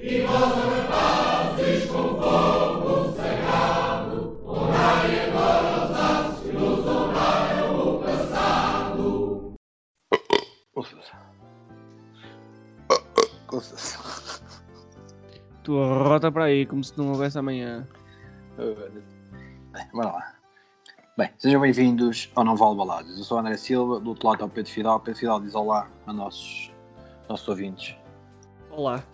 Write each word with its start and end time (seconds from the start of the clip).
Tu 15.62 15.76
rota 15.76 16.32
para 16.32 16.44
aí 16.44 16.64
como 16.64 16.82
se 16.82 16.96
não 16.96 17.08
houvesse 17.08 17.38
amanhã. 17.38 17.86
Bem, 18.56 19.86
bora 19.92 20.12
lá. 20.12 20.34
Bem, 21.18 21.30
sejam 21.36 21.60
bem-vindos 21.60 22.30
ao 22.34 22.44
Não 22.44 22.56
Vale 22.56 22.74
Baladas. 22.76 23.18
Eu 23.18 23.24
sou 23.24 23.36
o 23.36 23.40
André 23.40 23.58
Silva, 23.58 24.00
do 24.00 24.10
outro 24.10 24.28
lado 24.28 24.36
está 24.36 24.46
o 24.46 24.48
Pedro 24.48 24.72
Fidal. 24.72 24.98
Pedro 25.00 25.20
Fidal 25.20 25.40
diz 25.42 25.54
olá 25.54 25.90
a 26.06 26.12
nossos, 26.12 26.72
nossos 27.28 27.46
ouvintes. 27.46 27.94
Olá. 28.70 29.04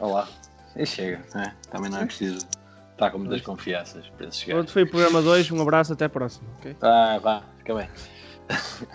Olá. 0.00 0.28
E 0.76 0.86
chega, 0.86 1.20
né? 1.34 1.54
também 1.70 1.90
não 1.90 1.98
é 1.98 2.06
preciso 2.06 2.46
estar 2.92 3.10
com 3.10 3.18
muitas 3.18 3.40
confianças 3.42 4.08
para 4.10 4.26
esses 4.26 4.40
gajos. 4.40 4.54
Pronto, 4.54 4.72
foi 4.72 4.82
o 4.84 4.90
programa 4.90 5.22
2. 5.22 5.50
Um 5.50 5.62
abraço, 5.62 5.92
até 5.92 6.04
a 6.04 6.08
próxima. 6.08 6.48
ok? 6.58 6.76
Ah, 6.80 7.18
vá, 7.20 7.42
fica 7.58 7.74
bem. 7.74 7.88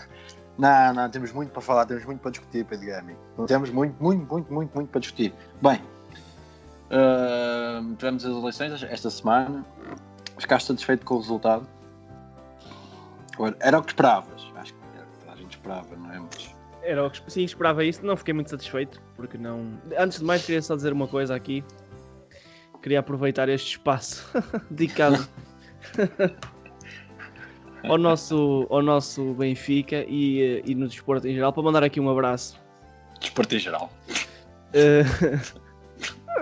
não, 0.58 0.94
não, 0.94 1.10
temos 1.10 1.32
muito 1.34 1.52
para 1.52 1.62
falar, 1.62 1.86
temos 1.86 2.06
muito 2.06 2.22
para 2.22 2.32
discutir, 2.32 2.66
Pedro 2.66 2.88
Gami. 2.88 3.16
Temos 3.48 3.70
muito, 3.70 4.02
muito, 4.02 4.26
muito, 4.26 4.54
muito, 4.54 4.74
muito 4.74 4.90
para 4.90 5.02
discutir. 5.02 5.34
Bem, 5.62 5.82
ah, 6.90 7.82
tivemos 7.98 8.24
as 8.24 8.32
eleições 8.32 8.84
esta 8.84 9.10
semana. 9.10 9.66
Ficaste 10.38 10.68
satisfeito 10.68 11.06
com 11.06 11.16
o 11.16 11.20
resultado? 11.20 11.68
Era 13.60 13.80
o 13.80 13.84
que 13.84 13.92
esperavas? 13.92 14.42
Acho 14.56 14.74
que 14.74 14.80
era 14.96 15.06
o 15.06 15.26
que 15.26 15.30
a 15.32 15.36
gente 15.36 15.58
esperava, 15.58 15.96
não 15.96 16.12
é? 16.14 16.20
Mas... 16.20 16.53
Era 16.84 17.06
o 17.08 17.10
que 17.10 17.32
sim, 17.32 17.44
esperava 17.44 17.84
isso. 17.84 18.06
Não 18.06 18.16
fiquei 18.18 18.34
muito 18.34 18.50
satisfeito, 18.50 19.02
porque 19.16 19.38
não. 19.38 19.80
Antes 19.98 20.20
de 20.20 20.26
mais, 20.26 20.46
queria 20.46 20.62
só 20.62 20.76
dizer 20.76 20.92
uma 20.92 21.08
coisa 21.08 21.36
aqui. 21.36 21.64
Queria 22.82 23.00
aproveitar 23.00 23.48
este 23.48 23.72
espaço 23.72 24.30
dedicado 24.70 25.26
ao, 27.84 27.98
nosso, 27.98 28.68
ao 28.70 28.82
nosso 28.82 29.34
Benfica 29.36 30.04
e, 30.08 30.42
eh, 30.42 30.62
e 30.66 30.76
no 30.76 30.88
desporto 30.88 31.26
em 31.26 31.34
geral 31.34 31.54
para 31.54 31.64
mandar 31.64 31.84
aqui 31.84 32.02
um 32.02 32.10
abraço. 32.10 32.62
Desporto 33.22 33.56
em 33.56 33.60
geral. 33.60 33.90
Eh, 34.74 35.04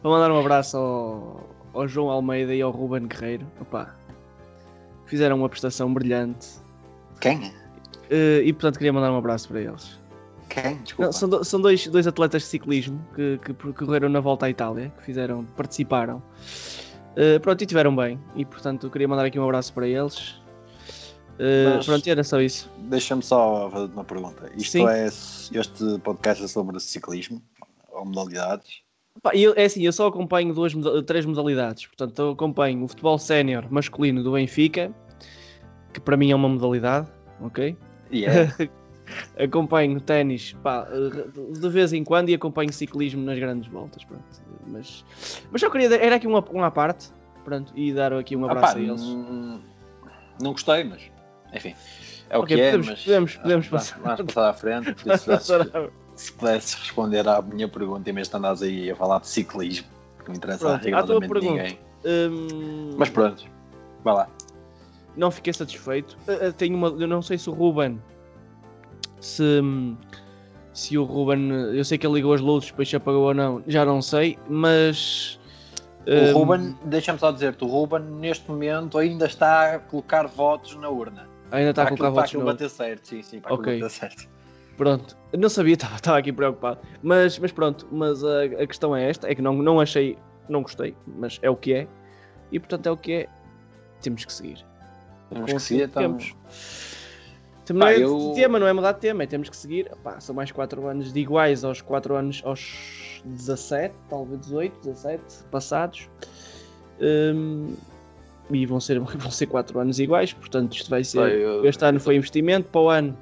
para 0.00 0.10
mandar 0.10 0.30
um 0.30 0.38
abraço 0.38 0.76
ao, 0.76 1.56
ao 1.74 1.88
João 1.88 2.10
Almeida 2.10 2.54
e 2.54 2.62
ao 2.62 2.70
Ruben 2.70 3.08
Guerreiro. 3.08 3.46
Opa, 3.60 3.92
fizeram 5.06 5.36
uma 5.36 5.48
prestação 5.48 5.92
brilhante. 5.92 6.46
Quem? 7.20 7.52
Eh, 8.10 8.42
e 8.44 8.52
portanto 8.52 8.78
queria 8.78 8.92
mandar 8.92 9.10
um 9.12 9.16
abraço 9.16 9.48
para 9.48 9.60
eles. 9.60 9.98
Quem? 10.48 10.76
Desculpa. 10.82 11.04
Não, 11.06 11.12
são 11.12 11.28
do- 11.28 11.44
são 11.44 11.60
dois, 11.60 11.86
dois 11.88 12.06
atletas 12.06 12.42
de 12.42 12.48
ciclismo 12.48 13.04
que, 13.14 13.38
que 13.44 13.52
percorreram 13.52 14.08
na 14.08 14.20
volta 14.20 14.46
à 14.46 14.50
Itália, 14.50 14.92
que 14.96 15.04
fizeram, 15.04 15.44
participaram. 15.56 16.22
Eh, 17.16 17.38
pronto, 17.40 17.62
e 17.62 17.66
tiveram 17.66 17.94
bem. 17.96 18.18
E 18.36 18.44
portanto 18.44 18.88
queria 18.90 19.08
mandar 19.08 19.24
aqui 19.26 19.38
um 19.38 19.44
abraço 19.44 19.72
para 19.72 19.88
eles. 19.88 20.36
Eh, 21.38 21.74
Mas- 21.76 21.84
Pronto, 21.86 22.06
era 22.08 22.24
só 22.24 22.40
isso. 22.40 22.70
Deixa-me 22.78 23.22
só 23.22 23.68
fazer 23.70 23.92
uma 23.92 24.04
pergunta. 24.04 24.50
Isto 24.56 24.72
Sim. 24.72 24.88
é. 24.88 25.06
Este 25.06 25.98
podcast 26.02 26.44
é 26.44 26.48
sobre 26.48 26.78
ciclismo 26.80 27.42
ou 27.92 28.04
modalidades? 28.06 28.80
Pá, 29.22 29.32
eu- 29.34 29.54
é 29.56 29.64
assim, 29.64 29.82
eu 29.84 29.92
só 29.92 30.06
acompanho 30.06 30.54
duas, 30.54 30.72
três 31.06 31.24
modalidades. 31.26 31.86
Portanto, 31.86 32.18
eu 32.20 32.30
acompanho 32.30 32.84
o 32.84 32.88
futebol 32.88 33.18
sénior 33.18 33.66
masculino 33.70 34.22
do 34.22 34.32
Benfica, 34.32 34.94
que 35.92 36.00
para 36.00 36.16
mim 36.16 36.30
é 36.30 36.36
uma 36.36 36.48
modalidade, 36.48 37.08
ok? 37.40 37.76
É. 38.12 38.68
acompanho 39.44 40.00
ténis 40.00 40.56
de 41.60 41.68
vez 41.68 41.92
em 41.92 42.02
quando 42.02 42.28
e 42.28 42.34
acompanho 42.34 42.72
ciclismo 42.72 43.22
nas 43.24 43.38
grandes 43.38 43.68
voltas. 43.70 44.04
Pronto. 44.04 44.24
Mas, 44.66 45.04
mas 45.50 45.60
só 45.60 45.70
queria 45.70 45.88
dar, 45.88 45.96
era 46.00 46.16
aqui 46.16 46.26
uma, 46.26 46.40
uma 46.50 46.70
parte 46.70 47.08
pronto, 47.44 47.72
e 47.76 47.92
dar 47.92 48.12
aqui 48.12 48.34
um 48.36 48.44
Ah, 48.46 48.50
abraço 48.50 48.74
pá, 48.74 48.80
a 48.80 48.82
eles. 48.82 49.00
não, 49.02 49.60
não 50.42 50.52
gostei, 50.52 50.82
mas. 50.84 51.00
Enfim. 51.54 51.74
É 52.28 52.36
o 52.36 52.40
Ok, 52.42 52.56
que 52.56 52.60
é, 52.60 52.66
podemos- 52.72 52.86
mas. 52.88 53.04
podemos- 53.04 53.36
podemos 53.36 53.68
passar. 53.68 53.98
Vamos 54.02 54.22
passar 54.34 54.50
à 54.50 54.54
frente. 54.54 54.94
se 56.16 56.32
pudesse 56.32 56.76
responder 56.78 57.28
à 57.28 57.40
minha 57.42 57.68
pergunta, 57.68 58.10
em 58.10 58.12
vez 58.12 58.28
de 58.28 58.36
andares 58.36 58.62
aí 58.62 58.90
a 58.90 58.96
falar 58.96 59.20
de 59.20 59.28
ciclismo, 59.28 59.86
que 60.18 60.28
não 60.28 60.34
interessa 60.34 60.58
Pronto, 60.66 60.82
rigorosamente 60.84 61.40
ninguém. 61.46 61.78
Hum, 62.04 62.94
Mas 62.96 63.10
pronto, 63.10 63.44
vai 64.02 64.14
lá. 64.14 64.28
Não 65.16 65.30
fiquei 65.30 65.52
satisfeito. 65.52 66.16
Eh, 66.28 66.48
eh, 66.48 66.52
tenho 66.52 66.76
uma, 66.76 66.88
eu 66.88 67.06
não 67.08 67.22
sei 67.22 67.38
se 67.38 67.48
o 67.50 67.52
Ruben 67.52 68.00
se, 69.20 69.60
se 70.72 70.96
o 70.98 71.04
Ruben 71.04 71.50
eu 71.74 71.84
sei 71.84 71.98
que 71.98 72.06
ele 72.06 72.14
ligou 72.16 72.32
as 72.34 72.40
luzes, 72.40 72.70
depois 72.70 72.88
se 72.88 72.96
apagou 72.96 73.24
ou 73.24 73.34
não, 73.34 73.62
já 73.66 73.84
não 73.84 74.00
sei, 74.02 74.38
mas 74.48 75.40
O 76.14 76.24
hum, 76.24 76.32
Ruben, 76.32 76.78
deixa-me 76.84 77.18
só 77.18 77.30
dizer-te, 77.32 77.64
o 77.64 77.66
Ruben 77.68 78.00
neste 78.00 78.48
momento 78.50 78.98
ainda 78.98 79.26
está 79.26 79.74
a 79.74 79.78
colocar 79.80 80.26
votos 80.26 80.76
na 80.76 80.88
urna. 80.88 81.30
ainda 81.50 81.70
está 81.70 81.82
a 81.82 81.86
Para 81.86 81.88
colocar 81.88 82.10
votos 82.10 82.14
para 82.14 82.24
aquilo 82.24 82.42
no. 82.42 82.44
bater 82.44 82.70
certo, 82.70 83.08
sim, 83.08 83.22
sim, 83.22 83.40
para 83.40 83.54
Ok. 83.54 83.72
aquilo 83.72 83.72
bater 83.72 83.90
certo. 83.90 84.28
Pronto, 84.76 85.16
não 85.36 85.48
sabia, 85.48 85.74
estava, 85.74 85.96
estava 85.96 86.18
aqui 86.18 86.32
preocupado. 86.32 86.80
Mas, 87.02 87.38
mas 87.38 87.52
pronto, 87.52 87.86
mas 87.90 88.22
a, 88.24 88.42
a 88.44 88.66
questão 88.66 88.94
é 88.94 89.08
esta: 89.10 89.28
é 89.30 89.34
que 89.34 89.42
não, 89.42 89.54
não 89.54 89.80
achei, 89.80 90.18
não 90.48 90.62
gostei, 90.62 90.96
mas 91.06 91.38
é 91.42 91.50
o 91.50 91.56
que 91.56 91.72
é, 91.74 91.88
e 92.52 92.58
portanto 92.60 92.86
é 92.86 92.90
o 92.90 92.96
que 92.96 93.12
é, 93.12 93.28
temos 94.02 94.24
que 94.24 94.32
seguir. 94.32 94.64
Temos 95.30 95.52
que 95.52 95.60
seguir, 95.60 95.84
o 95.84 95.88
que 95.88 95.90
então. 96.02 96.18
Não 97.70 97.80
Pá, 97.80 97.92
é 97.92 97.98
eu- 97.98 98.32
tema, 98.36 98.58
não 98.60 98.66
é 98.66 98.72
mudar 98.72 98.92
de 98.92 99.00
tema, 99.00 99.24
é 99.24 99.26
temos 99.26 99.48
que 99.48 99.56
seguir. 99.56 99.90
Pá, 100.04 100.20
são 100.20 100.34
mais 100.34 100.52
4 100.52 100.86
anos 100.86 101.12
de 101.12 101.18
iguais 101.20 101.64
aos 101.64 101.80
4 101.80 102.14
anos, 102.14 102.40
aos 102.44 103.20
17, 103.24 103.92
talvez 104.08 104.40
18, 104.42 104.78
17 104.84 105.22
passados. 105.50 106.08
Hum, 107.00 107.74
e 108.50 108.64
vão 108.64 108.78
ser, 108.78 109.00
vão 109.00 109.30
ser 109.30 109.46
4 109.46 109.78
anos 109.80 109.98
iguais, 109.98 110.32
portanto 110.32 110.76
isto 110.76 110.88
vai 110.88 111.02
ser. 111.02 111.18
Eu- 111.40 111.64
Este 111.66 111.84
ano 111.84 111.98
foi 111.98 112.14
investimento, 112.16 112.68
para 112.68 112.80
o 112.80 112.88
ano 112.88 113.16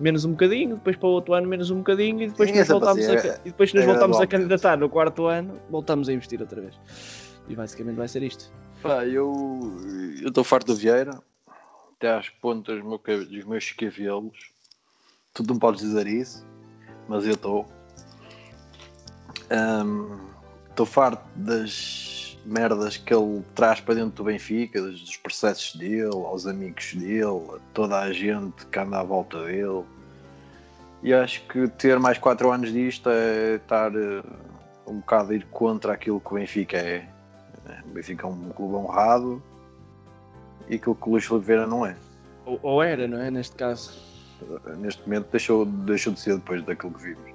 menos 0.00 0.24
um 0.24 0.30
bocadinho, 0.30 0.76
depois 0.76 0.96
para 0.96 1.06
o 1.08 1.12
outro 1.12 1.34
ano 1.34 1.46
menos 1.46 1.70
um 1.70 1.76
bocadinho 1.78 2.22
e 2.22 2.28
depois 2.28 2.50
Sim, 2.50 2.58
nos 2.58 2.68
voltamos, 2.68 3.06
a, 3.06 3.12
e 3.44 3.50
depois 3.50 3.72
nos 3.72 3.82
é 3.84 3.86
voltamos 3.86 4.20
a 4.20 4.26
candidatar 4.26 4.76
no 4.78 4.88
quarto 4.88 5.26
ano, 5.26 5.60
voltamos 5.70 6.08
a 6.08 6.12
investir 6.12 6.40
outra 6.40 6.60
vez. 6.60 6.74
E 7.48 7.54
basicamente 7.54 7.96
vai 7.96 8.08
ser 8.08 8.22
isto. 8.22 8.50
Pá, 8.82 9.04
eu 9.06 9.32
eu 10.22 10.28
estou 10.28 10.42
farto 10.42 10.68
do 10.68 10.74
Vieira, 10.74 11.20
até 12.04 12.14
às 12.14 12.28
pontas 12.28 12.82
do 12.82 12.88
meu 12.88 12.98
dos 12.98 13.44
meus 13.44 13.72
cabelos. 13.72 14.50
Tu 15.32 15.42
não 15.42 15.58
podes 15.58 15.80
dizer 15.80 16.06
isso, 16.06 16.46
mas 17.08 17.24
eu 17.24 17.32
estou. 17.32 17.66
Estou 20.68 20.86
farto 20.86 21.24
das 21.34 22.38
merdas 22.44 22.98
que 22.98 23.14
ele 23.14 23.42
traz 23.54 23.80
para 23.80 23.94
dentro 23.94 24.10
do 24.10 24.24
Benfica, 24.24 24.80
dos, 24.80 25.00
dos 25.00 25.16
processos 25.16 25.74
dele, 25.76 26.12
aos 26.12 26.46
amigos 26.46 26.94
dele, 26.94 27.40
a 27.54 27.58
toda 27.72 27.98
a 28.00 28.12
gente 28.12 28.66
que 28.66 28.78
anda 28.78 29.00
à 29.00 29.02
volta 29.02 29.42
dele. 29.44 29.84
E 31.02 31.12
acho 31.12 31.46
que 31.48 31.68
ter 31.68 31.98
mais 31.98 32.18
4 32.18 32.50
anos 32.50 32.72
disto 32.72 33.08
é 33.10 33.56
estar 33.56 33.94
eh, 33.94 34.22
um 34.86 35.00
bocado 35.00 35.32
a 35.32 35.34
ir 35.34 35.46
contra 35.46 35.92
aquilo 35.92 36.20
que 36.20 36.32
o 36.32 36.34
Benfica 36.34 36.76
é. 36.76 37.08
O 37.86 37.88
Benfica 37.88 38.26
é 38.26 38.30
um 38.30 38.50
clube 38.50 38.74
honrado 38.74 39.42
e 40.68 40.76
aquilo 40.76 40.94
que 40.94 41.08
o 41.08 41.12
Luís 41.12 41.30
Oliveira 41.30 41.66
não 41.66 41.84
é. 41.86 41.96
Ou, 42.46 42.58
ou 42.62 42.82
era, 42.82 43.06
não 43.08 43.18
é? 43.20 43.30
Neste 43.30 43.56
caso. 43.56 43.92
Neste 44.78 45.02
momento 45.02 45.28
deixou, 45.30 45.64
deixou 45.64 46.12
de 46.12 46.20
ser 46.20 46.34
depois 46.36 46.62
daquilo 46.64 46.92
que 46.92 47.02
vimos. 47.02 47.34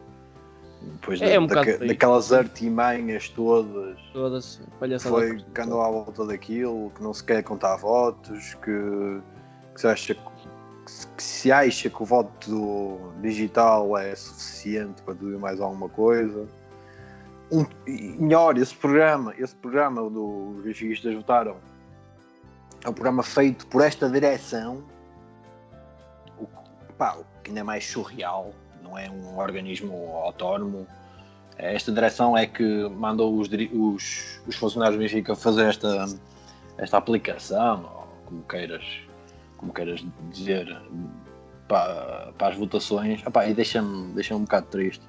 Depois 0.82 1.22
É, 1.22 1.34
da- 1.34 1.40
um 1.42 1.48
daque- 1.48 1.74
por 1.74 1.82
aí. 1.82 1.88
daquelas 1.90 2.32
artimanhas 2.32 3.30
todas. 3.30 3.98
Todas 4.14 4.62
palhaçadas. 4.80 5.18
Foi 5.20 5.38
que 5.54 5.62
andou 5.62 5.82
à 5.82 5.90
volta 5.90 6.26
daquilo, 6.26 6.92
que 6.96 7.02
não 7.04 7.14
se 7.14 7.24
quer 7.24 7.44
contar 7.44 7.76
votos, 7.78 8.54
que, 8.56 9.22
que 9.74 9.82
se 9.82 9.88
acha 9.88 10.16
que, 10.16 11.24
se- 11.24 11.52
acha 11.52 11.90
que 11.90 12.02
o 12.02 12.06
voto 12.06 13.12
digital 13.22 13.98
é 13.98 14.16
suficiente 14.16 15.02
para 15.02 15.16
tudo 15.16 15.34
e 15.34 15.38
mais 15.38 15.60
alguma 15.60 15.90
coisa. 15.90 16.48
Um, 17.52 17.66
melhor, 17.88 18.58
esse 18.58 18.76
programa, 18.76 19.34
esse 19.38 19.56
programa 19.56 20.08
do 20.10 20.52
os 20.56 20.62
benfiquistas 20.62 21.14
votaram 21.16 21.58
é 22.84 22.90
um 22.90 22.94
programa 22.94 23.24
feito 23.24 23.68
por 23.68 23.82
esta 23.82 24.10
direção, 24.10 24.84
o, 26.38 26.48
pá, 26.98 27.16
o 27.16 27.26
que 27.44 27.50
ainda 27.50 27.60
é 27.60 27.64
mais 27.64 27.86
surreal, 27.86 28.54
não 28.82 28.98
é 28.98 29.10
um 29.10 29.38
organismo 29.38 30.16
autónomo. 30.24 30.88
Esta 31.58 31.92
direção 31.92 32.38
é 32.38 32.46
que 32.46 32.88
mandou 32.90 33.38
os, 33.38 33.50
os, 33.50 34.42
os 34.48 34.56
funcionários 34.56 34.98
do 34.98 35.02
Benfica 35.02 35.36
fazer 35.36 35.66
esta, 35.66 36.06
esta 36.78 36.98
aplicação, 36.98 38.08
como 38.26 38.44
queiras, 38.44 38.84
como 39.58 39.74
queiras 39.74 40.04
dizer, 40.32 40.82
para, 41.68 42.32
para 42.38 42.48
as 42.48 42.56
votações. 42.56 43.22
Epá, 43.26 43.46
e 43.46 43.54
deixa-me 43.54 44.14
deixa 44.14 44.36
um 44.36 44.42
bocado 44.44 44.68
triste. 44.68 45.04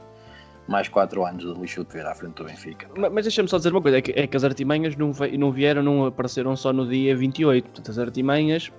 Mais 0.70 0.88
4 0.88 1.26
anos 1.26 1.44
lixo 1.58 1.84
de 1.84 1.92
ver 1.92 2.06
à 2.06 2.14
frente 2.14 2.34
do 2.36 2.44
Benfica. 2.44 2.88
Ma- 2.96 3.10
Mas 3.10 3.24
deixa-me 3.24 3.48
só 3.48 3.56
dizer 3.58 3.72
uma 3.72 3.82
coisa: 3.82 3.98
é 3.98 4.00
que, 4.00 4.12
é 4.12 4.26
que 4.26 4.36
as 4.36 4.44
artimanhas 4.44 4.94
não, 4.96 5.12
não 5.38 5.50
vieram, 5.52 5.82
não 5.82 6.06
apareceram 6.06 6.54
só 6.56 6.72
no 6.72 6.88
dia 6.88 7.16
28. 7.16 7.64
Portanto, 7.64 7.90
as 7.90 7.98
artimanhas 7.98 8.70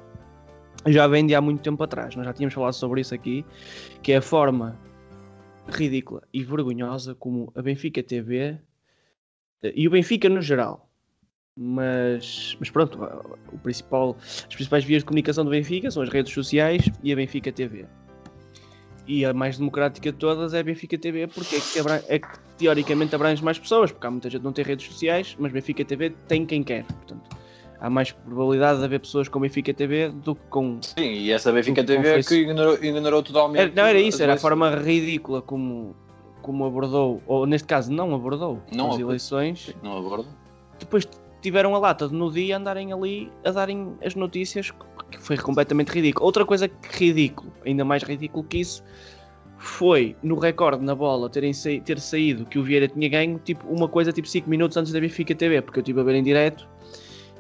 já 0.88 1.06
vêm 1.08 1.28
de 1.28 1.36
há 1.36 1.42
muito 1.42 1.62
tempo 1.62 1.84
atrás. 1.84 2.16
Nós 2.16 2.26
já 2.26 2.34
tínhamos 2.34 2.54
falado 2.54 2.74
sobre 2.74 3.02
isso 3.02 3.14
aqui, 3.14 3.46
que 4.02 4.14
é 4.14 4.18
a 4.18 4.22
forma 4.22 4.80
ridícula 5.68 6.24
e 6.34 6.44
vergonhosa 6.44 7.14
como 7.14 7.52
a 7.56 7.62
Benfica 7.62 8.02
TV 8.02 8.58
E 9.64 9.88
o 9.88 9.92
Benfica 9.92 10.28
no 10.30 10.42
geral. 10.42 10.88
Mas, 11.56 12.56
mas 12.60 12.70
pronto, 12.70 12.98
o 13.52 13.58
principal, 13.60 14.16
as 14.22 14.46
principais 14.56 14.84
vias 14.86 15.02
de 15.02 15.06
comunicação 15.06 15.44
do 15.44 15.52
Benfica 15.52 15.92
são 15.92 16.02
as 16.02 16.10
redes 16.10 16.34
sociais 16.34 16.90
e 17.04 17.12
a 17.12 17.16
Benfica 17.16 17.52
TV. 17.52 17.86
E 19.08 19.26
a 19.26 19.34
mais 19.34 19.58
democrática 19.58 20.12
de 20.12 20.18
todas 20.18 20.54
é 20.54 20.60
a 20.60 20.64
Benfica 20.64 20.98
TV, 20.98 21.28
porque 21.28 21.56
é 21.56 21.60
que, 21.60 21.80
abrange, 21.80 22.06
é 22.08 22.20
que 22.20 22.28
teoricamente 22.58 23.16
abrange 23.16 23.44
mais 23.44 23.58
pessoas, 23.58 23.92
porque 23.92 24.06
há 24.06 24.12
muita 24.12 24.30
gente 24.30 24.42
que 24.42 24.46
não 24.46 24.54
tem 24.54 24.64
redes 24.64 24.86
sociais, 24.86 25.36
mas 25.40 25.52
Benfica 25.52 25.84
TV 25.84 26.12
tem 26.28 26.46
quem 26.46 26.64
quer. 26.64 26.86
Portanto, 26.86 27.30
há 27.80 27.90
mais 27.90 28.12
probabilidade 28.12 28.80
de 28.80 28.86
haver 28.86 29.00
pessoas 29.00 29.28
com 29.28 29.40
Benfica 29.40 29.74
TV 29.74 30.10
do 30.10 30.36
que 30.36 30.42
com. 30.50 30.80
Sim, 30.82 31.04
e 31.04 31.32
essa 31.32 31.52
Benfica 31.52 31.84
TV 31.84 32.08
é 32.08 32.24
que 32.24 32.36
ignorou, 32.36 32.76
ignorou 32.76 33.24
totalmente. 33.24 33.60
Era, 33.60 33.72
não 33.74 33.84
era 33.84 34.00
isso, 34.00 34.22
era 34.22 34.36
a 34.36 34.38
forma 34.38 34.70
ridícula 34.76 35.42
como, 35.42 35.96
como 36.42 36.64
abordou, 36.66 37.22
ou 37.26 37.46
neste 37.46 37.68
caso 37.68 37.92
não 37.92 38.14
abordou 38.14 38.62
não 38.72 38.92
as 38.92 39.00
eleições. 39.00 39.76
Não 39.82 39.98
abordou. 39.98 40.32
Depois 40.80 41.08
tiveram 41.42 41.76
a 41.76 41.80
lata 41.80 42.08
de 42.08 42.14
no 42.14 42.32
dia 42.32 42.58
andarem 42.58 42.94
ali 42.94 43.32
a 43.44 43.52
darem 43.52 43.98
as 44.06 44.14
notícias, 44.14 44.72
que 45.12 45.20
foi 45.22 45.38
completamente 45.38 45.90
ridículo. 45.90 46.26
Outra 46.26 46.46
coisa 46.46 46.68
que 46.68 47.06
ridículo, 47.06 47.52
ainda 47.66 47.86
mais 47.86 48.04
ridículo 48.04 48.44
que 48.44 48.60
isso, 48.60 48.84
foi 49.58 50.16
no 50.24 50.40
recorde 50.40 50.84
na 50.84 50.96
bola 50.96 51.30
terem 51.30 51.54
sa 51.54 51.70
ter 51.86 52.00
saído 52.00 52.46
que 52.46 52.58
o 52.58 52.64
Vieira 52.64 52.88
tinha 52.88 53.08
ganho, 53.08 53.40
tipo, 53.40 53.68
uma 53.68 53.88
coisa 53.88 54.12
tipo 54.12 54.28
5 54.28 54.50
minutos 54.50 54.76
antes 54.76 54.92
da 54.92 55.00
Benfica 55.00 55.36
TV, 55.36 55.62
porque 55.62 55.80
eu 55.80 55.82
estive 55.82 56.00
a 56.00 56.04
ver 56.04 56.16
em 56.16 56.24
direto 56.24 56.68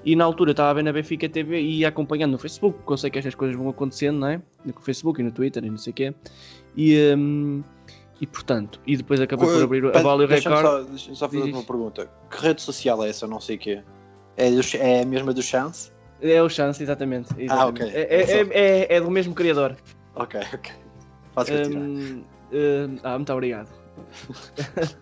e 0.06 0.16
na 0.16 0.24
altura 0.24 0.52
estava 0.52 0.70
a 0.70 0.74
ver 0.74 0.84
na 0.84 0.94
Benfica 0.94 1.30
TV 1.30 1.60
e 1.60 1.80
ia 1.80 1.88
acompanhando 1.88 2.32
no 2.32 2.38
Facebook, 2.38 2.78
porque 2.78 2.94
eu 2.94 2.98
sei 2.98 3.10
que 3.10 3.18
estas 3.20 3.36
coisas 3.36 3.56
vão 3.56 3.70
acontecendo, 3.70 4.20
não 4.20 4.28
é? 4.28 4.42
No 4.66 4.74
Facebook 4.82 5.20
e 5.20 5.24
no 5.24 5.32
Twitter 5.32 5.64
e 5.64 5.70
não 5.70 5.78
sei 5.78 5.92
o 5.92 5.94
quê. 5.94 6.14
E, 6.76 7.14
um, 7.16 7.64
e 8.20 8.28
portanto, 8.28 8.80
e 8.86 8.98
depois 8.98 9.20
acabei 9.20 9.48
por 9.48 9.64
abrir 9.64 9.96
a 9.96 10.00
bola 10.00 10.24
e 10.24 10.26
o 10.26 10.30
recorde. 10.30 10.90
Deixa-me 10.90 11.16
só 11.16 11.30
fazer 11.30 11.52
uma 11.52 11.64
pergunta. 11.64 12.10
Que 12.30 12.42
rede 12.42 12.62
social 12.62 13.04
é 13.04 13.10
essa? 13.10 13.28
Não 13.28 13.40
sei 13.40 13.56
o 13.56 13.60
quê. 13.60 13.84
É, 14.38 14.50
do, 14.50 14.62
é 14.78 15.02
a 15.02 15.06
mesma 15.06 15.34
do 15.34 15.42
Chance? 15.42 15.91
É 16.22 16.42
o 16.42 16.50
Chance, 16.50 16.84
exatamente. 16.84 17.30
exatamente. 17.38 17.52
Ah, 17.52 17.68
ok. 17.68 17.92
É, 17.94 18.02
é, 18.02 18.48
é, 18.52 18.96
é, 18.96 19.02
do 19.02 19.10
mesmo 19.10 19.34
criador. 19.34 19.76
Ok, 20.16 20.40
ok. 20.54 20.72
Podes 21.34 21.70
um, 21.70 22.20
uh, 22.20 23.00
ah, 23.04 23.18
muito 23.18 23.34
obrigado. 23.34 23.70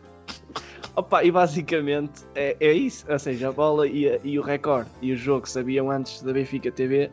Opa, 0.96 1.24
e 1.24 1.32
basicamente 1.32 2.24
é, 2.36 2.56
é 2.60 2.74
isso, 2.74 3.06
ou 3.10 3.18
seja, 3.18 3.50
a 3.50 3.52
bola 3.52 3.88
e, 3.88 4.10
a, 4.10 4.20
e 4.24 4.38
o 4.38 4.42
recorde 4.42 4.90
e 5.02 5.14
o 5.14 5.16
jogo 5.16 5.48
sabiam 5.48 5.90
antes 5.90 6.22
da 6.22 6.34
Benfica 6.34 6.72
TV 6.72 7.10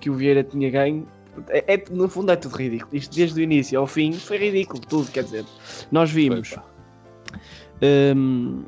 que 0.00 0.08
o 0.08 0.14
Vieira 0.14 0.42
tinha 0.42 0.70
ganho 0.70 1.06
é, 1.48 1.74
é, 1.74 1.84
no 1.90 2.08
fundo 2.08 2.32
é 2.32 2.36
tudo 2.36 2.56
ridículo. 2.56 2.96
Isto 2.96 3.14
desde 3.14 3.40
o 3.40 3.42
início 3.42 3.78
ao 3.78 3.86
fim 3.86 4.12
foi 4.12 4.38
ridículo, 4.38 4.80
tudo. 4.80 5.10
Quer 5.10 5.24
dizer, 5.24 5.44
nós 5.90 6.10
vimos. 6.10 6.54
Um, 7.82 8.64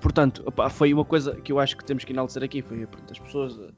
portanto, 0.00 0.42
opa, 0.46 0.68
foi 0.68 0.92
uma 0.92 1.04
coisa 1.04 1.34
que 1.36 1.52
eu 1.52 1.58
acho 1.58 1.76
que 1.76 1.84
temos 1.84 2.04
que 2.04 2.12
enaltecer 2.12 2.42
aqui: 2.42 2.62
foi 2.62 2.86
pronto, 2.86 3.10
as 3.10 3.18
pessoas. 3.18 3.58
Eh, 3.58 3.70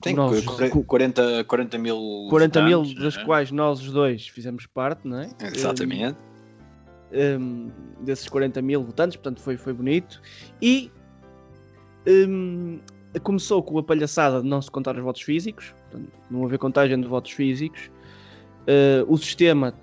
Tem 0.00 0.14
nós, 0.14 0.44
40, 0.44 1.44
40 1.44 1.78
mil. 1.78 2.26
40 2.30 2.62
mil, 2.62 2.94
das 2.94 3.16
é? 3.16 3.24
quais 3.24 3.50
nós 3.50 3.80
os 3.80 3.92
dois 3.92 4.28
fizemos 4.28 4.66
parte, 4.66 5.06
não 5.06 5.20
é? 5.20 5.30
Exatamente. 5.54 6.18
Um, 7.12 7.70
um, 7.98 8.04
desses 8.04 8.28
40 8.28 8.62
mil 8.62 8.82
votantes, 8.82 9.16
portanto 9.16 9.40
foi, 9.40 9.56
foi 9.56 9.72
bonito. 9.72 10.20
E 10.62 10.90
um, 12.06 12.80
começou 13.22 13.62
com 13.62 13.78
a 13.78 13.82
palhaçada 13.82 14.40
de 14.40 14.48
não 14.48 14.62
se 14.62 14.70
contar 14.70 14.96
os 14.96 15.02
votos 15.02 15.22
físicos, 15.22 15.74
portanto, 15.90 16.12
não 16.30 16.44
haver 16.44 16.58
contagem 16.58 17.00
de 17.00 17.06
votos 17.08 17.32
físicos. 17.32 17.90
Uh, 18.62 19.04
o 19.08 19.16
sistema 19.16 19.74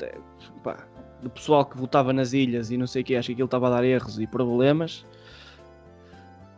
pá, 0.64 0.88
do 1.22 1.30
pessoal 1.30 1.66
que 1.66 1.78
votava 1.78 2.14
nas 2.14 2.34
ilhas 2.34 2.72
e 2.72 2.78
não 2.78 2.88
sei 2.88 3.02
o 3.02 3.06
que, 3.06 3.16
acho 3.16 3.28
que 3.28 3.34
aquilo 3.34 3.46
estava 3.46 3.68
a 3.68 3.72
dar 3.72 3.84
erros 3.84 4.20
e 4.20 4.28
problemas. 4.28 5.06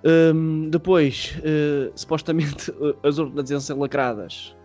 Um, 0.04 0.70
depois, 0.70 1.38
uh, 1.40 1.92
supostamente, 1.96 2.74
as 3.04 3.18
urnas 3.18 3.50
iam 3.50 3.60
ser 3.60 3.74
lacradas. 3.74 4.56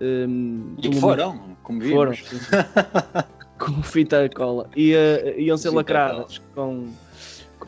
Um, 0.00 0.74
e 0.78 0.90
que 0.90 1.00
foram, 1.00 1.56
como 1.62 1.80
vimos. 1.80 2.18
Foram, 2.20 3.24
com 3.58 3.82
fita 3.82 4.28
cola. 4.28 4.68
E, 4.76 4.94
uh, 4.94 5.40
iam 5.40 5.56
ser 5.56 5.70
lacradas 5.70 6.38
com 6.54 6.88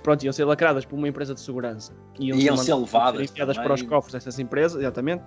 pronto, 0.03 0.23
iam 0.23 0.33
ser 0.33 0.45
lacradas 0.45 0.85
por 0.85 0.97
uma 0.97 1.09
empresa 1.09 1.35
de 1.35 1.41
segurança. 1.41 1.93
Iam, 2.19 2.39
iam 2.39 2.57
ser, 2.57 2.67
ser 2.67 2.75
levadas. 2.75 3.23
enfiadas 3.23 3.59
para 3.59 3.75
os 3.75 3.83
cofres 3.83 4.13
dessas 4.13 4.39
empresas, 4.39 4.81
exatamente. 4.81 5.23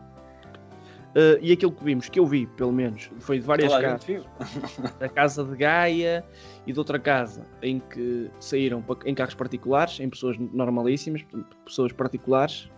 Uh, 1.12 1.38
e 1.42 1.52
aquilo 1.52 1.74
que 1.74 1.84
vimos, 1.84 2.08
que 2.08 2.18
eu 2.18 2.25
vi, 2.25 2.48
pelo 2.48 2.72
menos, 2.72 3.12
foi 3.19 3.40
de 3.40 3.46
várias 3.46 3.68
claro, 3.68 3.84
casas. 3.84 4.25
da 4.98 5.10
casa 5.10 5.44
de 5.44 5.58
Gaia 5.58 6.24
e 6.66 6.72
de 6.72 6.80
outra 6.80 6.98
casa 6.98 7.46
em 7.62 7.80
que 7.80 8.30
saíram 8.40 8.84
em 9.06 9.13
carros 9.13 9.36
particulares, 9.36 10.00
em 10.00 10.10
pessoas 10.10 10.38
normalíssimas, 10.38 11.25
pessoas 11.66 11.92
particulares. 11.92 12.69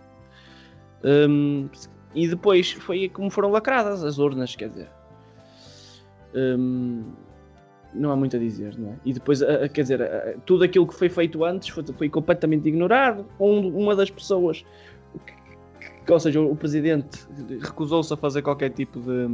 Um, 1.03 1.69
e 2.15 2.27
depois 2.27 2.71
foi 2.71 3.07
como 3.07 3.29
foram 3.29 3.51
lacradas 3.51 4.03
as 4.03 4.17
urnas, 4.17 4.55
quer 4.55 4.69
dizer. 4.69 4.89
Um, 6.33 7.03
não 7.93 8.11
há 8.11 8.15
muito 8.15 8.35
a 8.35 8.39
dizer, 8.39 8.77
não 8.79 8.93
é? 8.93 8.95
E 9.05 9.13
depois, 9.13 9.41
quer 9.73 9.81
dizer, 9.81 10.39
tudo 10.45 10.63
aquilo 10.63 10.87
que 10.87 10.95
foi 10.95 11.09
feito 11.09 11.43
antes 11.45 11.69
foi, 11.69 11.83
foi 11.83 12.09
completamente 12.09 12.67
ignorado. 12.67 13.25
Um, 13.39 13.67
uma 13.77 13.95
das 13.95 14.09
pessoas, 14.09 14.65
ou 16.11 16.19
seja, 16.19 16.41
o 16.41 16.55
presidente 16.55 17.19
recusou-se 17.61 18.13
a 18.13 18.17
fazer 18.17 18.41
qualquer 18.41 18.69
tipo 18.71 18.99
de, 18.99 19.27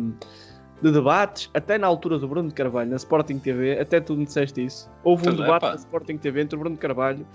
de, 0.81 0.91
debates, 0.91 1.49
até 1.53 1.77
na 1.77 1.87
altura 1.87 2.19
do 2.19 2.27
Bruno 2.27 2.51
Carvalho, 2.51 2.89
na 2.89 2.95
Sporting 2.97 3.39
TV, 3.39 3.79
até 3.79 3.99
tu 3.99 4.15
me 4.15 4.25
disseste 4.25 4.63
isso. 4.63 4.89
Houve 5.03 5.29
um 5.29 5.35
debate 5.35 5.65
na 5.65 5.75
Sporting 5.75 6.17
TV 6.17 6.41
entre 6.41 6.55
o 6.55 6.59
Bruno 6.59 6.77
Carvalho 6.77 7.25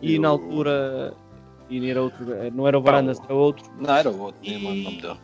e, 0.00 0.14
e 0.14 0.18
na 0.18 0.28
altura. 0.28 1.14
E 1.70 1.90
era 1.90 2.02
outro, 2.02 2.24
não 2.54 2.66
era 2.66 2.78
o 2.78 2.82
Varandas, 2.82 3.20
era 3.20 3.34
outro. 3.34 3.70
Não, 3.78 3.94
era 3.94 4.10
o 4.10 4.20
outro, 4.20 4.40
nem 4.42 4.56
o 4.56 4.60
nome 4.60 5.02
dele. 5.02 5.18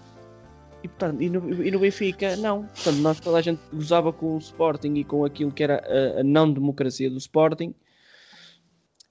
E, 0.82 0.88
portanto, 0.88 1.22
e, 1.22 1.30
no, 1.30 1.64
e 1.64 1.70
no 1.70 1.78
Benfica, 1.78 2.36
não. 2.36 2.64
Portanto, 2.64 2.96
nós 2.98 3.18
toda 3.18 3.38
a 3.38 3.40
gente 3.40 3.58
gozava 3.72 4.12
com 4.12 4.34
o 4.34 4.38
Sporting 4.38 4.92
e 4.96 5.04
com 5.04 5.24
aquilo 5.24 5.50
que 5.50 5.62
era 5.62 5.82
a, 5.82 6.20
a 6.20 6.22
não-democracia 6.22 7.08
do 7.08 7.16
Sporting. 7.16 7.74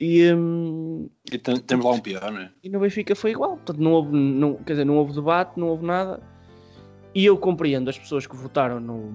E, 0.04 0.34
um, 0.34 1.10
e 1.32 1.38
temos 1.38 1.86
lá 1.86 1.92
um 1.94 2.00
pior, 2.02 2.30
não 2.30 2.42
é? 2.42 2.52
E 2.62 2.68
no 2.68 2.82
Benfica 2.82 3.16
foi 3.16 3.32
igual. 3.32 3.52
Portanto, 3.52 3.80
não 3.80 3.94
houve, 3.94 4.12
não, 4.12 4.56
quer 4.56 4.74
dizer, 4.74 4.86
não 4.86 4.98
houve 4.98 5.14
debate, 5.14 5.58
não 5.58 5.68
houve 5.68 5.86
nada. 5.86 6.22
E 7.16 7.26
eu 7.26 7.38
compreendo 7.38 7.90
as 7.90 7.98
pessoas 7.98 8.28
que 8.28 8.36
votaram 8.36 8.82
no. 8.82 9.14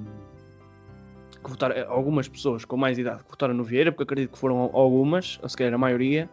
Que 1.44 1.50
votaram, 1.50 1.76
algumas 1.93 2.26
pessoas 2.26 2.64
com 2.64 2.79
mais 2.79 2.96
idade 2.96 3.23
que 3.23 3.29
votaram 3.29 3.52
no 3.52 3.64
Vieira, 3.64 3.93
porque 3.93 4.05
acredito 4.05 4.32
que 4.32 4.38
foram 4.38 4.70
algumas, 4.73 5.38
ou 5.43 5.49
se 5.50 5.56
calhar 5.58 5.75
a 5.75 5.79
maioria 5.79 6.29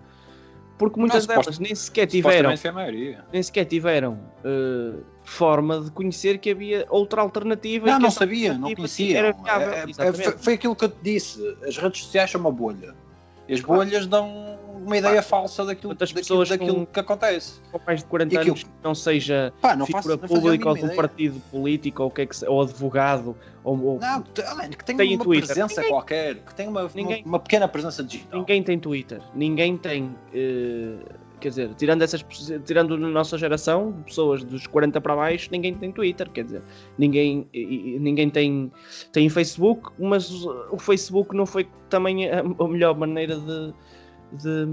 porque 0.77 0.99
muitas 0.99 1.25
não, 1.25 1.35
delas 1.35 1.57
nem 1.57 1.73
sequer 1.73 2.05
tiveram 2.05 2.51
é 2.51 3.17
nem 3.31 3.41
sequer 3.41 3.63
tiveram 3.63 4.19
uh, 4.43 5.01
forma 5.23 5.79
de 5.79 5.89
conhecer 5.91 6.37
que 6.37 6.49
havia 6.49 6.85
outra 6.89 7.21
alternativa 7.21 7.87
não, 7.91 7.99
não 7.99 8.11
sabia, 8.11 8.57
não 8.57 8.75
conhecia. 8.75 9.27
É, 9.27 9.29
é, 9.29 10.11
foi, 10.11 10.31
foi, 10.37 10.53
aquilo 10.55 10.75
que 10.75 10.83
eu 10.83 10.89
te 10.89 10.97
disse 11.01 11.57
as 11.65 11.77
redes 11.77 12.03
sociais 12.03 12.29
são 12.29 12.41
uma 12.41 12.51
bolha 12.51 12.93
e 13.47 13.53
as 13.53 13.61
bolhas 13.61 14.07
dão 14.07 14.55
uma 14.85 14.97
ideia 14.97 15.15
pá, 15.15 15.21
falsa 15.23 15.65
daquilo, 15.65 15.93
daquilo, 15.93 16.19
pessoas 16.19 16.49
daquilo 16.49 16.75
com, 16.75 16.85
que 16.85 16.99
acontece. 16.99 17.59
Com 17.71 17.79
mais 17.85 18.01
de 18.01 18.05
40 18.05 18.39
anos 18.39 18.63
que 18.63 18.69
não 18.83 18.93
seja 18.95 19.53
pá, 19.61 19.75
não 19.75 19.85
figura 19.85 20.17
faço, 20.17 20.33
pública 20.33 20.69
ou 20.69 20.75
de 20.75 20.85
um 20.85 20.95
partido 20.95 21.41
político 21.51 22.03
ou, 22.03 22.11
que 22.11 22.21
é 22.21 22.25
que, 22.25 22.45
ou 22.45 22.61
advogado 22.61 23.35
ou, 23.63 23.83
ou 23.83 23.99
não, 23.99 24.21
que 24.21 24.85
tem, 24.85 24.97
tem 24.97 25.15
uma 25.15 25.23
Twitter. 25.23 25.47
presença 25.47 25.81
ninguém, 25.81 25.93
qualquer, 25.93 26.35
que 26.35 26.55
tem 26.55 26.67
uma, 26.67 26.89
ninguém, 26.93 27.21
uma, 27.23 27.29
uma, 27.29 27.39
pequena 27.39 27.67
presença 27.67 28.03
digital. 28.03 28.39
Ninguém 28.39 28.63
tem 28.63 28.79
Twitter, 28.79 29.21
ninguém 29.33 29.77
tem. 29.77 30.15
Uh, 30.33 31.24
quer 31.39 31.49
dizer, 31.49 31.73
tirando 31.75 32.01
essas 32.01 32.25
tirando 32.65 32.97
na 32.97 33.09
nossa 33.09 33.37
geração, 33.37 33.93
pessoas 34.05 34.43
dos 34.43 34.67
40 34.67 34.99
para 35.01 35.15
baixo, 35.15 35.49
ninguém 35.51 35.73
tem 35.73 35.91
Twitter, 35.91 36.29
quer 36.29 36.43
dizer, 36.45 36.61
ninguém, 36.97 37.47
ninguém 37.53 38.29
tem, 38.29 38.71
tem 39.11 39.29
Facebook, 39.29 39.91
mas 39.99 40.29
o 40.71 40.77
Facebook 40.77 41.35
não 41.35 41.45
foi 41.45 41.67
também 41.89 42.29
a, 42.29 42.39
a 42.39 42.67
melhor 42.67 42.97
maneira 42.97 43.37
de, 43.37 43.73
de, 44.33 44.65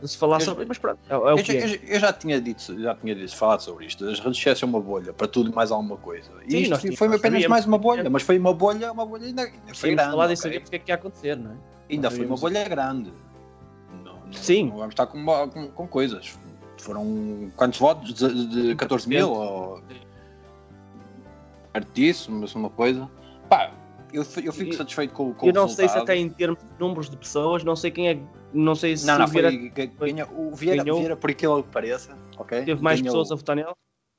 de 0.00 0.08
se 0.08 0.16
falar 0.16 0.38
eu, 0.38 0.44
sobre 0.44 0.64
mas 0.64 0.78
pronto, 0.78 0.98
é, 1.08 1.12
é 1.12 1.16
eu, 1.16 1.28
é. 1.28 1.74
eu, 1.74 1.78
eu, 1.94 2.00
já 2.00 2.12
tinha 2.12 2.40
dito, 2.40 2.80
já 2.80 2.94
tinha 2.94 3.14
dito, 3.14 3.36
falado 3.36 3.60
sobre 3.60 3.86
isto. 3.86 4.04
As 4.04 4.18
redes 4.18 4.36
sociais 4.36 4.58
são 4.58 4.68
uma 4.68 4.80
bolha 4.80 5.12
para 5.12 5.26
tudo 5.26 5.50
e 5.50 5.54
mais 5.54 5.70
alguma 5.70 5.96
coisa. 5.96 6.30
E 6.46 6.52
Sim, 6.52 6.72
isto 6.72 6.96
foi 6.96 7.14
apenas 7.14 7.46
mais 7.46 7.66
uma 7.66 7.78
bolha, 7.78 8.08
mas 8.08 8.22
foi 8.22 8.38
uma 8.38 8.54
bolha, 8.54 8.92
uma 8.92 9.04
bolha 9.04 9.26
ainda, 9.26 9.42
ainda 9.42 9.74
foi 9.74 9.94
grande. 9.94 10.10
falar 10.10 10.26
disso 10.28 10.48
okay? 10.48 10.60
porque 10.60 10.76
é 10.76 10.78
que 10.78 10.90
ia 10.90 10.94
acontecer, 10.94 11.36
não 11.36 11.52
é? 11.52 11.54
Ainda 11.90 12.10
foi 12.10 12.24
uma 12.24 12.36
bolha 12.36 12.68
grande. 12.68 13.12
Sim. 14.32 14.70
Não 14.70 14.78
vamos 14.78 14.92
estar 14.92 15.06
com, 15.06 15.24
com, 15.24 15.68
com 15.68 15.88
coisas. 15.88 16.38
Foram 16.78 17.50
quantos 17.56 17.78
votos? 17.78 18.14
De, 18.14 18.46
de 18.46 18.74
14 18.76 19.08
mil? 19.08 19.30
Ou... 19.30 19.82
Perto 21.72 21.92
disso, 21.92 22.32
mas 22.32 22.54
uma 22.54 22.70
coisa. 22.70 23.08
Pá, 23.48 23.72
eu, 24.12 24.24
eu 24.42 24.52
fico 24.52 24.74
satisfeito 24.74 25.12
com, 25.12 25.32
com 25.34 25.46
eu 25.46 25.52
não 25.52 25.68
sei 25.68 25.88
se 25.88 25.96
até 25.96 26.16
em 26.16 26.28
termos 26.28 26.58
de 26.60 26.68
números 26.78 27.08
de 27.08 27.16
pessoas, 27.16 27.62
não 27.62 27.76
sei 27.76 27.90
quem 27.90 28.08
é. 28.08 28.18
Não 28.52 28.74
sei 28.74 28.96
se 28.96 29.06
não, 29.06 29.18
não, 29.18 29.26
o 29.26 29.28
Vieira. 29.28 29.50
Foi, 29.96 30.12
ganhou, 30.12 30.28
o 30.36 30.54
Vieira, 30.54 30.82
ganhou, 30.82 30.98
Vieira, 30.98 31.16
por 31.16 31.30
aquilo 31.30 31.62
que 31.62 31.68
pareça, 31.70 32.16
ok? 32.36 32.64
Teve 32.64 32.82
mais 32.82 33.00
ganhou, 33.00 33.12
pessoas 33.12 33.30
a 33.30 33.36
votar 33.36 33.56
nele? 33.56 33.72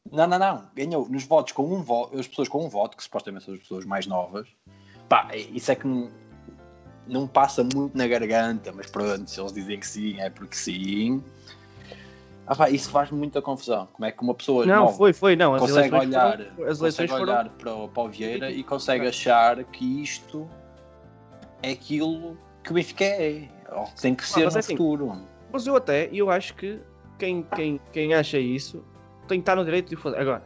Não, 0.10 0.28
não, 0.28 0.40
não. 0.40 0.70
Ganhou 0.74 1.10
nos 1.10 1.26
votos 1.26 1.52
com 1.52 1.64
um 1.64 1.82
voto, 1.82 2.18
as 2.18 2.28
pessoas 2.28 2.48
com 2.48 2.66
um 2.66 2.70
voto, 2.70 2.96
que 2.96 3.04
supostamente 3.04 3.46
são 3.46 3.54
as 3.54 3.60
pessoas 3.60 3.86
mais 3.86 4.08
novas. 4.08 4.48
Pá, 5.10 5.30
isso 5.36 5.72
é 5.72 5.76
que 5.76 5.88
não 7.12 7.28
passa 7.28 7.62
muito 7.62 7.96
na 7.96 8.08
garganta, 8.08 8.72
mas 8.72 8.88
pronto, 8.90 9.30
se 9.30 9.40
eles 9.40 9.52
dizem 9.52 9.78
que 9.78 9.86
sim, 9.86 10.20
é 10.20 10.30
porque 10.30 10.56
sim. 10.56 11.22
Ah, 12.48 12.56
pá, 12.56 12.70
isso 12.70 12.90
faz 12.90 13.12
muita 13.12 13.42
confusão. 13.42 13.88
Como 13.94 14.06
é 14.06 14.12
que 14.12 14.24
uma 14.24 14.34
pessoa 14.34 14.66
Não, 14.66 14.86
nova 14.86 14.98
foi, 14.98 15.14
foi, 15.14 15.36
não. 15.36 15.54
As 15.54 15.62
consegue 15.62 15.96
olhar, 15.96 16.38
foram, 16.38 16.70
as 16.72 16.80
consegue 16.80 17.10
foram. 17.10 17.24
olhar 17.24 17.50
para, 17.50 17.76
o, 17.76 17.88
para 17.90 18.04
o 18.04 18.10
Vieira 18.10 18.50
e 18.50 18.64
consegue 18.64 19.08
achar 19.08 19.64
que 19.66 20.02
isto 20.02 20.50
é 21.62 21.72
aquilo 21.72 22.38
que 22.64 22.72
o 22.72 22.74
Benfica 22.74 23.04
é, 23.04 23.48
ou 23.72 23.86
que 23.86 24.02
tem 24.02 24.16
que 24.16 24.26
ser 24.26 24.46
mas 24.46 24.54
no 24.54 24.58
é 24.58 24.60
assim, 24.60 24.78
futuro. 24.78 25.18
Mas 25.52 25.68
eu 25.68 25.76
até, 25.76 26.10
eu 26.14 26.30
acho 26.30 26.56
que 26.56 26.80
quem, 27.20 27.44
quem, 27.56 27.80
quem 27.92 28.14
acha 28.14 28.40
isso 28.40 28.84
tem 29.28 29.40
que 29.40 29.44
estar 29.44 29.56
no 29.56 29.66
direito 29.66 29.90
de 29.90 29.96
fazer. 29.96 30.18
Agora, 30.18 30.44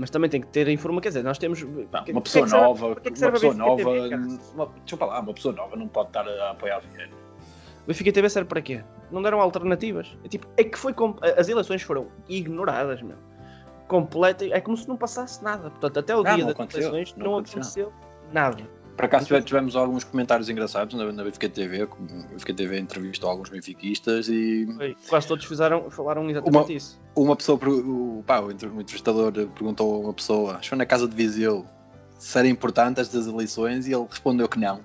mas 0.00 0.10
também 0.10 0.28
tem 0.30 0.40
que 0.40 0.46
ter 0.48 0.66
a 0.66 0.72
informação. 0.72 1.02
Quer 1.02 1.08
dizer, 1.10 1.22
nós 1.22 1.38
temos. 1.38 1.62
Pá, 1.90 1.98
uma 2.00 2.04
que 2.04 2.12
pessoa 2.22 2.42
é 2.42 2.44
que 2.44 2.50
serve- 2.50 2.64
nova, 2.64 2.94
que 3.00 3.08
é 3.08 3.26
uma 3.26 3.32
pessoa 3.32 3.54
nova, 3.54 3.76
TV, 3.76 4.08
cara? 4.10 4.22
uma, 4.54 4.66
deixa 4.66 4.94
eu 4.94 4.98
falar, 4.98 5.20
uma 5.20 5.34
pessoa 5.34 5.54
nova 5.54 5.76
não 5.76 5.86
pode 5.88 6.08
estar 6.08 6.26
a 6.26 6.50
apoiar 6.50 6.78
o 6.78 6.80
Vieira. 6.80 7.12
O 7.84 7.86
Benfica 7.86 8.12
TV 8.12 8.28
serve 8.30 8.48
para 8.48 8.60
quê? 8.62 8.82
Não 9.10 9.22
deram 9.22 9.40
alternativas. 9.40 10.16
É 10.24 10.28
tipo, 10.28 10.46
é 10.56 10.64
que 10.64 10.78
foi. 10.78 10.94
As 11.36 11.48
eleições 11.48 11.82
foram 11.82 12.08
ignoradas, 12.28 13.02
meu. 13.02 13.16
Completa. 13.88 14.44
É 14.46 14.60
como 14.60 14.76
se 14.76 14.88
não 14.88 14.96
passasse 14.96 15.42
nada. 15.42 15.70
Portanto, 15.70 15.98
até 15.98 16.14
o 16.16 16.22
Não, 16.22 16.34
dia 16.36 16.44
não 16.46 16.52
das 16.54 16.74
eleições 16.74 17.14
não 17.16 17.24
não 17.26 17.32
aconteceu. 17.38 17.88
aconteceu 17.88 17.92
nada. 18.32 18.62
Por 19.00 19.06
acaso 19.06 19.26
tive- 19.26 19.40
tivemos 19.42 19.74
alguns 19.76 20.04
comentários 20.04 20.50
engraçados 20.50 20.94
na, 20.94 21.10
na 21.10 21.24
Benfica 21.24 21.48
TV, 21.48 21.84
o 21.84 21.88
Benfica 22.30 22.52
TV 22.52 22.78
entrevistou 22.78 23.30
alguns 23.30 23.48
benfiquistas 23.48 24.28
e 24.28 24.66
Foi- 24.76 24.96
Quase 25.08 25.26
todos 25.26 25.44
fizeram, 25.46 25.90
falaram 25.90 26.28
exatamente 26.28 26.74
isso. 26.76 27.00
uma 27.16 27.34
pessoa, 27.34 27.58
pá, 28.26 28.40
o 28.40 28.50
entre- 28.50 28.68
o 28.68 28.78
entrevistador 28.80 29.32
perguntou 29.32 29.94
a 29.94 29.98
uma 30.00 30.12
pessoa, 30.12 30.52
acho 30.52 30.62
que 30.64 30.68
foi 30.68 30.78
na 30.78 30.84
casa 30.84 31.08
de 31.08 31.14
Viseu, 31.16 31.64
se 32.18 32.38
era 32.38 32.46
importante 32.46 33.00
estas 33.00 33.26
eleições 33.26 33.86
e 33.86 33.92
ele 33.94 34.04
respondeu 34.08 34.46
que 34.46 34.58
não. 34.58 34.80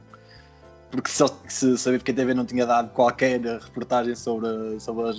Porque 0.90 1.10
se, 1.10 1.22
se, 1.50 1.78
se 1.78 1.90
a 1.90 1.92
Benfica 1.92 2.14
TV 2.14 2.34
não 2.34 2.46
tinha 2.46 2.66
dado 2.66 2.92
qualquer 2.94 3.42
reportagem 3.42 4.16
sobre, 4.16 4.80
sobre 4.80 5.10
as, 5.10 5.18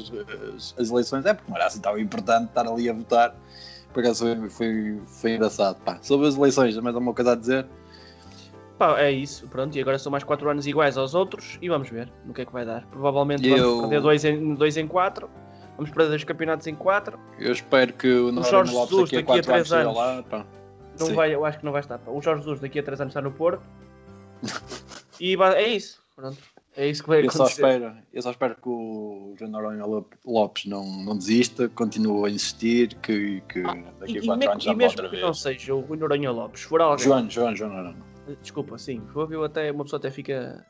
as- 0.57 0.75
as 0.79 0.91
eleições, 0.91 1.27
é 1.27 1.35
porque 1.35 1.51
não 1.51 1.57
era 1.59 1.67
assim 1.67 1.81
tão 1.81 1.99
importante 1.99 2.49
estar 2.49 2.67
ali 2.67 2.89
a 2.89 2.95
votar. 2.95 3.35
Por 3.93 4.01
acaso 4.03 4.25
foi, 4.25 4.49
foi, 4.49 5.01
foi 5.07 5.35
engraçado. 5.35 5.77
Pá, 5.85 5.99
sobre 6.01 6.29
as 6.29 6.35
eleições, 6.37 6.75
mais 6.79 6.95
alguma 6.95 7.13
coisa 7.13 7.33
a 7.33 7.35
dizer? 7.35 7.67
Pá, 8.79 9.01
é 9.01 9.11
isso, 9.11 9.49
pronto, 9.49 9.75
e 9.77 9.81
agora 9.81 9.99
são 9.99 10.13
mais 10.13 10.23
4 10.23 10.51
anos 10.51 10.67
iguais 10.67 10.99
aos 10.99 11.15
outros 11.15 11.59
e 11.63 11.69
vamos 11.69 11.89
ver 11.89 12.13
no 12.27 12.35
que 12.35 12.43
é 12.43 12.45
que 12.45 12.53
vai 12.53 12.65
dar. 12.67 12.85
Provavelmente 12.87 13.49
vamos 13.49 13.65
Eu- 13.65 13.81
perder 13.81 14.01
2 14.03 14.25
em 14.27 14.55
2 14.55 14.77
em 14.77 14.87
4, 14.87 15.31
vamos 15.79 15.91
perder 15.91 16.15
os 16.17 16.25
campeonatos 16.25 16.67
em 16.67 16.75
4, 16.75 17.19
Eu 17.39 17.53
espero 17.53 17.93
que 17.95 18.07
o 18.09 18.31
Jorge 18.43 18.75
Lopes 18.75 18.91
Jesus 18.91 19.11
daqui 19.11 19.17
a 19.17 19.37
daqui 19.37 19.51
a 19.51 19.55
4 19.55 19.55
anos 19.55 19.73
anos. 19.73 19.97
lá. 19.97 20.25
Não 20.99 21.07
Sim. 21.07 21.15
vai, 21.15 21.35
eu 21.35 21.45
acho 21.45 21.59
que 21.59 21.65
não 21.65 21.73
vai 21.73 21.81
estar. 21.81 21.99
pá. 21.99 22.11
O 22.11 22.21
Jorge 22.21 22.43
Jesus 22.43 22.61
daqui 22.61 22.79
a 22.79 22.83
3 22.83 23.01
anos 23.01 23.11
está 23.13 23.23
no 23.23 23.31
Porto. 23.33 23.63
e 25.21 25.35
é 25.35 25.69
isso, 25.69 26.03
pronto. 26.15 26.37
É 26.77 26.87
isso 26.87 27.03
que 27.03 27.09
vai 27.09 27.25
Eu 27.25 27.31
só, 27.31 27.45
acontecer. 27.45 27.63
espero, 27.67 27.97
eu 28.13 28.21
só 28.23 28.31
espero 28.31 28.55
que 28.55 28.69
o 28.69 29.35
João 29.39 29.51
Noronha 29.51 29.87
Lop- 29.87 30.13
Lopes 30.27 30.67
não, 30.67 30.85
não 30.85 31.17
desista, 31.17 31.71
continue 31.71 32.27
a 32.29 32.31
insistir, 32.31 32.95
que, 32.97 33.41
que 33.49 33.61
Ah, 33.61 33.75
daqui 33.99 34.19
a 34.19 34.21
e 34.23 34.27
4 34.27 34.37
me- 34.39 34.47
anos 34.47 34.65
já 34.65 34.73
outra 34.73 35.05
que 35.05 35.11
vez. 35.13 35.23
não 35.23 35.33
seja 35.33 35.75
o 35.75 35.97
Noronha 35.97 36.31
Lopes, 36.31 36.63
for 36.63 36.83
alguém. 36.83 37.07
João, 37.07 37.31
João, 37.31 37.57
João 37.57 37.71
Noronha. 37.73 38.16
Desculpa, 38.41 38.77
sim, 38.79 39.03
eu 39.15 39.45
até, 39.45 39.71
uma 39.71 39.85
pessoa 39.85 39.99
até 39.99 40.11
fica. 40.11 40.65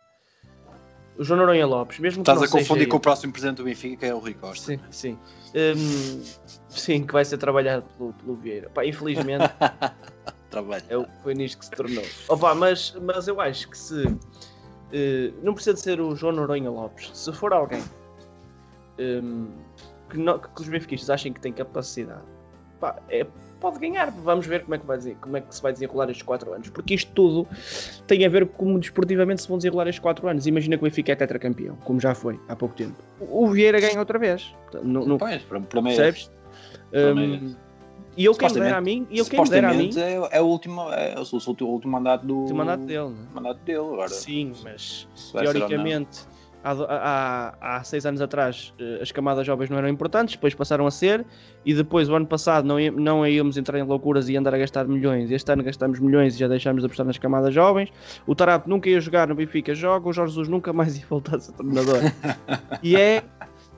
O 1.18 1.24
João 1.24 1.40
Noronha 1.40 1.66
Lopes, 1.66 1.98
mesmo 1.98 2.22
que 2.22 2.30
Estás 2.30 2.46
a 2.46 2.52
confundir 2.52 2.80
seja 2.82 2.90
com 2.90 2.96
o 2.98 3.00
próximo 3.00 3.32
presidente 3.32 3.56
do 3.56 3.64
Benfica, 3.64 3.96
que 3.96 4.04
é 4.04 4.14
o 4.14 4.18
Rui 4.18 4.34
Costa. 4.34 4.66
Sim, 4.66 4.80
sim. 4.90 5.18
Hum, 5.54 6.22
sim, 6.68 7.06
que 7.06 7.12
vai 7.12 7.24
ser 7.24 7.38
trabalhado 7.38 7.84
pelo, 7.96 8.12
pelo 8.12 8.36
Vieira. 8.36 8.68
Pá, 8.68 8.84
infelizmente. 8.84 9.50
Trabalho. 10.50 10.84
É 10.88 11.22
foi 11.22 11.34
nisto 11.34 11.58
que 11.58 11.64
se 11.64 11.70
tornou. 11.70 12.04
Opa, 12.28 12.54
mas, 12.54 12.94
mas 13.00 13.26
eu 13.28 13.40
acho 13.40 13.68
que 13.70 13.78
se. 13.78 14.14
eh, 14.92 15.32
não 15.42 15.54
precisa 15.54 15.74
de 15.74 15.80
ser 15.80 16.00
o 16.00 16.14
João 16.14 16.32
Noronha 16.32 16.70
Lopes. 16.70 17.10
Se 17.14 17.32
for 17.32 17.52
alguém 17.54 17.82
hum, 18.98 19.48
que, 20.10 20.18
que 20.54 20.60
os 20.62 20.68
benfiquistas 20.68 21.08
achem 21.10 21.32
que 21.32 21.40
tem 21.40 21.52
capacidade, 21.52 22.22
pá, 22.78 22.96
é- 23.08 23.26
pode 23.60 23.78
ganhar. 23.78 24.10
Vamos 24.10 24.46
ver 24.46 24.62
como 24.62 24.74
é, 24.74 24.78
que 24.78 24.86
vai 24.86 24.98
dizer, 24.98 25.16
como 25.20 25.36
é 25.36 25.40
que 25.40 25.54
se 25.54 25.62
vai 25.62 25.72
desenrolar 25.72 26.10
estes 26.10 26.24
4 26.24 26.52
anos. 26.52 26.68
Porque 26.70 26.94
isto 26.94 27.10
tudo 27.12 27.46
tem 28.06 28.24
a 28.24 28.28
ver 28.28 28.46
com 28.46 28.66
como 28.66 28.80
desportivamente 28.80 29.42
se 29.42 29.48
vão 29.48 29.56
desenrolar 29.56 29.88
estes 29.88 30.00
4 30.00 30.28
anos. 30.28 30.46
Imagina 30.46 30.76
que 30.76 30.82
o 30.82 30.86
Benfica 30.86 31.12
é 31.12 31.16
tetracampeão, 31.16 31.76
como 31.84 32.00
já 32.00 32.14
foi 32.14 32.38
há 32.48 32.56
pouco 32.56 32.74
tempo. 32.74 32.96
O 33.20 33.48
Vieira 33.48 33.80
ganha 33.80 33.98
outra 33.98 34.18
vez. 34.18 34.54
Não, 34.82 35.06
não, 35.06 35.18
Pois, 35.18 35.42
para, 35.42 35.60
para 35.60 35.80
mim, 35.80 35.94
percebes? 35.94 36.30
Hum, 36.92 37.54
e 38.16 38.24
eu 38.24 38.34
quem 38.34 38.48
me 38.48 38.60
dera 38.60 38.78
a 38.78 38.80
mim, 38.80 39.06
e 39.10 39.18
eu 39.18 39.26
quem 39.26 39.44
dera 39.44 39.70
a 39.70 39.74
mim, 39.74 39.90
é, 39.96 40.38
é 40.38 40.40
o 40.40 40.46
último, 40.46 40.90
é, 40.90 41.14
o, 41.18 41.22
o, 41.22 41.64
o 41.64 41.68
último 41.68 41.92
mandato 41.92 42.26
do 42.26 42.46
o 42.46 42.54
mandato 42.54 42.84
dele, 42.84 43.10
não 43.10 43.10
é? 43.10 43.34
mandato 43.34 43.58
dele 43.58 43.78
agora. 43.78 44.08
Sim, 44.08 44.52
mas 44.64 45.06
teoricamente 45.32 46.20
há, 46.62 46.72
há, 47.60 47.76
há 47.76 47.84
seis 47.84 48.06
anos 48.06 48.20
atrás 48.20 48.72
eh, 48.78 48.98
as 49.00 49.12
camadas 49.12 49.46
jovens 49.46 49.70
não 49.70 49.78
eram 49.78 49.88
importantes, 49.88 50.34
depois 50.34 50.54
passaram 50.54 50.86
a 50.86 50.90
ser, 50.90 51.24
e 51.64 51.74
depois 51.74 52.08
o 52.08 52.14
ano 52.14 52.26
passado 52.26 52.66
não, 52.66 52.76
não 52.92 53.26
íamos 53.26 53.56
entrar 53.56 53.78
em 53.78 53.82
loucuras 53.82 54.28
e 54.28 54.36
andar 54.36 54.54
a 54.54 54.58
gastar 54.58 54.86
milhões. 54.86 55.30
Este 55.30 55.50
ano 55.52 55.62
gastamos 55.62 55.98
milhões 56.00 56.34
e 56.34 56.38
já 56.38 56.48
deixámos 56.48 56.82
de 56.82 56.86
apostar 56.86 57.06
nas 57.06 57.18
camadas 57.18 57.54
jovens. 57.54 57.92
O 58.26 58.34
Tarap 58.34 58.66
nunca 58.68 58.88
ia 58.88 59.00
jogar 59.00 59.28
no 59.28 59.34
Benfica, 59.34 59.74
joga. 59.74 60.08
O 60.08 60.12
Jorge 60.12 60.32
Jesus 60.32 60.48
nunca 60.48 60.72
mais 60.72 60.96
ia 60.98 61.06
voltar 61.08 61.36
a 61.36 61.40
ser 61.40 61.52
treinador. 61.52 62.00
e 62.82 62.96
é, 62.96 63.22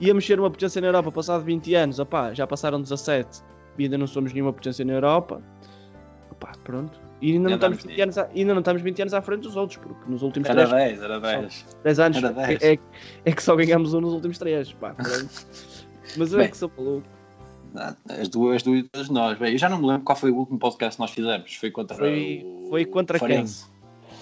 ia 0.00 0.14
mexer 0.14 0.38
uma 0.38 0.50
potência 0.50 0.80
na 0.80 0.88
Europa 0.88 1.12
passado 1.12 1.44
20 1.44 1.74
anos. 1.74 1.98
Opá, 1.98 2.32
já 2.34 2.46
passaram 2.46 2.80
17 2.80 3.42
e 3.78 3.84
ainda 3.84 3.96
não 3.96 4.06
somos 4.06 4.32
nenhuma 4.32 4.52
potência 4.52 4.84
na 4.84 4.94
Europa. 4.94 5.40
Opá, 6.30 6.52
pronto. 6.64 7.07
E 7.20 7.32
ainda 7.32 7.48
não, 7.48 7.54
estamos 7.56 7.78
andamos 7.78 7.84
20 7.96 8.00
anos, 8.02 8.18
à- 8.18 8.28
ainda 8.34 8.52
não 8.54 8.60
estamos 8.60 8.82
20 8.82 9.02
anos 9.02 9.14
à 9.14 9.20
frente 9.22 9.40
dos 9.42 9.56
outros, 9.56 9.78
porque 9.78 10.10
nos 10.10 10.22
últimos 10.22 10.48
Era 10.48 10.68
3 10.68 10.98
10, 10.98 11.02
era 11.02 11.20
10. 11.20 11.66
10 11.82 11.98
anos 12.00 12.16
Era 12.18 12.32
10. 12.32 12.62
é, 12.62 12.74
é, 12.74 12.78
é 13.24 13.32
que 13.32 13.42
só 13.42 13.56
ganhamos 13.56 13.92
um 13.94 14.00
nos 14.00 14.12
últimos 14.14 14.38
3. 14.38 14.72
Pá. 14.74 14.94
Mas 16.16 16.32
eu 16.32 16.38
é 16.38 16.42
Bem. 16.42 16.50
que 16.50 16.56
sou 16.56 16.70
maluco. 16.76 17.06
Ah, 17.76 17.94
As 18.08 18.28
duas, 18.28 18.56
as 18.56 18.62
duas 18.62 19.08
nós. 19.10 19.38
Bem, 19.38 19.52
eu 19.52 19.58
já 19.58 19.68
não 19.68 19.78
me 19.78 19.86
lembro 19.86 20.02
qual 20.04 20.16
foi 20.16 20.30
o 20.30 20.36
último 20.36 20.58
podcast 20.58 20.96
que 20.96 21.00
nós 21.02 21.10
fizemos. 21.10 21.54
Foi 21.54 21.70
contra 21.70 21.96
Foi- 21.96 22.42
o. 22.44 22.68
foi 22.70 22.84
contra 22.84 23.18
quem? 23.18 23.28
Farense. 23.28 23.66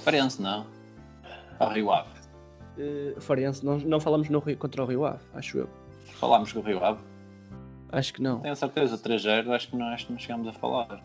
Farense, 0.02 0.42
não. 0.42 0.66
A 1.60 1.72
Rio 1.72 1.90
Ave. 1.92 2.08
Uh, 2.78 3.20
Farense, 3.20 3.64
não, 3.64 3.78
não 3.78 4.00
falamos 4.00 4.28
no 4.28 4.42
contra 4.56 4.82
o 4.82 4.86
Rio 4.86 5.04
Ave, 5.06 5.20
acho 5.34 5.58
eu. 5.58 5.68
Falámos 6.18 6.52
com 6.52 6.58
o 6.58 6.62
Rio 6.62 6.84
Ave. 6.84 7.00
Acho 7.92 8.12
que 8.14 8.20
não. 8.20 8.40
Tenho 8.40 8.52
a 8.52 8.56
certeza, 8.56 8.98
3-0, 8.98 9.48
acho 9.54 9.68
que 9.70 9.76
não, 9.76 9.86
acho 9.86 10.06
que 10.06 10.12
não 10.12 10.18
chegámos 10.18 10.48
a 10.48 10.52
falar. 10.52 11.00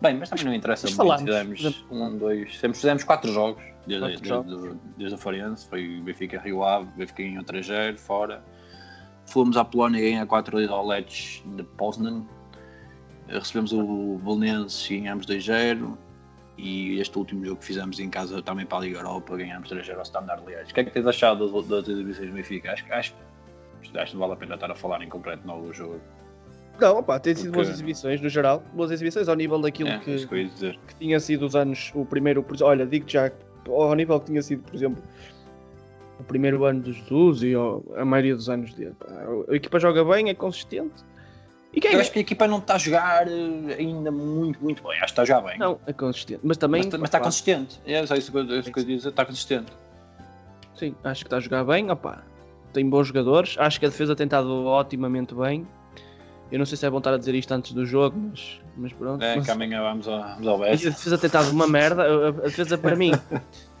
Bem, 0.00 0.16
mas 0.18 0.28
também 0.28 0.44
não 0.44 0.54
interessa 0.54 0.86
muito. 0.88 1.24
Fizemos 1.24 1.86
um, 1.90 2.18
dois. 2.18 2.58
Sempre 2.58 2.76
fizemos 2.76 3.04
4 3.04 3.32
jogos 3.32 3.62
desde, 3.86 4.28
Quatro 4.28 4.42
desde, 4.42 4.78
desde 4.98 5.14
a 5.14 5.18
Farense. 5.18 5.68
Foi 5.68 6.00
Benfica 6.02 6.40
Rio 6.40 6.62
Ave, 6.62 6.88
Benfica 6.96 7.22
ganhou 7.22 7.44
3-0, 7.44 7.98
fora. 7.98 8.44
Fomos 9.26 9.56
à 9.56 9.64
Polónia 9.64 9.98
e 9.98 10.10
ganhar 10.10 10.26
4-2 10.26 10.70
ao 10.70 10.86
Lech 10.86 11.42
de 11.46 11.62
Poznan. 11.62 12.24
Recebemos 13.28 13.72
o 13.72 14.20
Belenenses 14.22 14.88
e 14.90 14.98
ganhámos 14.98 15.26
2-0. 15.26 15.96
E 16.58 16.98
este 17.00 17.18
último 17.18 17.44
jogo 17.44 17.60
que 17.60 17.66
fizemos 17.66 17.98
em 18.00 18.08
casa 18.08 18.40
também 18.42 18.64
para 18.64 18.78
a 18.78 18.80
Liga 18.82 18.98
Europa, 18.98 19.36
ganhámos 19.36 19.68
3-0 19.68 19.96
ao 19.96 20.02
Standard 20.02 20.42
Liège. 20.46 20.70
O 20.70 20.74
que 20.74 20.80
é 20.80 20.84
que 20.84 20.90
tens 20.90 21.06
achado 21.06 21.50
das, 21.50 21.66
das 21.66 21.88
exibições 21.88 22.28
do 22.28 22.34
Benfica? 22.34 22.72
Acho, 22.72 22.84
acho, 22.92 23.14
acho 23.94 24.12
que 24.12 24.16
vale 24.16 24.32
a 24.32 24.36
pena 24.36 24.54
estar 24.54 24.70
a 24.70 24.74
falar 24.74 25.02
em 25.02 25.08
concreto 25.08 25.46
no 25.46 25.72
jogo. 25.72 26.00
Não, 26.80 26.98
opá, 26.98 27.18
tem 27.18 27.34
sido 27.34 27.46
Porque- 27.46 27.56
boas 27.56 27.68
exibições 27.70 28.20
no 28.20 28.28
geral. 28.28 28.62
Boas 28.74 28.90
exibições 28.90 29.28
ao 29.28 29.34
nível 29.34 29.58
daquilo 29.60 29.88
É, 29.88 29.98
que, 29.98 30.26
que 30.26 30.48
que 30.86 30.94
tinha 30.98 31.18
sido 31.20 31.46
os 31.46 31.56
anos. 31.56 31.90
O 31.94 32.04
primeiro. 32.04 32.44
Olha, 32.62 32.84
digo 32.86 33.08
já, 33.08 33.30
ao 33.68 33.94
nível 33.94 34.20
que 34.20 34.26
tinha 34.26 34.42
sido, 34.42 34.62
por 34.62 34.74
exemplo, 34.74 35.02
o 36.20 36.24
primeiro 36.24 36.64
ano 36.64 36.80
de 36.82 36.92
Jesus 36.92 37.42
e 37.42 37.52
a 37.96 38.04
maioria 38.04 38.34
dos 38.34 38.48
anos 38.48 38.72
dele. 38.74 38.94
A 39.48 39.54
equipa 39.54 39.78
joga 39.78 40.04
bem, 40.04 40.28
é 40.28 40.34
consistente. 40.34 41.04
E 41.72 41.80
quem 41.80 41.92
Eu 41.92 42.00
acho 42.00 42.10
que 42.10 42.18
a 42.18 42.22
equipa 42.22 42.46
não 42.48 42.58
está 42.58 42.76
a 42.76 42.78
jogar 42.78 43.28
eh, 43.28 43.74
ainda 43.78 44.10
muito, 44.10 44.62
muito 44.62 44.82
bem. 44.82 44.92
Acho 44.92 45.00
que 45.00 45.10
está 45.10 45.24
jogar 45.26 45.42
bem. 45.42 45.58
Não, 45.58 45.78
é 45.86 45.92
consistente. 45.92 46.40
Mas 46.42 46.56
também. 46.56 46.82
mas, 46.84 46.92
mas 46.94 47.02
está 47.08 47.20
consistente. 47.20 47.78
É 47.84 48.06
só 48.06 48.14
isso 48.14 48.32
que 48.32 48.38
eu, 48.38 48.44
isso 48.60 48.72
que 48.72 48.78
eu 48.80 48.84
dizer. 48.84 49.08
Está 49.10 49.26
consistente. 49.26 49.70
Sim, 50.74 50.94
acho 51.04 51.22
que 51.24 51.26
está 51.26 51.36
a 51.36 51.40
jogar 51.40 51.64
bem. 51.64 51.90
Opá, 51.90 52.22
tem 52.72 52.88
bons 52.88 53.08
jogadores. 53.08 53.56
Acho 53.58 53.78
que 53.78 53.84
a 53.86 53.88
defesa 53.90 54.16
tem 54.16 54.24
estado 54.24 54.48
otimamente 54.66 55.34
bem. 55.34 55.66
Eu 56.50 56.58
não 56.58 56.66
sei 56.66 56.76
se 56.76 56.86
é 56.86 56.90
bom 56.90 56.98
estar 56.98 57.12
a 57.12 57.18
dizer 57.18 57.34
isto 57.34 57.52
antes 57.52 57.72
do 57.72 57.84
jogo, 57.84 58.16
mas, 58.30 58.60
mas 58.76 58.92
pronto. 58.92 59.22
É, 59.22 59.36
Mas- 59.36 59.44
que 59.44 59.50
amanhã 59.50 59.82
vamos 59.82 60.06
ao, 60.06 60.22
vamos 60.22 60.46
ao 60.46 60.62
a 60.62 60.68
defesa 60.70 61.18
tem 61.18 61.26
estado 61.26 61.50
uma 61.50 61.66
merda. 61.66 62.28
A, 62.28 62.30
defesa 62.30 62.78
para 62.78 62.94
mim 62.94 63.12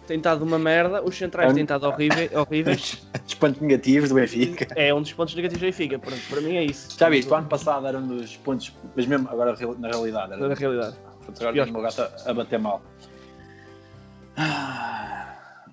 tem 0.06 0.16
estado 0.16 0.44
uma 0.44 0.58
merda. 0.58 1.02
Os 1.02 1.16
centrais 1.16 1.52
têm 1.52 1.62
estado 1.62 1.86
horríveis. 1.86 2.30
horríveis. 2.34 3.06
Dos 3.24 3.34
pontos 3.34 3.60
negativos 3.60 4.08
do 4.08 4.16
Benfica. 4.16 4.66
É 4.74 4.92
um 4.92 5.00
dos 5.00 5.12
pontos 5.12 5.34
negativos 5.36 5.60
da 5.60 5.66
Benfica. 5.66 5.98
Pronto, 5.98 6.22
para 6.28 6.40
mim 6.40 6.56
é 6.56 6.64
isso. 6.64 6.98
Já 6.98 7.08
viste, 7.08 7.30
o 7.30 7.34
ano 7.36 7.46
passado 7.46 7.86
era 7.86 7.98
um 7.98 8.06
dos 8.06 8.36
pontos, 8.38 8.72
mas 8.96 9.06
mesmo 9.06 9.28
agora 9.28 9.56
na 9.78 9.88
realidade. 9.88 10.32
Era 10.32 10.48
Na 10.48 10.54
realidade. 10.54 10.96
Agora 11.38 11.52
tenho 11.52 11.68
o 11.68 11.72
meu 11.72 11.82
gato 11.82 12.02
a, 12.02 12.30
a 12.30 12.34
bater 12.34 12.58
mal. 12.58 12.82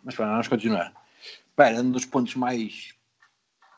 Mas 0.03 0.15
pronto, 0.15 0.29
vamos 0.29 0.47
continuar. 0.47 0.93
Pá, 1.55 1.67
Era 1.69 1.81
um 1.81 1.91
dos 1.91 2.05
pontos 2.05 2.35
mais 2.35 2.93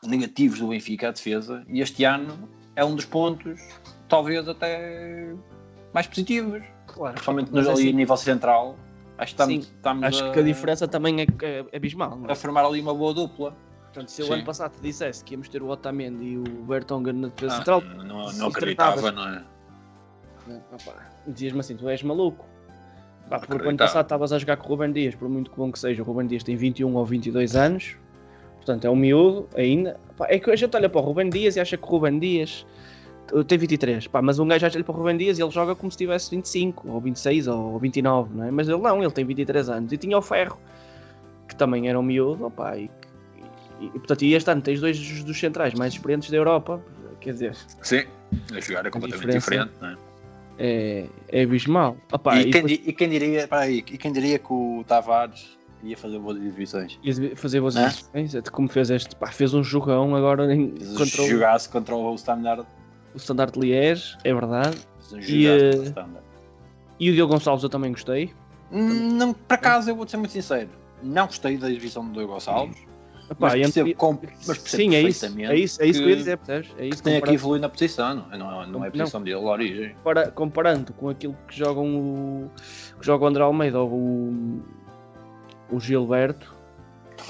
negativos 0.02 0.58
do 0.58 0.68
Benfica, 0.68 1.08
a 1.08 1.12
defesa, 1.12 1.64
e 1.68 1.80
este 1.80 2.04
ano 2.04 2.48
é 2.76 2.84
um 2.84 2.94
dos 2.94 3.04
pontos, 3.04 3.60
talvez 4.08 4.46
até 4.48 5.34
mais 5.92 6.06
positivos. 6.06 6.62
Claro. 6.86 7.14
Principalmente 7.14 7.50
Mas 7.52 7.64
no, 7.64 7.70
é 7.70 7.72
ali 7.72 7.82
assim, 7.82 7.92
a 7.92 7.96
nível 7.96 8.16
central. 8.16 8.76
Acho 9.18 9.34
que 9.34 9.42
estamos, 9.42 9.64
Sim, 9.64 9.72
estamos 9.74 10.04
Acho 10.04 10.24
a, 10.24 10.32
que 10.32 10.38
a 10.38 10.42
diferença 10.42 10.86
também 10.86 11.22
é, 11.22 11.26
é 11.42 11.76
abismal. 11.76 12.16
não 12.16 12.28
é? 12.28 12.32
a 12.32 12.34
formar 12.34 12.64
ali 12.64 12.80
uma 12.80 12.94
boa 12.94 13.12
dupla. 13.14 13.56
Portanto, 13.84 14.10
se 14.10 14.20
eu 14.20 14.26
Sim. 14.26 14.34
ano 14.34 14.44
passado 14.44 14.72
te 14.72 14.82
dissesse 14.82 15.24
que 15.24 15.32
íamos 15.32 15.48
ter 15.48 15.62
o 15.62 15.68
Otamendi 15.68 16.24
e 16.24 16.36
o 16.38 16.42
Bertonga 16.42 17.12
na 17.14 17.28
defesa 17.28 17.54
Ah, 17.54 17.56
central, 17.56 17.80
não, 17.80 18.30
não 18.32 18.48
acreditava, 18.48 19.10
não 19.10 19.26
é? 19.26 19.42
dizias-me 21.26 21.60
assim: 21.60 21.76
tu 21.76 21.88
és 21.88 22.02
maluco. 22.02 22.44
Pá, 23.28 23.40
porque 23.40 23.64
o 23.66 23.68
ano 23.68 23.78
passado 23.78 24.04
estavas 24.04 24.32
a 24.32 24.38
jogar 24.38 24.56
com 24.58 24.66
o 24.66 24.68
Ruben 24.68 24.92
Dias, 24.92 25.14
por 25.16 25.28
muito 25.28 25.50
bom 25.56 25.72
que 25.72 25.78
seja, 25.78 26.00
o 26.00 26.04
Ruben 26.04 26.26
Dias 26.28 26.44
tem 26.44 26.54
21 26.54 26.94
ou 26.94 27.04
22 27.04 27.56
anos, 27.56 27.96
portanto 28.66 28.84
é 28.84 28.90
um 28.90 28.96
miúdo 28.96 29.48
ainda. 29.54 29.96
Pá, 30.16 30.26
é 30.28 30.38
que 30.40 30.50
a 30.50 30.56
gente 30.56 30.76
olha 30.76 30.88
para 30.88 31.00
o 31.00 31.04
Ruben 31.04 31.30
Dias 31.30 31.54
e 31.54 31.60
acha 31.60 31.76
que 31.76 31.84
o 31.84 31.86
Ruben 31.86 32.18
Dias 32.18 32.66
uh, 33.32 33.44
tem 33.44 33.56
23, 33.56 34.08
pá, 34.08 34.20
mas 34.20 34.40
um 34.40 34.48
gajo 34.48 34.66
olha 34.66 34.82
para 34.84 34.92
o 34.92 34.98
Ruben 34.98 35.16
Dias 35.16 35.38
e 35.38 35.42
ele 35.42 35.50
joga 35.52 35.76
como 35.76 35.90
se 35.92 35.96
tivesse 35.98 36.34
25, 36.34 36.88
ou 36.90 37.00
26, 37.00 37.46
ou 37.46 37.78
29, 37.78 38.34
não 38.34 38.44
é? 38.44 38.50
Mas 38.50 38.68
ele 38.68 38.78
não, 38.78 39.00
ele 39.00 39.12
tem 39.12 39.24
23 39.24 39.68
anos 39.68 39.92
e 39.92 39.96
tinha 39.96 40.18
o 40.18 40.22
Ferro, 40.22 40.58
que 41.48 41.54
também 41.54 41.88
era 41.88 41.98
um 41.98 42.02
miúdo, 42.02 42.46
opá, 42.46 42.76
e, 42.76 42.90
e, 43.80 43.86
e, 43.86 43.90
portanto, 43.90 44.22
e 44.22 44.34
este 44.34 44.50
ano 44.50 44.60
tens 44.62 44.80
dois 44.80 44.98
dos- 44.98 45.22
dos 45.22 45.38
centrais 45.38 45.72
mais 45.74 45.92
experientes 45.92 46.28
da 46.28 46.36
Europa, 46.36 46.82
quer 47.20 47.32
dizer, 47.34 47.54
Sim, 47.82 48.02
a 48.52 48.60
jogar 48.60 48.86
é 48.86 48.90
completamente 48.90 49.30
diferente, 49.32 49.70
não 49.80 49.88
é? 49.90 49.96
é, 50.58 51.06
é 51.28 51.42
abismal. 51.42 51.96
Opá, 52.10 52.36
e, 52.36 52.40
e 52.40 52.42
quem, 52.44 52.52
depois- 52.62 52.80
e 52.84 52.92
quem 52.92 53.08
diria, 53.08 53.40
espera 53.40 53.62
aí, 53.62 53.78
e 53.78 53.82
quem 53.98 54.12
diria 54.12 54.38
que 54.40 54.52
o 54.52 54.82
Tavares 54.88 55.56
ia 55.82 55.96
fazer 55.96 56.18
boas 56.18 56.36
exibições? 56.38 56.98
Ia 57.02 57.36
fazer 57.36 57.60
boas 57.60 57.76
exibições, 57.76 58.34
até 58.34 58.50
como 58.50 58.68
fez 58.68 58.90
este, 58.90 59.14
pá, 59.16 59.28
fez 59.28 59.54
um 59.54 59.62
jogão 59.62 60.14
agora 60.16 60.52
em, 60.54 60.70
contra 60.96 61.22
o, 61.22 61.28
Jogasse 61.28 61.68
contra 61.68 61.94
o 61.94 62.14
Standard, 62.14 62.62
o 63.14 63.16
Standard 63.16 63.52
de 63.52 63.60
Liège, 63.60 64.16
é 64.24 64.32
verdade. 64.34 64.78
jogasse 65.10 65.32
E, 65.32 65.82
Standard. 65.84 66.26
E 66.98 67.10
o 67.10 67.14
Diogo 67.14 67.32
Gonçalves 67.34 67.62
eu 67.62 67.68
também 67.68 67.92
gostei. 67.92 68.32
Hum, 68.72 69.12
Não, 69.16 69.32
por 69.32 69.54
acaso, 69.54 69.90
eu 69.90 69.94
vou 69.96 70.08
ser 70.08 70.16
muito 70.16 70.32
sincero, 70.32 70.68
não 71.02 71.26
gostei 71.26 71.56
da 71.56 71.70
exibição 71.70 72.04
do 72.06 72.12
Diogo 72.12 72.32
Gonçalves, 72.32 72.76
Epá, 73.28 73.48
mas 73.48 73.54
e- 73.54 73.58
percebo, 73.62 73.94
com, 73.96 74.12
mas 74.46 74.58
percebo 74.58 74.82
Sim, 74.84 74.94
é 74.94 75.02
isso, 75.02 75.26
é 75.26 75.56
isso, 75.56 75.82
é 75.82 75.86
isso 75.86 75.98
que, 75.98 76.04
eu 76.04 76.08
ia 76.10 76.14
que- 76.14 76.18
dizer, 76.20 76.38
percebes? 76.38 76.70
É 76.78 76.86
isso 76.86 76.98
que 76.98 77.02
tem 77.02 77.12
aqui 77.14 77.20
comparando, 77.20 77.34
evoluir 77.34 77.60
na 77.60 77.68
posição, 77.68 78.14
não 78.14 78.32
é, 78.32 78.38
não, 78.38 78.62
é- 78.62 78.66
não 78.66 78.84
é 78.84 78.88
a 78.88 78.90
Não. 78.90 78.98
posição 78.98 79.22
dele, 79.22 79.36
a 79.36 79.40
origem. 79.40 79.94
compara- 79.96 80.30
comparando 80.30 80.92
com 80.92 81.08
aquilo 81.08 81.36
que 81.48 81.58
jogam 81.58 81.86
o 81.96 82.50
que 83.00 83.04
joga 83.04 83.24
o 83.24 83.26
André 83.28 83.42
Almeida 83.42 83.80
ou 83.80 83.90
o, 83.90 84.62
o 85.70 85.80
Gilberto. 85.80 86.54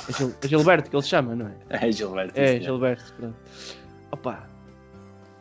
É, 0.09 0.13
Gil- 0.13 0.35
é 0.43 0.49
Gilberto 0.49 0.91
que 0.91 0.97
ele 0.97 1.03
se 1.03 1.09
chama, 1.09 1.35
não 1.35 1.47
é? 1.47 1.55
É 1.87 1.93
Gilberto. 1.93 2.39
É, 2.39 2.47
senhor. 2.49 2.63
Gilberto, 2.63 3.15
pronto. 3.19 3.37
Opa. 4.13 4.49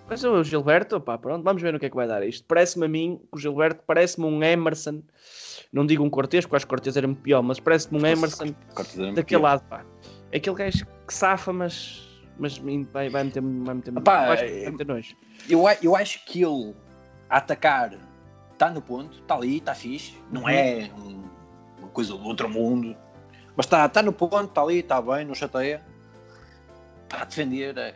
Mas 0.07 0.23
o 0.23 0.43
Gilberto, 0.43 0.97
opá, 0.97 1.17
pronto, 1.17 1.43
vamos 1.43 1.61
ver 1.63 1.73
no 1.73 1.79
que 1.79 1.87
é 1.87 1.89
que 1.89 1.95
vai 1.95 2.07
dar 2.07 2.21
isto. 2.25 2.45
Parece-me 2.47 2.85
a 2.85 2.87
mim, 2.87 3.19
que 3.31 3.37
o 3.37 3.39
Gilberto 3.39 3.83
parece-me 3.87 4.27
um 4.27 4.43
Emerson, 4.43 5.01
não 5.73 5.83
digo 5.83 6.03
um 6.03 6.09
Cortês, 6.11 6.45
porque 6.45 6.57
acho 6.57 6.65
que 6.65 6.69
o 6.69 6.75
Cortês 6.77 6.95
era 6.95 7.07
muito 7.07 7.21
pior, 7.23 7.41
mas 7.41 7.59
parece-me 7.59 7.99
um 7.99 8.05
Emerson 8.05 8.53
daquele 9.15 9.41
lado, 9.41 9.63
pá. 9.67 9.83
É 10.31 10.37
aquele 10.37 10.55
gajo 10.55 10.85
que 11.07 11.13
safa, 11.13 11.51
mas, 11.51 12.07
mas 12.37 12.57
vai, 12.93 13.09
vai 13.09 13.23
meter, 13.23 13.41
vai 13.41 13.73
meter, 13.75 13.97
Epá, 13.97 14.27
vai 14.27 14.63
é- 14.65 14.69
meter 14.69 14.85
nojo. 14.85 15.15
Eu, 15.49 15.63
eu 15.81 15.95
acho 15.95 16.23
que 16.25 16.43
ele 16.43 16.75
a 17.27 17.37
atacar 17.37 17.95
está 18.53 18.69
no 18.69 18.81
ponto, 18.83 19.17
está 19.19 19.33
ali, 19.35 19.57
está 19.57 19.73
fixe, 19.73 20.13
não 20.31 20.43
Uhum. 20.43 20.49
é 20.49 20.89
um- 20.99 21.23
coisa 21.95 22.13
do 22.13 22.23
outro 22.23 22.49
mundo, 22.49 22.95
mas 23.55 23.65
está 23.65 23.87
tá 23.89 24.03
no 24.03 24.11
ponto, 24.13 24.43
está 24.43 24.61
ali, 24.61 24.79
está 24.79 25.01
bem, 25.01 25.25
não 25.25 25.33
chateia. 25.33 25.81
Para 27.07 27.23
defender, 27.25 27.77
é- 27.77 27.95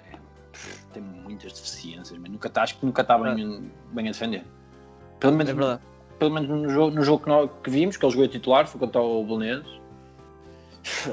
pff, 0.51 0.85
tem 0.93 1.03
muitas 1.03 1.51
deficiências, 1.53 2.17
mas 2.17 2.31
nunca 2.31 2.49
tá, 2.49 2.63
acho 2.63 2.79
que 2.79 2.85
nunca 2.85 3.01
está 3.01 3.17
bem, 3.17 3.69
bem 3.91 4.07
a 4.07 4.11
defender. 4.11 4.43
Pelo 5.19 5.33
É 5.33 5.35
menos, 5.37 5.53
verdade. 5.53 5.81
pelo 6.17 6.31
menos 6.31 6.49
no 6.49 6.69
jogo, 6.69 6.95
no 6.95 7.03
jogo 7.03 7.23
que, 7.23 7.29
nós, 7.29 7.49
que 7.61 7.69
vimos, 7.69 7.97
que 7.97 8.05
ele 8.05 8.11
jogou 8.13 8.25
a 8.25 8.29
titular, 8.29 8.67
foi 8.67 8.79
contra 8.79 9.01
o 9.01 9.23
Belenenses, 9.25 9.79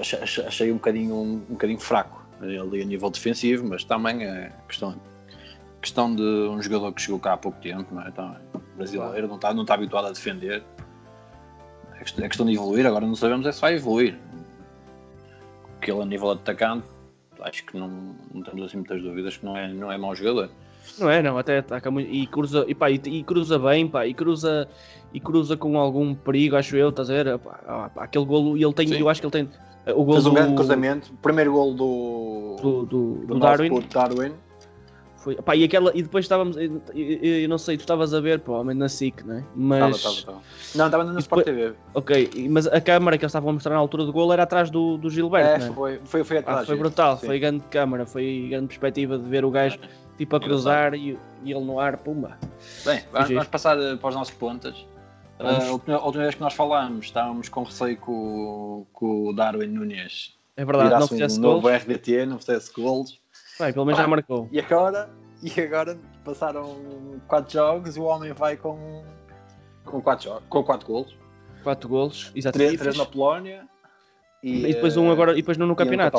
achei, 0.00 0.44
achei- 0.46 0.70
um 0.72 0.76
bocadinho, 0.76 1.14
um, 1.14 1.32
um 1.34 1.38
bocadinho 1.54 1.80
fraco 1.80 2.24
ali 2.40 2.82
a 2.82 2.84
nível 2.84 3.10
defensivo, 3.10 3.66
mas 3.66 3.82
também 3.82 4.24
é 4.24 4.52
questão, 4.68 4.94
questão 5.80 6.14
de 6.14 6.22
um 6.22 6.60
jogador 6.62 6.92
que 6.92 7.00
chegou 7.02 7.18
cá 7.18 7.32
há 7.32 7.36
pouco 7.36 7.58
tempo, 7.60 7.92
não 7.94 8.02
é? 8.02 8.10
Também, 8.12 8.38
brasileiro, 8.76 9.26
não 9.26 9.36
está, 9.36 9.52
não 9.54 9.62
está 9.62 9.74
habituado 9.74 10.06
a 10.06 10.10
defender. 10.12 10.62
É 12.18 12.28
questão, 12.28 12.46
de 12.46 12.54
evoluir, 12.54 12.86
agora 12.86 13.06
não 13.06 13.14
sabemos 13.14 13.46
é 13.46 13.52
se 13.52 13.60
vai 13.60 13.74
evoluir. 13.74 14.16
Porque 15.72 15.90
ele 15.90 16.02
a 16.02 16.04
nível 16.04 16.34
de 16.34 16.40
atacante, 16.40 16.86
acho 17.40 17.64
que 17.64 17.76
não, 17.76 18.14
não 18.32 18.42
temos 18.42 18.64
assim 18.64 18.78
muitas 18.78 19.02
dúvidas 19.02 19.36
que 19.36 19.44
não 19.44 19.56
é, 19.56 19.68
não 19.68 19.90
é 19.90 19.98
mau 19.98 20.14
jogador. 20.14 20.50
Não 20.98 21.10
é, 21.10 21.20
não, 21.20 21.36
até 21.36 21.58
ataca 21.58 21.90
muito 21.90 22.10
e 22.10 22.26
cruza, 22.26 22.64
e, 22.68 22.74
pá, 22.74 22.90
e, 22.90 23.00
e 23.04 23.22
cruza 23.22 23.58
bem, 23.58 23.88
pá, 23.88 24.06
e 24.06 24.14
cruza, 24.14 24.68
e 25.12 25.20
cruza 25.20 25.56
com 25.56 25.78
algum 25.78 26.14
perigo, 26.14 26.56
acho 26.56 26.76
eu, 26.76 26.90
estás 26.90 27.10
a 27.10 27.12
ver? 27.12 27.38
Pá, 27.38 27.60
ah, 27.66 27.90
pá, 27.94 28.04
aquele 28.04 28.24
golo, 28.24 28.56
e 28.56 28.64
ele 28.64 28.72
tem, 28.72 28.88
Sim. 28.88 29.00
eu 29.00 29.08
acho 29.08 29.20
que 29.20 29.26
ele 29.26 29.32
tem 29.32 29.48
o 29.94 30.04
golo 30.04 30.12
Fez 30.14 30.26
um 30.26 30.30
do, 30.30 30.34
grande 30.34 30.54
cruzamento, 30.54 31.12
primeiro 31.22 31.52
gol 31.52 31.74
do, 31.74 32.56
do, 32.60 32.86
do, 32.86 33.14
do 33.26 33.26
do 33.26 33.38
Darwin. 33.38 33.70
Darwin. 33.92 34.32
Foi, 35.26 35.34
pá, 35.34 35.56
e, 35.56 35.64
aquela, 35.64 35.90
e 35.92 36.04
depois 36.04 36.24
estávamos, 36.24 36.56
eu, 36.56 36.80
eu- 36.94 37.48
não 37.48 37.58
sei, 37.58 37.76
tu 37.76 37.80
estavas 37.80 38.14
a 38.14 38.20
ver, 38.20 38.38
provavelmente 38.38 38.78
na 38.78 38.88
SIC, 38.88 39.24
não 39.26 39.38
é? 39.38 39.44
Mas, 39.56 40.00
Tava, 40.00 40.14
tava, 40.14 40.26
tava. 40.26 40.42
Não, 40.76 40.84
estava 40.86 41.02
no 41.04 41.18
Sport 41.18 41.44
depois- 41.44 41.64
TV. 41.64 41.76
ok, 41.94 42.48
mas 42.48 42.68
a 42.68 42.80
câmara 42.80 43.18
que 43.18 43.24
eles 43.24 43.30
estavam 43.30 43.50
a 43.50 43.52
mostrar 43.52 43.72
na 43.72 43.78
altura 43.80 44.04
do 44.04 44.12
golo 44.12 44.32
era 44.32 44.44
atrás 44.44 44.70
do, 44.70 44.96
do 44.96 45.10
Gilberto, 45.10 45.48
É, 45.50 45.58
não 45.58 45.66
é? 45.66 45.72
foi, 45.74 46.00
foi, 46.04 46.22
foi 46.22 46.36
Ah, 46.36 46.40
atrás. 46.40 46.66
foi 46.66 46.76
sim. 46.76 46.80
brutal, 46.80 47.18
Sim. 47.18 47.26
foi 47.26 47.40
grande 47.40 47.64
câmara, 47.68 48.06
foi 48.06 48.46
grande 48.48 48.68
perspectiva 48.68 49.18
de 49.18 49.28
ver 49.28 49.44
o 49.44 49.50
gajo 49.50 49.80
tipo 50.16 50.36
a 50.36 50.38
Engraçado. 50.38 50.40
cruzar 50.44 50.94
e, 50.94 51.18
e 51.42 51.50
ele 51.50 51.64
no 51.64 51.80
ar, 51.80 51.96
pumba. 51.96 52.38
Bem, 52.84 53.02
vamos, 53.10 53.28
vamos 53.30 53.48
passar 53.48 53.76
eh, 53.82 53.96
para 53.96 54.08
os 54.08 54.14
nossos 54.14 54.32
pontas. 54.34 54.76
Ah, 55.40 55.58
a, 55.66 55.72
última, 55.72 55.96
a 55.96 56.04
última 56.04 56.22
vez 56.22 56.36
que 56.36 56.40
nós 56.40 56.54
falámos, 56.54 57.06
estávamos 57.06 57.48
com 57.48 57.64
receio 57.64 57.98
o, 58.06 58.86
que 58.96 59.04
o 59.04 59.32
Darwin 59.32 59.66
Nunes 59.66 60.36
É 60.56 60.64
verdade, 60.64 61.00
não 61.00 61.08
fizesse 61.08 61.36
um 61.40 61.42
gols. 61.42 61.54
novo 61.64 61.68
RDT, 61.68 62.26
não 62.26 62.38
fizesse 62.38 62.72
gols. 62.72 63.18
Bem, 63.58 63.72
pelo 63.72 63.84
menos 63.86 63.98
já 63.98 64.04
Ah. 64.04 64.08
marcou. 64.08 64.48
E 64.52 64.60
agora, 64.60 65.10
e 65.42 65.60
agora 65.60 65.98
passaram 66.24 66.76
quatro 67.26 67.52
jogos 67.52 67.96
e 67.96 68.00
o 68.00 68.04
homem 68.04 68.32
vai 68.32 68.56
com, 68.56 69.04
com, 69.84 70.00
quatro, 70.00 70.26
jogos, 70.26 70.44
com 70.48 70.62
quatro 70.62 70.86
gols. 70.86 71.16
4 71.62 71.88
golos, 71.88 72.30
exatamente. 72.36 72.78
três 72.78 72.96
na 72.96 73.04
Polónia. 73.04 73.66
E 74.40 74.72
depois 74.72 74.96
um 74.96 75.10
agora, 75.10 75.32
e 75.32 75.36
depois 75.36 75.58
no, 75.58 75.66
no 75.66 75.72
e 75.72 75.76
campeonato. 75.76 76.16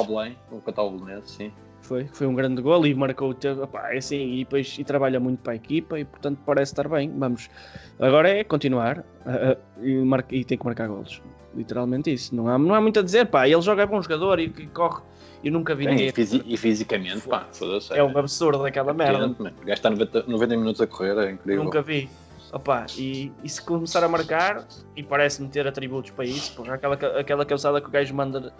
um 0.51 0.59
contra 0.59 0.83
o 0.83 0.91
Belenenses, 0.91 1.31
sim. 1.31 1.53
Foi, 1.81 2.05
foi 2.11 2.27
um 2.27 2.35
grande 2.35 2.61
gol 2.61 2.85
e 2.85 2.93
marcou, 2.93 3.33
opá, 3.63 3.93
é 3.93 3.97
assim, 3.99 4.33
e 4.33 4.39
depois 4.39 4.77
e 4.77 4.83
trabalha 4.83 5.21
muito 5.21 5.39
para 5.41 5.53
a 5.53 5.55
equipa 5.55 5.97
e 5.97 6.03
portanto 6.03 6.39
parece 6.45 6.73
estar 6.73 6.89
bem. 6.89 7.09
Vamos, 7.17 7.49
agora 7.97 8.27
é 8.29 8.43
continuar 8.43 9.05
ah, 9.25 9.53
ah, 9.53 9.57
e, 9.81 9.95
marca- 10.03 10.35
e 10.35 10.43
tem 10.43 10.57
que 10.57 10.65
marcar 10.65 10.89
golos. 10.89 11.21
Literalmente 11.55 12.11
isso. 12.11 12.35
Não 12.35 12.49
há, 12.49 12.57
não 12.57 12.75
há 12.75 12.81
muito 12.81 12.99
a 12.99 13.03
dizer, 13.03 13.27
pá. 13.27 13.47
Ele 13.47 13.61
joga 13.61 13.83
é 13.83 13.85
bom 13.85 14.01
jogador 14.01 14.39
e, 14.39 14.47
e 14.47 14.67
corre. 14.67 15.01
Eu 15.43 15.51
nunca 15.51 15.75
vi 15.75 15.85
ninguém. 15.85 16.07
e, 16.07 16.11
fisi- 16.11 16.43
e 16.45 16.57
fisicamente, 16.57 17.27
pá, 17.27 17.45
foda-se. 17.51 17.93
É 17.93 18.03
um 18.03 18.17
absurdo 18.17 18.65
aquela 18.65 18.93
merda. 18.93 19.35
Está 19.67 19.89
90, 19.89 20.23
90 20.27 20.57
minutos 20.57 20.81
a 20.81 20.87
correr, 20.87 21.17
é 21.17 21.31
incrível. 21.31 21.63
Nunca 21.63 21.81
vi. 21.81 22.09
Opa, 22.51 22.85
e, 22.97 23.31
e 23.43 23.49
se 23.49 23.61
começar 23.61 24.03
a 24.03 24.07
marcar, 24.07 24.65
e 24.95 25.03
parece-me 25.03 25.49
ter 25.49 25.67
atributos 25.67 26.11
para 26.11 26.25
isso, 26.25 26.53
porque 26.55 26.71
aquela, 26.71 26.95
aquela 26.95 27.45
calçada 27.45 27.81
que 27.81 27.87
o 27.87 27.91
gajo 27.91 28.15
manda 28.15 28.53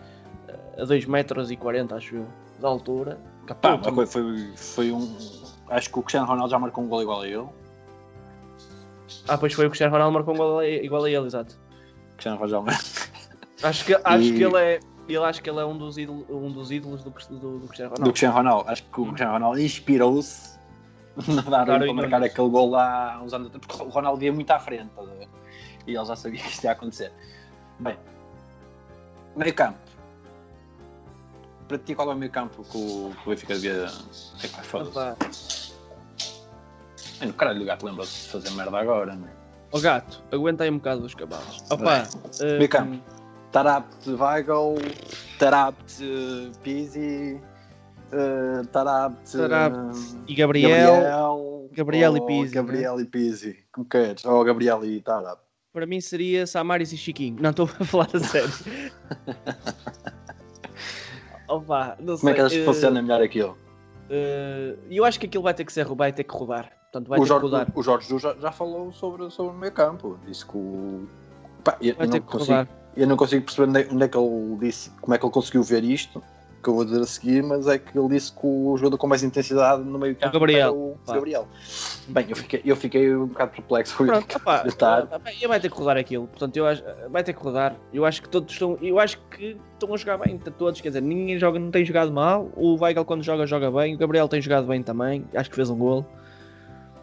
eh, 0.48 0.82
a 0.82 0.86
2 0.86 1.06
metros 1.06 1.50
e 1.52 1.56
40, 1.56 1.96
acho 1.96 2.16
eu, 2.18 2.28
de 2.60 2.66
altura. 2.66 3.18
Pá, 3.62 3.78
foi, 3.82 4.06
foi, 4.06 4.52
foi 4.56 4.92
um. 4.92 5.16
Acho 5.70 5.90
que 5.90 6.00
o 6.00 6.02
Cristiano 6.04 6.28
Ronaldo 6.28 6.52
já 6.52 6.60
marcou 6.60 6.84
um 6.84 6.88
gol 6.88 7.02
igual 7.02 7.22
a 7.22 7.28
ele. 7.28 7.48
Ah, 9.28 9.38
pois 9.38 9.54
foi 9.54 9.66
o 9.66 9.70
Cristiano 9.70 9.94
Ronaldo 9.94 10.14
marcou 10.14 10.34
um 10.34 10.38
gol 10.38 10.64
igual 10.64 11.04
a 11.06 11.10
ele, 11.10 11.26
exato. 11.26 11.58
Cristiano 12.18 12.38
Ronaldo 12.38 12.70
já 12.72 12.78
Acho 13.70 13.86
que, 13.86 13.98
acho 14.04 14.24
E- 14.24 14.34
que 14.34 14.44
ele 14.44 14.58
é. 14.58 14.80
Ele 15.08 15.18
acho 15.24 15.42
que 15.42 15.50
ele 15.50 15.60
é 15.60 15.66
um 15.66 15.78
dos, 15.78 15.98
ídolo- 15.98 16.26
um 16.30 16.52
dos 16.52 16.70
ídolos 16.72 17.04
do, 17.04 17.10
do, 17.12 17.60
do 17.60 17.68
Cristiano 17.68 17.92
do 17.92 17.96
Ronaldo. 17.96 18.12
Cristiano 18.12 18.36
Ronaldo. 18.36 18.70
Acho 18.70 18.84
que 18.84 19.00
o 19.02 19.06
Cristiano 19.06 19.32
Ronaldo 19.34 19.60
inspirou-se 19.62 20.58
no 21.28 21.42
Darwin 21.44 21.66
Darwin 21.66 21.86
para 21.86 21.94
marcar 21.94 22.20
Nunes. 22.20 22.34
aquele 22.34 22.50
gol 22.50 22.70
lá 22.72 23.22
uns 23.24 23.34
anos 23.34 23.48
atrás, 23.48 23.66
porque 23.66 23.84
o 23.84 23.88
Ronaldo 23.90 24.24
ia 24.24 24.34
muito 24.34 24.52
à 24.52 24.60
frente, 24.60 24.88
estás 24.90 25.10
a 25.10 25.14
ver? 25.14 25.28
E 25.88 25.96
ele 25.96 26.06
já 26.06 26.16
sabia 26.16 26.42
que 26.42 26.50
isto 26.50 26.64
ia 26.66 26.72
acontecer. 26.74 27.12
Bem, 27.80 27.98
meio 29.36 29.54
campo. 29.54 29.80
Para 31.68 31.78
ti, 31.80 31.96
qual 31.96 32.12
é 32.12 32.14
o 32.14 32.18
meio 32.18 32.32
campo 32.32 32.64
que 32.64 32.78
o, 32.78 33.12
que 33.22 33.28
o 33.28 33.30
Benfica 33.30 33.54
devia. 33.56 33.88
Epá, 34.44 34.62
foda-se. 34.64 34.90
Opa. 34.92 35.18
Mano, 37.20 37.32
O 37.32 37.34
caralho 37.36 37.60
do 37.60 37.66
gato 37.66 37.86
lembra-se 37.86 38.26
de 38.26 38.30
fazer 38.32 38.50
merda 38.52 38.78
agora, 38.78 39.16
não 39.16 39.28
é? 39.28 39.32
Ó 39.72 39.80
gato, 39.80 40.24
aguenta 40.32 40.64
aí 40.64 40.70
um 40.70 40.78
bocado 40.78 41.04
os 41.06 41.14
cavalos. 41.14 41.64
Opa, 41.70 42.08
Meio 42.42 42.70
campo. 42.70 43.02
Tarapt 43.52 44.08
Weigl, 44.10 44.76
Tarapt 45.40 46.04
uh, 46.04 46.52
Pizzi, 46.64 47.40
uh, 48.14 48.66
Tarapt 48.68 49.32
Tarabt 49.32 49.98
uh, 49.98 50.24
e 50.28 50.36
Gabriel, 50.36 50.70
Gabriel, 50.72 51.70
Gabriel 51.74 52.18
e 52.18 52.20
ou 52.20 52.26
Pizzi, 52.28 52.54
Gabriel 52.54 53.00
e 53.02 53.06
Pizzi, 53.06 53.58
como 53.72 53.88
queres? 53.88 54.24
Ou 54.26 54.44
Gabriel 54.44 54.84
e 54.86 55.02
Tarapt. 55.02 55.42
para 55.74 55.86
mim 55.86 56.02
seria 56.02 56.46
Samaris 56.46 56.92
e 56.92 56.98
Chiquinho. 56.98 57.38
Não 57.42 57.52
estou 57.52 57.70
a 57.80 57.86
falar 57.86 58.10
a 58.14 58.20
sério. 58.20 58.50
Opa, 61.48 61.96
não 62.00 62.18
Como 62.18 62.30
é 62.30 62.34
que 62.34 62.40
sei, 62.40 62.46
achas 62.46 62.58
que 62.58 62.60
eh, 62.60 62.66
funciona 62.66 63.02
melhor 63.02 63.22
aquilo? 63.22 63.58
eh, 64.10 64.76
eu 64.90 65.06
acho 65.06 65.20
que 65.20 65.26
aquilo 65.28 65.44
vai 65.44 65.54
ter 65.54 65.64
que 65.66 65.72
ser 65.72 65.86
vai 65.86 66.12
ter 66.12 66.24
que 66.26 66.34
rodar. 66.36 66.72
Portanto, 66.92 67.08
vai 67.10 67.20
O 67.20 67.22
ter 67.24 67.28
Jorge, 67.28 67.46
que 67.46 67.52
rodar. 67.52 67.68
o 67.74 67.84
Jorge 67.84 68.20
já, 68.20 68.34
já 68.36 68.52
falou 68.52 68.92
sobre, 68.92 69.30
sobre 69.32 69.56
o 69.56 69.58
meio 69.58 69.72
campo. 69.72 70.20
Disse 70.26 70.46
que 70.46 70.58
o. 70.58 71.08
Pá, 71.64 71.78
eu, 71.82 71.96
Vai 71.96 72.06
eu 72.08 72.10
ter 72.10 72.20
não 72.20 72.26
que 72.26 72.32
consigo, 72.32 72.52
rodar. 72.58 72.68
Eu 72.98 73.08
não 73.08 73.16
consigo 73.16 73.46
perceber 73.46 73.70
onde 73.70 73.82
é, 73.82 73.88
onde 73.92 74.04
é 74.04 74.08
que 74.08 74.18
ele 74.18 74.58
disse, 74.60 74.90
como 75.02 75.14
é 75.14 75.18
que 75.18 75.26
ele 75.26 75.34
conseguiu 75.34 75.64
ver 75.64 75.84
isto, 75.84 76.22
que 76.62 76.70
eu 76.70 76.74
vou 76.74 76.84
dizer 76.84 77.00
a 77.00 77.06
seguir, 77.06 77.44
mas 77.44 77.68
é 77.68 77.78
que 77.78 77.98
ele 77.98 78.10
disse 78.10 78.32
que 78.34 78.40
o 78.44 78.76
jogador 78.78 78.98
com 78.98 79.08
mais 79.08 79.24
intensidade 79.24 79.84
no 79.84 79.98
meio 79.98 80.16
campo 80.16 80.34
Gabriel. 80.34 80.74
o 80.76 80.98
Pá. 81.06 81.14
Gabriel. 81.14 81.48
Bem, 82.08 82.26
eu 82.30 82.36
fiquei, 82.36 82.62
eu 82.66 82.76
fiquei 82.76 83.16
um 83.16 83.28
bocado 83.28 83.52
perplexo 83.52 83.96
com 83.96 84.06
Pronto, 84.06 84.40
Tá. 84.78 85.08
ele 85.28 85.48
vai 85.48 85.60
ter 85.60 85.70
que 85.70 85.78
rodar 85.78 85.98
aquilo. 85.98 86.28
Portanto, 86.28 86.58
eu 86.58 86.66
acho, 86.66 86.84
vai 87.10 87.24
ter 87.24 87.34
que 87.34 87.42
rodar. 87.42 87.76
Eu 87.94 88.04
acho 88.06 88.22
que 88.22 88.28
todos 88.30 88.52
estão, 88.52 88.78
eu 88.82 89.00
acho 89.00 89.18
que 89.30 89.56
estão 89.74 89.94
a 89.94 89.98
jogar 89.98 90.18
bem, 90.18 90.38
todos, 90.38 90.82
quer 90.82 90.90
dizer, 90.90 91.02
ninguém 91.02 91.38
joga, 91.38 91.60
não 91.60 91.72
tem 91.72 91.86
jogado 91.86 92.12
mal. 92.12 92.50
O 92.56 92.76
Weigl 92.82 93.06
quando 93.06 93.24
joga 93.24 93.46
joga 93.46 93.72
bem, 93.72 93.96
o 93.96 93.98
Gabriel 93.98 94.28
tem 94.28 94.42
jogado 94.42 94.68
bem 94.68 94.82
também, 94.84 95.26
acho 95.36 95.50
que 95.50 95.56
fez 95.56 95.70
um 95.70 95.78
gol. 95.78 96.06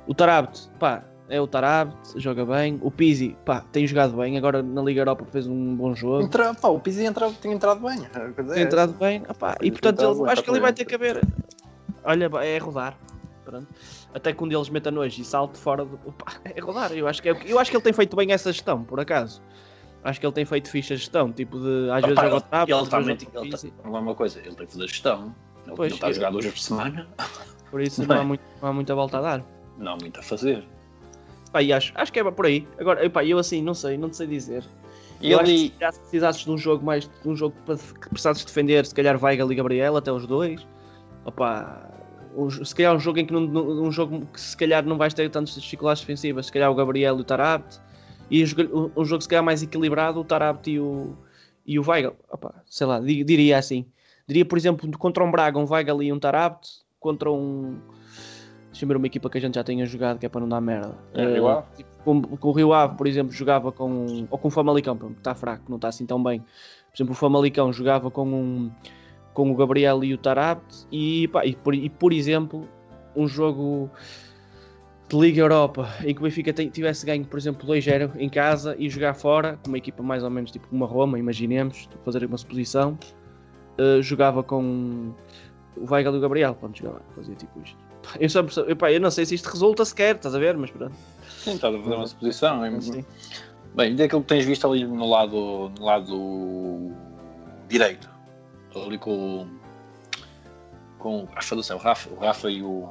O 0.06 0.14
Tarabt, 0.14 0.68
pá, 0.78 1.02
é 1.28 1.40
o 1.40 1.46
Tarabt, 1.46 1.96
joga 2.20 2.44
bem. 2.44 2.78
O 2.82 2.90
Pizzi, 2.90 3.36
pá, 3.44 3.60
tem 3.72 3.86
jogado 3.86 4.16
bem, 4.16 4.36
agora 4.36 4.62
na 4.62 4.82
Liga 4.82 5.00
Europa 5.00 5.24
fez 5.30 5.46
um 5.46 5.74
bom 5.74 5.94
jogo. 5.94 6.22
Entra, 6.22 6.54
pá, 6.54 6.68
o 6.68 6.78
Pizzi 6.78 7.04
entra, 7.04 7.30
tinha 7.40 7.54
entrado 7.54 7.80
bem. 7.80 7.98
é 8.04 8.42
Tem 8.54 8.62
entrado 8.62 8.92
bem, 8.94 9.22
opá, 9.28 9.54
e 9.56 9.64
Tem 9.64 9.72
portanto 9.72 10.02
ele- 10.02 10.14
bem, 10.22 10.32
acho 10.32 10.42
que 10.42 10.50
ele 10.50 10.60
vai 10.60 10.72
ter 10.72 10.84
que 10.84 10.94
haver. 10.94 11.20
Olha, 12.04 12.30
é 12.42 12.58
rodar. 12.58 12.96
Pronto. 13.44 13.66
Até 14.14 14.32
que 14.32 14.42
um 14.42 14.48
deles 14.48 14.68
meta 14.70 14.90
nojo 14.90 15.20
e 15.20 15.24
salte 15.24 15.58
fora 15.58 15.84
do. 15.84 15.98
opá, 16.06 16.32
é 16.44 16.58
rodar. 16.60 16.92
Eu 16.92 17.06
acho, 17.08 17.20
que 17.20 17.28
é- 17.28 17.42
eu 17.46 17.58
acho 17.58 17.70
que 17.70 17.76
ele 17.76 17.84
tem 17.84 17.92
feito 17.92 18.16
bem 18.16 18.32
essa 18.32 18.50
gestão, 18.52 18.82
por 18.84 18.98
acaso. 19.00 19.42
Acho 20.02 20.20
que 20.20 20.26
ele 20.26 20.32
tem 20.34 20.44
feito 20.44 20.68
fixe 20.70 20.92
a 20.92 20.96
gestão, 20.96 21.32
tipo 21.32 21.58
de 21.58 21.90
às 21.90 22.02
vezes 22.02 22.18
Opa, 22.18 22.22
joga 22.24 22.36
o 22.36 22.40
trap, 22.40 22.68
ele 22.70 22.86
também 22.88 23.06
vezes 23.06 23.28
tem- 23.28 23.42
ele 23.42 23.56
tem- 23.56 23.72
Não 23.84 23.96
é 23.96 24.00
uma 24.00 24.14
coisa, 24.14 24.38
ele 24.38 24.54
tem 24.54 24.66
que 24.66 24.72
fazer 24.72 24.86
gestão. 24.88 25.34
Ele, 25.66 25.76
Pois, 25.76 25.86
ele 25.92 25.94
está 25.94 26.06
a 26.08 26.12
jogar 26.12 26.30
duas 26.30 26.44
vezes 26.44 26.58
por 26.60 26.64
semana. 26.64 27.08
por 27.70 27.80
isso 27.80 28.00
Bem. 28.00 28.08
não 28.16 28.20
há, 28.20 28.24
muito, 28.24 28.42
não 28.62 28.68
há 28.68 28.72
muita 28.72 28.94
volta 28.94 29.18
a 29.18 29.20
dar. 29.22 29.44
Não 29.78 29.92
há 29.92 29.96
muito 29.96 30.20
a 30.20 30.22
fazer. 30.22 30.62
Pá, 31.54 31.62
e 31.62 31.72
acho, 31.72 31.92
acho 31.94 32.12
que 32.12 32.18
é 32.18 32.30
por 32.32 32.46
aí. 32.46 32.66
Agora, 32.80 33.06
epá, 33.06 33.24
eu 33.24 33.38
assim, 33.38 33.62
não 33.62 33.74
sei, 33.74 33.96
não 33.96 34.10
te 34.10 34.16
sei 34.16 34.26
dizer. 34.26 34.64
E 35.20 35.30
eu 35.30 35.38
acho 35.38 35.52
que 35.52 35.72
se 35.92 36.00
precisasses 36.00 36.44
de 36.44 36.50
um 36.50 36.58
jogo 36.58 36.84
mais, 36.84 37.08
de 37.08 37.28
um 37.28 37.36
jogo 37.36 37.54
que 38.00 38.08
precisasses 38.08 38.44
defender, 38.44 38.84
se 38.84 38.92
calhar 38.92 39.22
Weigl 39.22 39.52
e 39.52 39.54
Gabriel, 39.54 39.96
até 39.96 40.10
os 40.10 40.26
dois. 40.26 40.66
Opá, 41.24 41.88
um, 42.36 42.50
se 42.50 42.74
calhar 42.74 42.92
um 42.92 42.98
jogo 42.98 43.20
em 43.20 43.24
que 43.24 43.32
não, 43.32 43.42
um 43.44 43.92
jogo 43.92 44.26
que 44.32 44.40
se 44.40 44.56
calhar 44.56 44.84
não 44.84 44.98
vais 44.98 45.14
ter 45.14 45.30
tantas 45.30 45.54
dificuldades 45.54 46.02
defensivas, 46.02 46.46
se 46.46 46.52
calhar 46.52 46.68
o 46.72 46.74
Gabriel 46.74 47.16
e 47.18 47.20
o 47.20 47.24
Tarabt. 47.24 47.78
E 48.28 48.42
um 48.42 48.46
jogo, 48.46 48.92
um 48.96 49.04
jogo 49.04 49.22
se 49.22 49.28
calhar 49.28 49.44
mais 49.44 49.62
equilibrado, 49.62 50.18
o 50.18 50.24
Tarabt 50.24 50.68
e 50.68 50.80
o, 50.80 51.16
e 51.64 51.78
o 51.78 51.88
Weigl. 51.88 52.16
Opá, 52.28 52.52
sei 52.66 52.88
lá, 52.88 52.98
di- 52.98 53.22
diria 53.22 53.58
assim. 53.58 53.86
Diria, 54.26 54.44
por 54.44 54.58
exemplo, 54.58 54.90
contra 54.98 55.22
um 55.22 55.30
Braga, 55.30 55.56
um 55.56 55.70
Weigl 55.70 56.02
e 56.02 56.12
um 56.12 56.18
Tarabt, 56.18 56.68
contra 56.98 57.30
um. 57.30 57.78
Ver 58.80 58.96
uma 58.96 59.06
equipa 59.06 59.30
que 59.30 59.38
a 59.38 59.40
gente 59.40 59.54
já 59.54 59.64
tenha 59.64 59.86
jogado, 59.86 60.18
que 60.18 60.26
é 60.26 60.28
para 60.28 60.40
não 60.40 60.48
dar 60.48 60.60
merda. 60.60 60.94
É, 61.14 61.22
Eh, 61.22 61.34
Rio 61.34 61.48
Ave? 61.48 61.66
tipo, 61.76 61.90
com, 62.04 62.22
com 62.22 62.48
o 62.48 62.52
Rio 62.52 62.72
Ave, 62.72 62.96
por 62.96 63.06
exemplo, 63.06 63.32
jogava 63.32 63.72
com. 63.72 64.26
Ou 64.30 64.38
com 64.38 64.48
o 64.48 64.50
Famalicão, 64.50 64.96
que 64.96 65.06
está 65.06 65.34
fraco, 65.34 65.64
não 65.68 65.76
está 65.76 65.88
assim 65.88 66.04
tão 66.06 66.22
bem. 66.22 66.40
Por 66.40 66.96
exemplo, 66.96 67.12
o 67.12 67.16
Famalicão 67.16 67.72
jogava 67.72 68.10
com 68.10 68.26
um. 68.26 68.70
Com 69.32 69.50
o 69.50 69.56
Gabriel 69.56 70.04
e 70.04 70.14
o 70.14 70.18
Tarabt 70.18 70.62
e, 70.92 71.26
pá, 71.26 71.44
e, 71.44 71.56
por, 71.56 71.74
e 71.74 71.90
por 71.90 72.12
exemplo, 72.12 72.68
um 73.16 73.26
jogo 73.26 73.90
de 75.08 75.18
Liga 75.18 75.40
Europa 75.40 75.88
em 76.04 76.14
que 76.14 76.20
o 76.20 76.22
Benfica 76.22 76.52
tivesse 76.52 77.04
ganho, 77.04 77.24
por 77.24 77.38
exemplo, 77.38 77.66
2-0 77.66 78.12
em 78.16 78.28
casa 78.28 78.76
e 78.78 78.88
jogar 78.88 79.14
fora, 79.14 79.58
com 79.62 79.68
uma 79.68 79.78
equipa 79.78 80.02
mais 80.02 80.22
ou 80.22 80.30
menos 80.30 80.50
tipo 80.50 80.66
uma 80.70 80.86
Roma, 80.86 81.18
imaginemos, 81.18 81.88
a 81.94 82.04
fazer 82.04 82.24
uma 82.24 82.38
suposição, 82.38 82.96
eh, 83.78 84.00
jogava 84.00 84.42
com 84.42 85.12
o 85.76 85.92
Weigl 85.92 86.14
e 86.14 86.18
o 86.18 86.20
Gabriel, 86.20 86.54
pronto, 86.54 86.78
jogava, 86.78 87.02
fazia 87.14 87.34
tipo 87.34 87.60
isto. 87.62 87.83
Pá, 88.04 88.12
Eu, 88.20 88.28
só, 88.28 88.40
epá, 88.68 88.92
eu 88.92 89.00
não 89.00 89.10
sei 89.10 89.26
se 89.26 89.34
isto 89.34 89.48
resulta 89.48 89.84
sequer, 89.84 90.16
estás 90.16 90.34
a 90.34 90.38
ver, 90.38 90.56
mas 90.56 90.70
pronto. 90.70 90.94
sim, 91.28 91.54
estás 91.54 91.74
a 91.74 91.78
fazer 91.78 91.94
uma 91.94 92.06
suposição. 92.06 92.62
Assim. 92.62 93.04
Bem, 93.74 93.96
daquilo 93.96 94.20
que 94.22 94.28
tens 94.28 94.44
visto 94.44 94.70
ali 94.70 94.84
no 94.84 95.08
lado, 95.08 95.72
no 95.78 95.84
lado 95.84 96.92
direito, 97.68 98.08
ali 98.74 98.98
com, 98.98 99.48
com 100.98 101.26
foda-se, 101.40 101.72
é 101.72 101.74
o 101.74 101.78
Rafa, 101.78 102.10
o 102.10 102.16
Rafa 102.16 102.50
e 102.50 102.62
o 102.62 102.88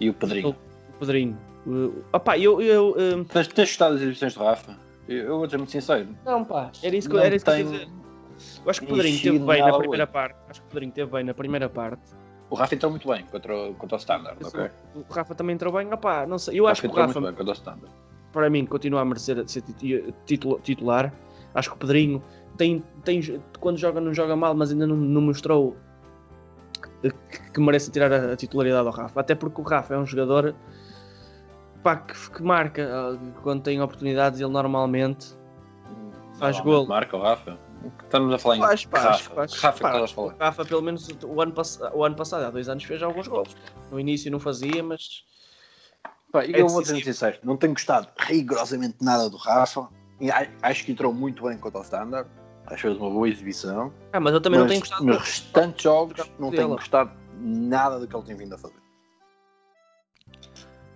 e 0.00 0.10
o 0.10 0.14
Pedrinho. 0.14 0.50
O 0.50 0.98
Pedrinho. 0.98 1.38
Uh, 1.64 2.04
opá, 2.12 2.36
eu, 2.36 2.60
eu 2.60 2.96
um, 2.98 3.24
Tens, 3.24 3.46
tens 3.48 3.68
gostado 3.68 3.94
das 3.94 4.02
exibições 4.02 4.34
do 4.34 4.42
Rafa? 4.42 4.76
Eu, 5.08 5.16
eu 5.26 5.38
vou 5.38 5.48
ser 5.48 5.58
muito 5.58 5.70
sincero. 5.70 6.08
não, 6.24 6.44
pá, 6.44 6.72
era 6.82 6.96
isso 6.96 7.08
que, 7.08 7.16
era 7.16 7.34
isso 7.34 7.44
que 7.44 7.50
eu 7.50 7.56
ia 7.56 7.64
dizer. 7.64 7.88
Eu 8.64 8.70
acho 8.70 8.80
que 8.80 8.92
o 8.92 8.96
Pedrinho 8.96 9.20
teve 9.22 9.38
bem 9.38 9.62
na 9.62 9.78
primeira 9.78 10.04
hoje. 10.04 10.12
parte. 10.12 10.36
Acho 10.48 10.60
que 10.60 10.66
o 10.66 10.70
Pedrinho 10.70 10.92
teve 10.92 11.12
bem 11.12 11.24
na 11.24 11.34
primeira 11.34 11.68
parte. 11.68 12.02
O 12.52 12.54
Rafa 12.54 12.74
entrou 12.74 12.90
muito 12.90 13.08
bem 13.08 13.24
contra, 13.24 13.56
o- 13.56 13.74
contra 13.74 13.96
o 13.96 13.98
Standard, 13.98 14.36
Sim. 14.44 14.58
ok? 14.58 14.70
O 14.94 15.12
Rafa 15.12 15.34
também 15.34 15.54
entrou 15.54 15.72
bem. 15.72 15.90
Opá, 15.90 16.26
não 16.26 16.36
sei. 16.38 16.60
Eu 16.60 16.66
acho 16.66 16.82
que 16.82 16.86
o 16.86 16.90
Rafa, 16.92 17.18
bem 17.18 17.32
contra 17.32 17.48
o 17.50 17.52
Standard. 17.54 17.90
para 18.30 18.50
mim, 18.50 18.66
continua 18.66 19.00
a 19.00 19.04
merecer 19.06 19.42
ser 19.48 19.62
titular. 20.62 21.10
Acho 21.54 21.70
que 21.70 21.76
o 21.76 21.78
Pedrinho 21.78 22.22
tem, 22.58 22.84
tem, 23.04 23.22
quando 23.58 23.78
joga, 23.78 24.02
não 24.02 24.12
joga 24.12 24.36
mal, 24.36 24.54
mas 24.54 24.70
ainda 24.70 24.86
não, 24.86 24.96
não 24.96 25.22
mostrou 25.22 25.74
que, 27.00 27.10
que 27.52 27.60
merece 27.60 27.90
tirar 27.90 28.12
a, 28.12 28.32
a 28.32 28.36
titularidade 28.36 28.86
ao 28.86 28.92
Rafa. 28.92 29.18
Até 29.20 29.34
porque 29.34 29.58
o 29.60 29.64
Rafa 29.64 29.94
é 29.94 29.98
um 29.98 30.04
jogador 30.06 30.54
pá, 31.82 31.96
que, 31.96 32.30
que 32.32 32.42
marca 32.42 32.86
ah, 32.92 33.18
quando 33.42 33.62
tem 33.62 33.80
oportunidades. 33.80 34.40
Ele 34.40 34.50
normalmente 34.50 35.34
Faz 36.38 36.56
Normalmente 36.56 36.64
golo. 36.64 36.88
Marca 36.88 37.16
o 37.16 37.20
Rafa. 37.22 37.58
Estamos 38.04 38.34
a 38.34 38.38
falar 38.38 38.56
em 38.56 38.60
Faz, 38.60 38.84
pá, 38.84 39.00
Rafa. 39.00 39.28
que 39.30 39.34
faz. 39.34 39.52
Rafa 39.54 40.06
que 40.06 40.14
falar. 40.14 40.34
O 40.34 40.38
Rafa, 40.38 40.64
pelo 40.64 40.82
menos 40.82 41.08
o 41.24 41.40
ano, 41.40 41.52
pass- 41.52 41.80
o 41.92 42.04
ano 42.04 42.14
passado, 42.16 42.44
há 42.44 42.50
dois 42.50 42.68
anos, 42.68 42.84
fez 42.84 43.02
alguns 43.02 43.26
gols. 43.28 43.56
No 43.90 43.98
início 43.98 44.30
não 44.30 44.38
fazia, 44.40 44.82
mas 44.82 45.24
Pá, 46.30 46.46
e 46.46 46.52
É 46.54 46.60
eu 46.62 46.68
vou 46.68 46.82
ser 46.84 47.02
sincero, 47.04 47.38
não 47.42 47.56
tenho 47.58 47.74
gostado 47.74 48.08
rigorosamente 48.18 48.96
nada 49.02 49.28
do 49.28 49.36
Rafa. 49.36 49.86
E 50.20 50.30
acho 50.62 50.84
que 50.84 50.92
entrou 50.92 51.12
muito 51.12 51.42
bem 51.46 51.58
contra 51.58 51.80
o 51.80 51.82
Standard. 51.82 52.28
Acho 52.66 52.76
que 52.76 52.82
fez 52.82 52.96
uma 52.96 53.10
boa 53.10 53.28
exibição. 53.28 53.92
Ah, 54.12 54.20
mas 54.20 54.32
eu 54.32 54.40
também 54.40 54.60
mas 54.60 54.64
não 54.64 54.68
tenho 54.68 54.80
gostado 54.80 55.04
nos 55.04 55.18
restantes 55.18 55.82
jogos 55.82 56.16
não 56.38 56.48
dele. 56.50 56.62
tenho 56.62 56.68
gostado 56.76 57.10
nada 57.38 57.98
do 57.98 58.06
que 58.08 58.16
ele 58.16 58.24
tem 58.24 58.36
vindo 58.36 58.54
a 58.54 58.58
fazer. 58.58 58.76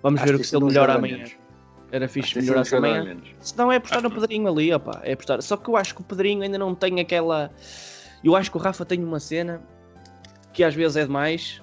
Vamos 0.03 0.20
Acho 0.22 0.33
ver 0.33 0.38
que 0.38 0.44
se 0.44 0.57
ele 0.57 0.64
melhora 0.64 0.94
amanhã. 0.94 1.16
menos. 1.18 1.37
Era 1.92 2.09
fixe 2.09 2.38
isso 2.38 2.51
melhorar 2.53 2.77
amanhã. 2.77 3.05
menos. 3.05 3.29
Se 3.40 3.57
não 3.57 3.70
é 3.70 3.77
apostar 3.77 4.03
no 4.03 4.11
Pedrinho 4.11 4.49
ali, 4.49 4.72
opá, 4.75 5.01
é 5.05 5.12
apostar. 5.12 5.40
Só 5.42 5.57
que 5.57 5.68
eu 5.68 5.77
acho 5.77 5.94
que 5.94 6.01
o 6.01 6.05
Pedrinho 6.05 6.42
ainda 6.42 6.59
não 6.59 6.75
tem 6.75 6.99
aquela. 7.01 7.51
Eu 8.25 8.35
acho 8.35 8.51
que 8.51 8.57
o 8.57 8.61
Rafa 8.61 8.85
tem 8.85 9.03
uma 9.05 9.20
cena 9.20 9.62
que 10.53 10.64
às 10.64 10.75
vezes 10.75 10.96
é 10.96 11.05
demais 11.05 11.62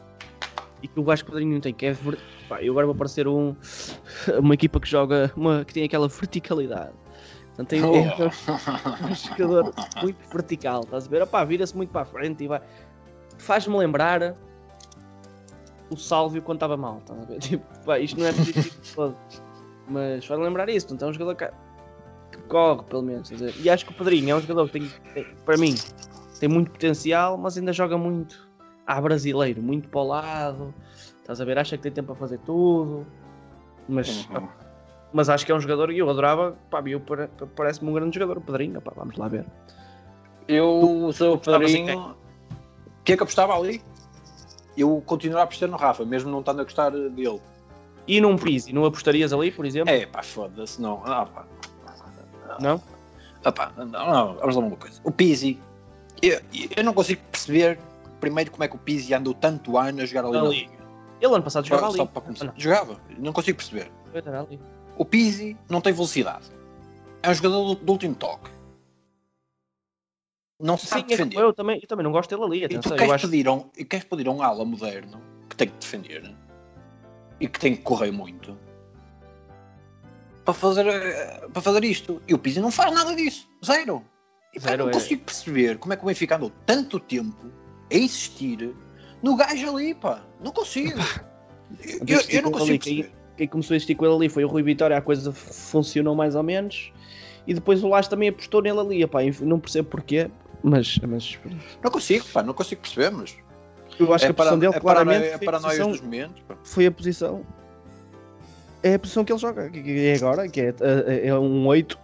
e 0.81 0.87
que 0.87 0.97
eu 0.97 1.11
acho 1.11 1.23
que 1.25 1.29
o 1.29 1.33
Pedrinho 1.33 1.53
não 1.55 1.61
tem, 1.61 1.73
que 1.73 1.85
é. 1.87 1.91
ver- 1.91 2.19
Pá, 2.47 2.61
eu 2.61 2.71
agora 2.73 2.85
vou 2.85 2.95
parecer 2.95 3.27
um, 3.27 3.55
uma 4.39 4.53
equipa 4.53 4.79
que 4.79 4.87
joga, 4.89 5.31
uma, 5.35 5.63
que 5.65 5.73
tem 5.73 5.83
aquela 5.83 6.07
verticalidade. 6.07 6.91
Portanto, 7.55 7.67
tem, 7.69 7.83
Oh. 7.83 7.95
é 7.95 9.11
um 9.11 9.15
jogador 9.15 9.73
muito 10.01 10.17
vertical, 10.29 10.81
estás 10.83 11.05
a 11.05 11.09
ver? 11.09 11.21
Opá, 11.21 11.43
vira-se 11.45 11.75
muito 11.75 11.89
para 11.91 12.01
a 12.01 12.05
frente 12.05 12.43
e 12.43 12.47
vai. 12.47 12.61
Faz-me 13.37 13.77
lembrar 13.77 14.35
o 15.89 15.95
Sálvio 15.97 16.41
quando 16.41 16.57
estava 16.57 16.75
mal, 16.77 16.97
estás 16.99 17.19
a 17.19 17.25
ver? 17.25 17.39
Tipo, 17.39 17.65
pá, 17.85 17.99
isto 17.99 18.19
não 18.19 18.27
é 18.27 18.33
positivo 18.33 18.75
todo. 18.95 19.15
Mas 19.87 20.25
faz 20.25 20.39
lembrar 20.39 20.69
isso, 20.69 20.87
portanto 20.87 21.05
é 21.07 21.09
um 21.09 21.13
jogador 21.13 21.35
que, 21.35 22.37
que 22.37 22.43
corre, 22.47 22.83
pelo 22.83 23.01
menos. 23.01 23.29
ver? 23.29 23.53
E 23.61 23.69
acho 23.69 23.85
que 23.85 23.91
o 23.91 23.95
Pedrinho 23.95 24.31
é 24.31 24.35
um 24.35 24.39
jogador 24.41 24.67
que 24.69 24.79
tem, 24.79 24.91
tem- 25.13 25.25
para 25.45 25.57
mim, 25.57 25.75
tem 26.39 26.47
muito 26.49 26.71
potencial, 26.71 27.37
mas 27.37 27.57
ainda 27.57 27.73
joga 27.73 27.97
muito 27.97 28.47
a 28.87 28.99
brasileiro, 29.01 29.61
muito 29.61 29.89
para 29.89 29.99
o 29.99 30.07
lado. 30.07 30.73
Estás 31.21 31.39
a 31.39 31.45
ver? 31.45 31.57
Acha 31.57 31.77
que 31.77 31.83
tem 31.83 31.91
tempo 31.91 32.07
para 32.07 32.15
fazer 32.15 32.37
tudo. 32.39 33.05
Mas, 33.87 34.25
Uhum. 34.29 34.47
mas 35.13 35.29
acho 35.29 35.45
que 35.45 35.51
é 35.51 35.55
um 35.55 35.59
jogador 35.59 35.91
e 35.91 35.99
eu 35.99 36.09
adorava. 36.09 36.57
Pá, 36.69 36.81
eu 36.85 36.99
pare- 36.99 37.29
parece-me 37.55 37.89
um 37.89 37.93
grande 37.93 38.15
jogador, 38.17 38.37
o 38.37 38.41
Pedrinho. 38.41 38.81
Pá, 38.81 38.91
vamos 38.95 39.17
lá 39.17 39.27
ver. 39.27 39.45
Eu 40.47 41.11
sou 41.13 41.35
o 41.35 41.37
Pedrinho. 41.37 42.11
O 42.11 43.03
que 43.03 43.13
é 43.13 43.15
que 43.17 43.21
eu 43.21 43.25
apostava 43.25 43.53
ali? 43.57 43.81
Eu 44.77 45.01
continuo 45.05 45.37
a 45.37 45.43
apostar 45.43 45.69
no 45.69 45.77
Rafa, 45.77 46.03
mesmo 46.05 46.31
não 46.31 46.39
estando 46.39 46.61
a 46.61 46.63
gostar 46.63 46.89
dele. 46.91 47.41
E 48.07 48.19
num 48.19 48.37
Pizzi, 48.37 48.73
não 48.73 48.85
apostarias 48.85 49.31
ali, 49.31 49.51
por 49.51 49.65
exemplo? 49.65 49.93
É 49.93 50.05
pá, 50.05 50.21
foda-se, 50.21 50.81
não. 50.81 51.01
Ah, 51.05 51.25
pá. 51.25 51.45
Não? 52.59 52.81
Ah, 53.43 53.51
pá, 53.51 53.71
não, 53.77 53.85
não, 53.85 54.35
vamos 54.35 54.55
lá 54.55 54.61
uma 54.61 54.75
coisa. 54.77 54.99
O 55.03 55.11
Pizzi, 55.11 55.59
eu, 56.21 56.39
eu 56.75 56.83
não 56.83 56.93
consigo 56.93 57.21
perceber 57.31 57.79
primeiro 58.19 58.51
como 58.51 58.63
é 58.63 58.67
que 58.67 58.75
o 58.75 58.79
Pizzi 58.79 59.13
andou 59.13 59.33
tanto 59.33 59.77
ano 59.77 60.01
a 60.01 60.05
jogar 60.05 60.25
ali, 60.25 60.33
na 60.33 60.41
Ali. 60.41 60.59
liga. 60.59 60.83
Ele 61.21 61.33
ano 61.33 61.43
passado 61.43 61.65
jogava 61.65 61.87
Só, 61.87 61.89
ali. 61.89 61.97
só 61.97 62.05
para 62.05 62.21
começar. 62.21 62.45
Não. 62.45 62.53
Jogava, 62.57 62.99
não 63.17 63.31
consigo 63.33 63.57
perceber. 63.57 63.91
O 64.97 65.05
Pizzi 65.05 65.57
não 65.69 65.81
tem 65.81 65.93
velocidade. 65.93 66.45
É 67.21 67.29
um 67.29 67.33
jogador 67.33 67.75
do, 67.75 67.75
do 67.75 67.91
último 67.93 68.15
toque. 68.15 68.51
Não 70.59 70.77
Sim, 70.77 70.87
sabe 70.87 71.03
é 71.03 71.07
defender. 71.07 71.37
eu 71.39 71.53
também, 71.53 71.79
eu 71.81 71.87
também 71.87 72.03
não 72.03 72.11
gosto 72.11 72.29
dele 72.29 72.43
ali. 72.43 72.63
E 72.65 72.67
tu 72.69 72.77
Atenção, 72.77 72.91
eu 72.91 72.97
queres 72.97 73.13
acho 73.13 73.29
pedir, 73.29 73.49
um, 73.49 73.59
queres 73.69 74.05
pedir 74.05 74.29
um 74.29 74.41
ala 74.41 74.63
moderno 74.63 75.21
que 75.49 75.55
tem 75.55 75.67
que 75.67 75.75
defender 75.77 76.33
e 77.43 77.47
que 77.47 77.59
tem 77.59 77.75
que 77.75 77.81
correr 77.81 78.11
muito 78.11 78.57
para 80.45 80.53
fazer, 80.53 80.87
eh, 80.87 81.47
para 81.51 81.61
fazer 81.61 81.83
isto. 81.83 82.21
E 82.27 82.33
o 82.33 82.37
Pizzi 82.37 82.59
não 82.59 82.71
faz 82.71 82.93
nada 82.93 83.15
disso. 83.15 83.47
Zero. 83.65 84.03
E 84.53 84.59
pá, 84.59 84.69
Zero 84.69 84.83
não 84.83 84.89
é- 84.89 84.93
consigo 84.93 85.23
perceber 85.23 85.77
como 85.77 85.93
é 85.93 85.97
que 85.97 86.03
o 86.03 86.05
Benfica 86.07 86.35
andou 86.35 86.51
tanto 86.65 86.99
tempo 86.99 87.47
a 87.91 87.95
insistir 87.97 88.73
no 89.21 89.35
gajo 89.35 89.75
ali, 89.75 89.93
pá. 89.93 90.21
Não 90.43 90.51
consigo. 90.51 90.97
Eu, 91.83 91.99
eu- 92.19 92.21
eu 92.29 92.41
não 92.43 92.51
consigo 92.51 92.83
perceber. 92.83 93.11
quem 93.35 93.47
começou 93.47 93.73
a 93.73 93.77
existir 93.77 93.95
com 93.95 94.05
ele 94.05 94.13
ali 94.13 94.29
foi 94.29 94.43
o 94.45 94.47
Rui 94.47 94.61
Vitória, 94.61 94.95
a 94.95 95.01
coisa 95.01 95.31
funcionou 95.31 96.13
mais 96.13 96.35
ou 96.35 96.43
menos. 96.43 96.91
e 97.47 97.53
depois 97.53 97.83
o 97.83 97.87
Lage 97.89 98.07
também 98.09 98.29
apostou 98.29 98.61
nele 98.61 98.79
ali. 98.79 99.03
Enfim, 99.27 99.45
não 99.45 99.59
percebo 99.59 99.89
porquê, 99.89 100.29
mas, 100.61 100.99
mas 100.99 101.39
Não 101.83 101.89
consigo, 101.89 102.25
pá, 102.31 102.43
não 102.43 102.53
consigo 102.53 102.81
perceber, 102.81 103.09
mas. 103.11 103.35
Eu 103.99 104.13
acho 104.13 104.25
é 104.25 104.27
que 104.27 104.31
a 104.31 104.33
posição 104.35 104.59
dele 104.59 104.75
é 104.75 104.79
claramente 104.79 105.13
paranoia, 105.19 105.33
é 105.33 105.37
foi, 105.37 105.47
a 105.47 105.51
paranoia 105.51 105.67
posição, 105.69 105.91
dos 105.91 106.01
momentos, 106.01 106.41
pá. 106.47 106.55
foi 106.63 106.85
a 106.85 106.91
posição. 106.91 107.45
É 108.81 108.93
a 108.95 108.99
posição 108.99 109.23
que 109.23 109.31
ele 109.31 109.39
joga, 109.39 109.69
que 109.69 110.07
é 110.07 110.15
agora, 110.15 110.47
que 110.49 110.59
é, 110.61 110.73
é- 110.81 111.27
é 111.27 111.35
um 111.39 111.65
8, 111.67 111.97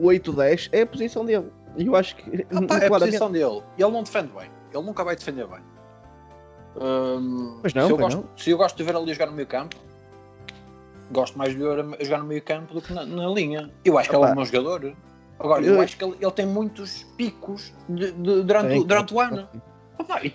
8-10, 0.00 0.68
é 0.72 0.82
a 0.82 0.86
posição 0.86 1.24
dele. 1.24 1.46
E 1.76 1.86
eu 1.86 1.94
acho 1.94 2.16
que 2.16 2.46
Ah, 2.52 2.62
pá, 2.66 2.78
é 2.78 2.86
a 2.86 2.90
posição 2.90 3.30
dele. 3.30 3.62
E 3.78 3.82
ele 3.82 3.92
não 3.92 4.02
defende 4.02 4.32
bem. 4.36 4.50
Ele 4.74 4.82
nunca 4.84 5.04
vai 5.04 5.14
defender 5.14 5.46
bem. 5.46 5.60
Hum, 6.76 7.58
Pois 7.60 7.74
não, 7.74 7.86
se, 7.86 7.92
eu 7.92 7.96
gosto, 7.98 8.24
se 8.36 8.50
eu 8.50 8.56
gosto 8.58 8.76
de 8.76 8.82
ver 8.84 8.94
ali 8.96 9.10
a 9.10 9.14
jogar 9.14 9.26
no 9.26 9.32
meio 9.32 9.46
campo, 9.48 9.76
gosto 11.10 11.36
mais 11.36 11.52
de 11.52 11.58
ver 11.58 11.80
a 12.00 12.04
jogar 12.04 12.18
no 12.18 12.24
meio 12.26 12.42
campo 12.42 12.74
do 12.74 12.80
que 12.80 12.92
na, 12.92 13.04
na 13.04 13.28
linha. 13.28 13.70
Eu 13.84 13.98
acho 13.98 14.08
que 14.08 14.16
ele 14.16 14.24
é 14.24 14.28
um 14.28 14.34
bom 14.34 14.44
jogador. 14.44 14.92
Agora, 15.38 15.62
eu 15.64 15.74
Eu- 15.74 15.80
acho 15.80 15.96
que 15.96 16.04
ele, 16.04 16.16
ele 16.20 16.30
tem 16.32 16.46
muitos 16.46 17.04
picos 17.16 17.72
de- 17.88 18.12
de- 18.12 18.42
durante, 18.42 18.84
durante 18.84 19.14
o 19.14 19.20
ano. 19.20 19.48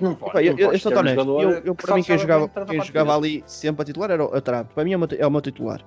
Não 0.01 0.15
pode. 0.15 0.45
Eu, 0.45 0.53
não 0.53 0.59
eu, 0.59 0.71
eu 0.73 0.79
sou 0.79 0.93
um 0.93 0.97
honesto, 0.97 1.15
jogador 1.15 1.41
eu, 1.41 1.49
eu, 1.65 1.75
para 1.75 1.95
mim 1.95 2.03
quem 2.03 2.17
jogava, 2.17 2.49
quem 2.67 2.81
jogava 2.81 3.15
ali 3.15 3.43
sempre 3.45 3.81
a 3.81 3.85
titular 3.85 4.11
era 4.11 4.25
o 4.25 4.35
Atrap. 4.35 4.73
Para 4.73 4.83
mim 4.83 4.93
é 4.93 4.95
o 4.97 4.99
meu, 4.99 5.09
é 5.17 5.27
o 5.27 5.31
meu 5.31 5.41
titular. 5.41 5.81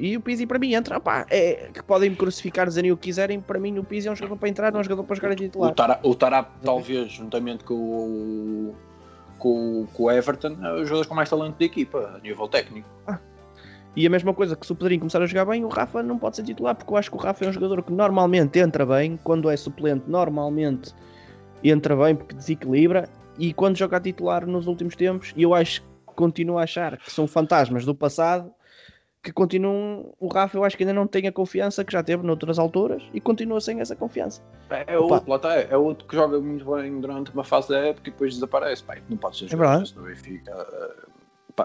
E 0.00 0.16
o 0.16 0.20
Pizzi 0.20 0.46
para 0.46 0.58
mim 0.58 0.74
entra, 0.74 0.98
pá, 0.98 1.24
é 1.30 1.70
que 1.72 1.82
podem 1.82 2.10
me 2.10 2.16
crucificar, 2.16 2.66
dizerem 2.66 2.90
o 2.90 2.96
que 2.96 3.04
quiserem. 3.04 3.40
Para 3.40 3.58
mim, 3.58 3.78
o 3.78 3.84
Pizzi 3.84 4.08
é 4.08 4.10
um 4.10 4.16
jogador 4.16 4.36
para 4.36 4.48
entrar, 4.48 4.72
não 4.72 4.78
é 4.78 4.80
um 4.80 4.84
jogador 4.84 5.04
para 5.04 5.14
jogar 5.14 5.28
a 5.28 5.32
O, 5.32 5.36
titular. 5.36 5.74
Tara, 5.74 6.00
o 6.02 6.14
Tarap, 6.14 6.50
talvez, 6.64 7.12
juntamente 7.12 7.62
com 7.62 7.74
o, 7.74 8.74
com, 9.38 9.86
com 9.92 10.02
o 10.02 10.10
Everton, 10.10 10.56
é 10.60 10.72
os 10.74 10.88
jogadores 10.88 11.06
com 11.06 11.14
mais 11.14 11.30
talento 11.30 11.56
da 11.56 11.64
equipa, 11.64 12.14
a 12.16 12.18
nível 12.18 12.48
técnico. 12.48 12.88
E 13.94 14.06
a 14.06 14.10
mesma 14.10 14.32
coisa 14.32 14.56
que 14.56 14.66
se 14.66 14.72
o 14.72 14.76
Pedrinho 14.76 15.00
começar 15.00 15.20
a 15.20 15.26
jogar 15.26 15.44
bem, 15.44 15.64
o 15.64 15.68
Rafa 15.68 16.02
não 16.02 16.18
pode 16.18 16.36
ser 16.36 16.44
titular, 16.44 16.74
porque 16.74 16.92
eu 16.92 16.96
acho 16.96 17.10
que 17.10 17.16
o 17.16 17.20
Rafa 17.20 17.44
é 17.44 17.48
um 17.48 17.52
jogador 17.52 17.82
que 17.82 17.92
normalmente 17.92 18.58
entra 18.58 18.86
bem, 18.86 19.18
quando 19.22 19.50
é 19.50 19.56
suplente, 19.56 20.04
normalmente 20.08 20.94
entra 21.68 21.94
bem 21.96 22.14
porque 22.16 22.34
desequilibra, 22.34 23.08
e 23.38 23.52
quando 23.52 23.76
joga 23.76 23.96
a 23.96 24.00
titular 24.00 24.46
nos 24.46 24.66
últimos 24.66 24.96
tempos, 24.96 25.32
e 25.36 25.42
eu 25.42 25.54
acho, 25.54 25.82
continuo 26.06 26.58
a 26.58 26.62
achar 26.62 26.96
que 26.96 27.10
são 27.12 27.26
fantasmas 27.26 27.84
do 27.84 27.94
passado, 27.94 28.50
que 29.22 29.32
continuam, 29.32 30.14
o 30.18 30.28
Rafa 30.28 30.56
eu 30.56 30.64
acho 30.64 30.76
que 30.76 30.82
ainda 30.82 30.94
não 30.94 31.06
tem 31.06 31.26
a 31.26 31.32
confiança 31.32 31.84
que 31.84 31.92
já 31.92 32.02
teve 32.02 32.22
noutras 32.26 32.58
alturas, 32.58 33.02
e 33.12 33.20
continua 33.20 33.60
sem 33.60 33.80
essa 33.80 33.94
confiança. 33.94 34.42
É 34.70 34.98
Opa. 34.98 35.16
outro, 35.16 35.34
está, 35.34 35.54
é 35.56 35.76
outro 35.76 36.06
que 36.08 36.16
joga 36.16 36.40
muito 36.40 36.64
bem 36.74 37.00
durante 37.00 37.30
uma 37.32 37.44
fase 37.44 37.68
da 37.68 37.78
época 37.78 38.08
e 38.08 38.12
depois 38.12 38.34
desaparece. 38.34 38.82
Pá, 38.82 38.96
não 39.08 39.16
pode 39.18 39.36
ser 39.38 39.46
verdade. 39.48 39.90
jogador 39.90 40.08
Benfica. 40.08 40.50
eh, 41.58 41.64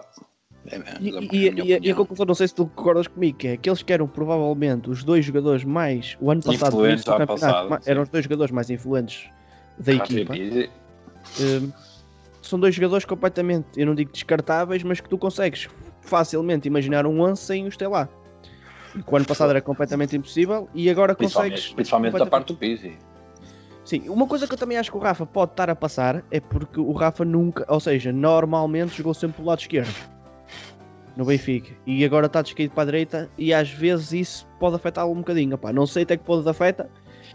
é, 0.71 0.75
é, 0.77 0.81
E, 0.99 1.10
é 1.10 1.21
e- 1.21 1.67
e 1.69 1.73
a- 1.73 1.79
e 1.81 1.91
a, 1.91 1.95
conclusão, 1.95 2.25
não 2.25 2.34
sei 2.36 2.47
se 2.47 2.55
tu 2.55 2.65
concordas 2.67 3.08
comigo, 3.08 3.38
que 3.38 3.47
é 3.49 3.58
que 3.58 3.69
eles 3.69 3.84
que 3.84 3.93
eram 3.93 4.08
provavelmente 4.08 4.89
os 4.89 5.03
dois 5.03 5.23
jogadores 5.23 5.63
mais, 5.63 6.17
o 6.19 6.31
ano 6.31 6.41
passado, 6.41 6.73
Influentes 6.73 7.03
passado, 7.05 7.79
eram 7.86 8.01
os 8.01 8.10
dois 8.10 8.23
jogadores 8.23 8.51
mais 8.51 8.69
influentes 8.69 9.29
da 9.78 9.94
equipa. 9.94 10.34
Hum, 11.40 11.72
são 12.42 12.60
dois 12.60 12.76
jogadores 12.76 13.06
completamente, 13.06 13.68
eu 13.76 13.86
não 13.86 13.96
digo 13.96 14.12
descartáveis, 14.12 14.84
mas 14.84 15.00
que 15.00 15.10
tu 15.10 15.18
consegues 15.18 15.68
facilmente 16.02 16.68
imaginar 16.68 17.06
um 17.06 17.22
11 17.22 17.42
sem 17.42 17.68
os 17.68 17.76
ter 17.76 17.88
lá. 17.88 18.08
Que 18.94 19.14
o 19.14 19.16
ano 19.18 19.26
passado 19.26 19.50
era 19.50 19.62
completamente 19.62 20.16
impossível 20.16 20.70
e 20.74 20.90
agora 20.90 21.14
consegues. 21.14 21.74
Principalmente, 21.74 21.76
principalmente 21.76 22.18
da 22.18 22.26
parte 22.26 22.48
do 22.48 22.56
Pizzi. 22.56 22.98
Sim, 23.84 24.10
uma 24.10 24.26
coisa 24.26 24.48
que 24.48 24.54
eu 24.54 24.58
também 24.58 24.78
acho 24.78 24.90
que 24.90 24.98
o 24.98 25.00
Rafa 25.00 25.26
pode 25.26 25.52
estar 25.52 25.70
a 25.70 25.76
passar 25.76 26.24
é 26.32 26.40
porque 26.40 26.80
o 26.80 26.92
Rafa 26.92 27.24
nunca, 27.24 27.66
ou 27.68 27.80
seja, 27.80 28.12
normalmente 28.12 28.98
jogou 28.98 29.14
sempre 29.14 29.38
pelo 29.38 29.48
lado 29.50 29.60
esquerdo 29.60 29.94
no 31.16 31.24
Benfica 31.26 31.72
e 31.86 32.04
agora 32.04 32.26
está 32.26 32.42
descaído 32.42 32.74
para 32.74 32.84
a 32.84 32.86
direita 32.86 33.30
e 33.38 33.54
às 33.54 33.70
vezes 33.70 34.12
isso 34.12 34.48
pode 34.60 34.76
afetá-lo 34.76 35.12
um 35.12 35.18
bocadinho. 35.18 35.56
Opá, 35.56 35.72
não 35.72 35.86
sei 35.86 36.04
até 36.04 36.18
que 36.18 36.24
pode 36.24 36.48
afeta, 36.50 36.90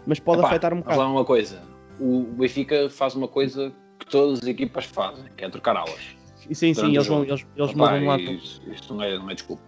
mas 0.07 0.19
pode 0.19 0.41
Epá, 0.41 0.49
afetar 0.49 0.75
um 0.75 0.79
bocado. 0.79 0.99
lá 0.99 1.09
uma 1.09 1.25
coisa. 1.25 1.63
O 2.01 2.23
Benfica 2.33 2.89
faz 2.89 3.15
uma 3.15 3.29
coisa 3.29 3.73
que 3.99 4.07
todas 4.07 4.39
as 4.41 4.47
equipas 4.49 4.87
fazem, 4.87 5.25
que 5.37 5.45
é 5.45 5.51
trocar 5.51 5.77
alas. 5.77 6.17
E 6.49 6.55
sim, 6.55 6.73
sim, 6.73 6.95
eles, 6.95 7.07
vão, 7.07 7.19
jogo. 7.19 7.31
eles, 7.31 7.47
eles 7.55 7.71
Epá, 7.71 7.79
mudam 7.79 7.99
de 7.99 8.05
um 8.05 8.09
lado. 8.09 8.23
isso, 8.23 8.63
isso 8.73 8.95
não, 8.95 9.05
é, 9.05 9.19
não 9.19 9.31
é 9.31 9.35
desculpa. 9.35 9.63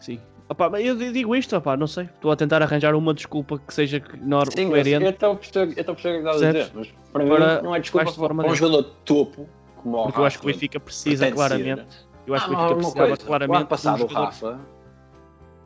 Sim. 0.00 0.20
Opá, 0.48 0.70
mas 0.70 0.84
eu 0.86 0.96
digo 0.96 1.34
isto, 1.36 1.56
opá, 1.56 1.76
não 1.76 1.86
sei. 1.86 2.04
Estou 2.04 2.30
a 2.30 2.36
tentar 2.36 2.62
arranjar 2.62 2.94
uma 2.94 3.12
desculpa 3.12 3.58
que 3.58 3.74
seja 3.74 4.02
nor- 4.22 4.50
Sim, 4.52 4.68
coerente. 4.68 5.04
eu 5.04 5.10
estou 5.10 5.32
a 5.32 5.36
perceber 5.36 5.70
o 5.72 5.74
que 5.74 5.80
estás 5.80 6.42
a 6.42 6.52
dizer, 6.52 6.70
mas 6.74 6.88
para 7.12 7.24
Agora, 7.24 7.56
mim 7.56 7.62
não 7.64 7.74
é 7.74 7.80
desculpa 7.80 8.04
de 8.06 8.12
para 8.12 8.20
forma 8.28 8.42
para 8.42 8.52
um 8.52 8.54
dele. 8.54 8.66
jogador 8.66 8.82
de 8.90 8.96
topo 9.04 9.48
como 9.82 9.98
o 9.98 10.02
Porque 10.04 10.20
eu 10.20 10.24
acho 10.24 10.38
que 10.38 10.44
o 10.44 10.48
Rafa, 10.48 10.54
Benfica 10.60 10.80
precisa 10.80 11.30
claramente. 11.32 11.92
ser. 11.92 12.06
Eu 12.26 12.34
acho 12.34 12.46
que 12.46 12.52
o 12.52 12.54
Ah, 12.54 12.58
Benfica 12.58 12.74
precisava 12.76 13.06
coisa, 13.08 13.26
claramente. 13.26 13.52
O 13.52 13.56
ano 13.58 13.66
passado 13.66 13.96
de 13.96 14.02
um 14.02 14.06
o 14.06 14.08
Rafa, 14.08 14.60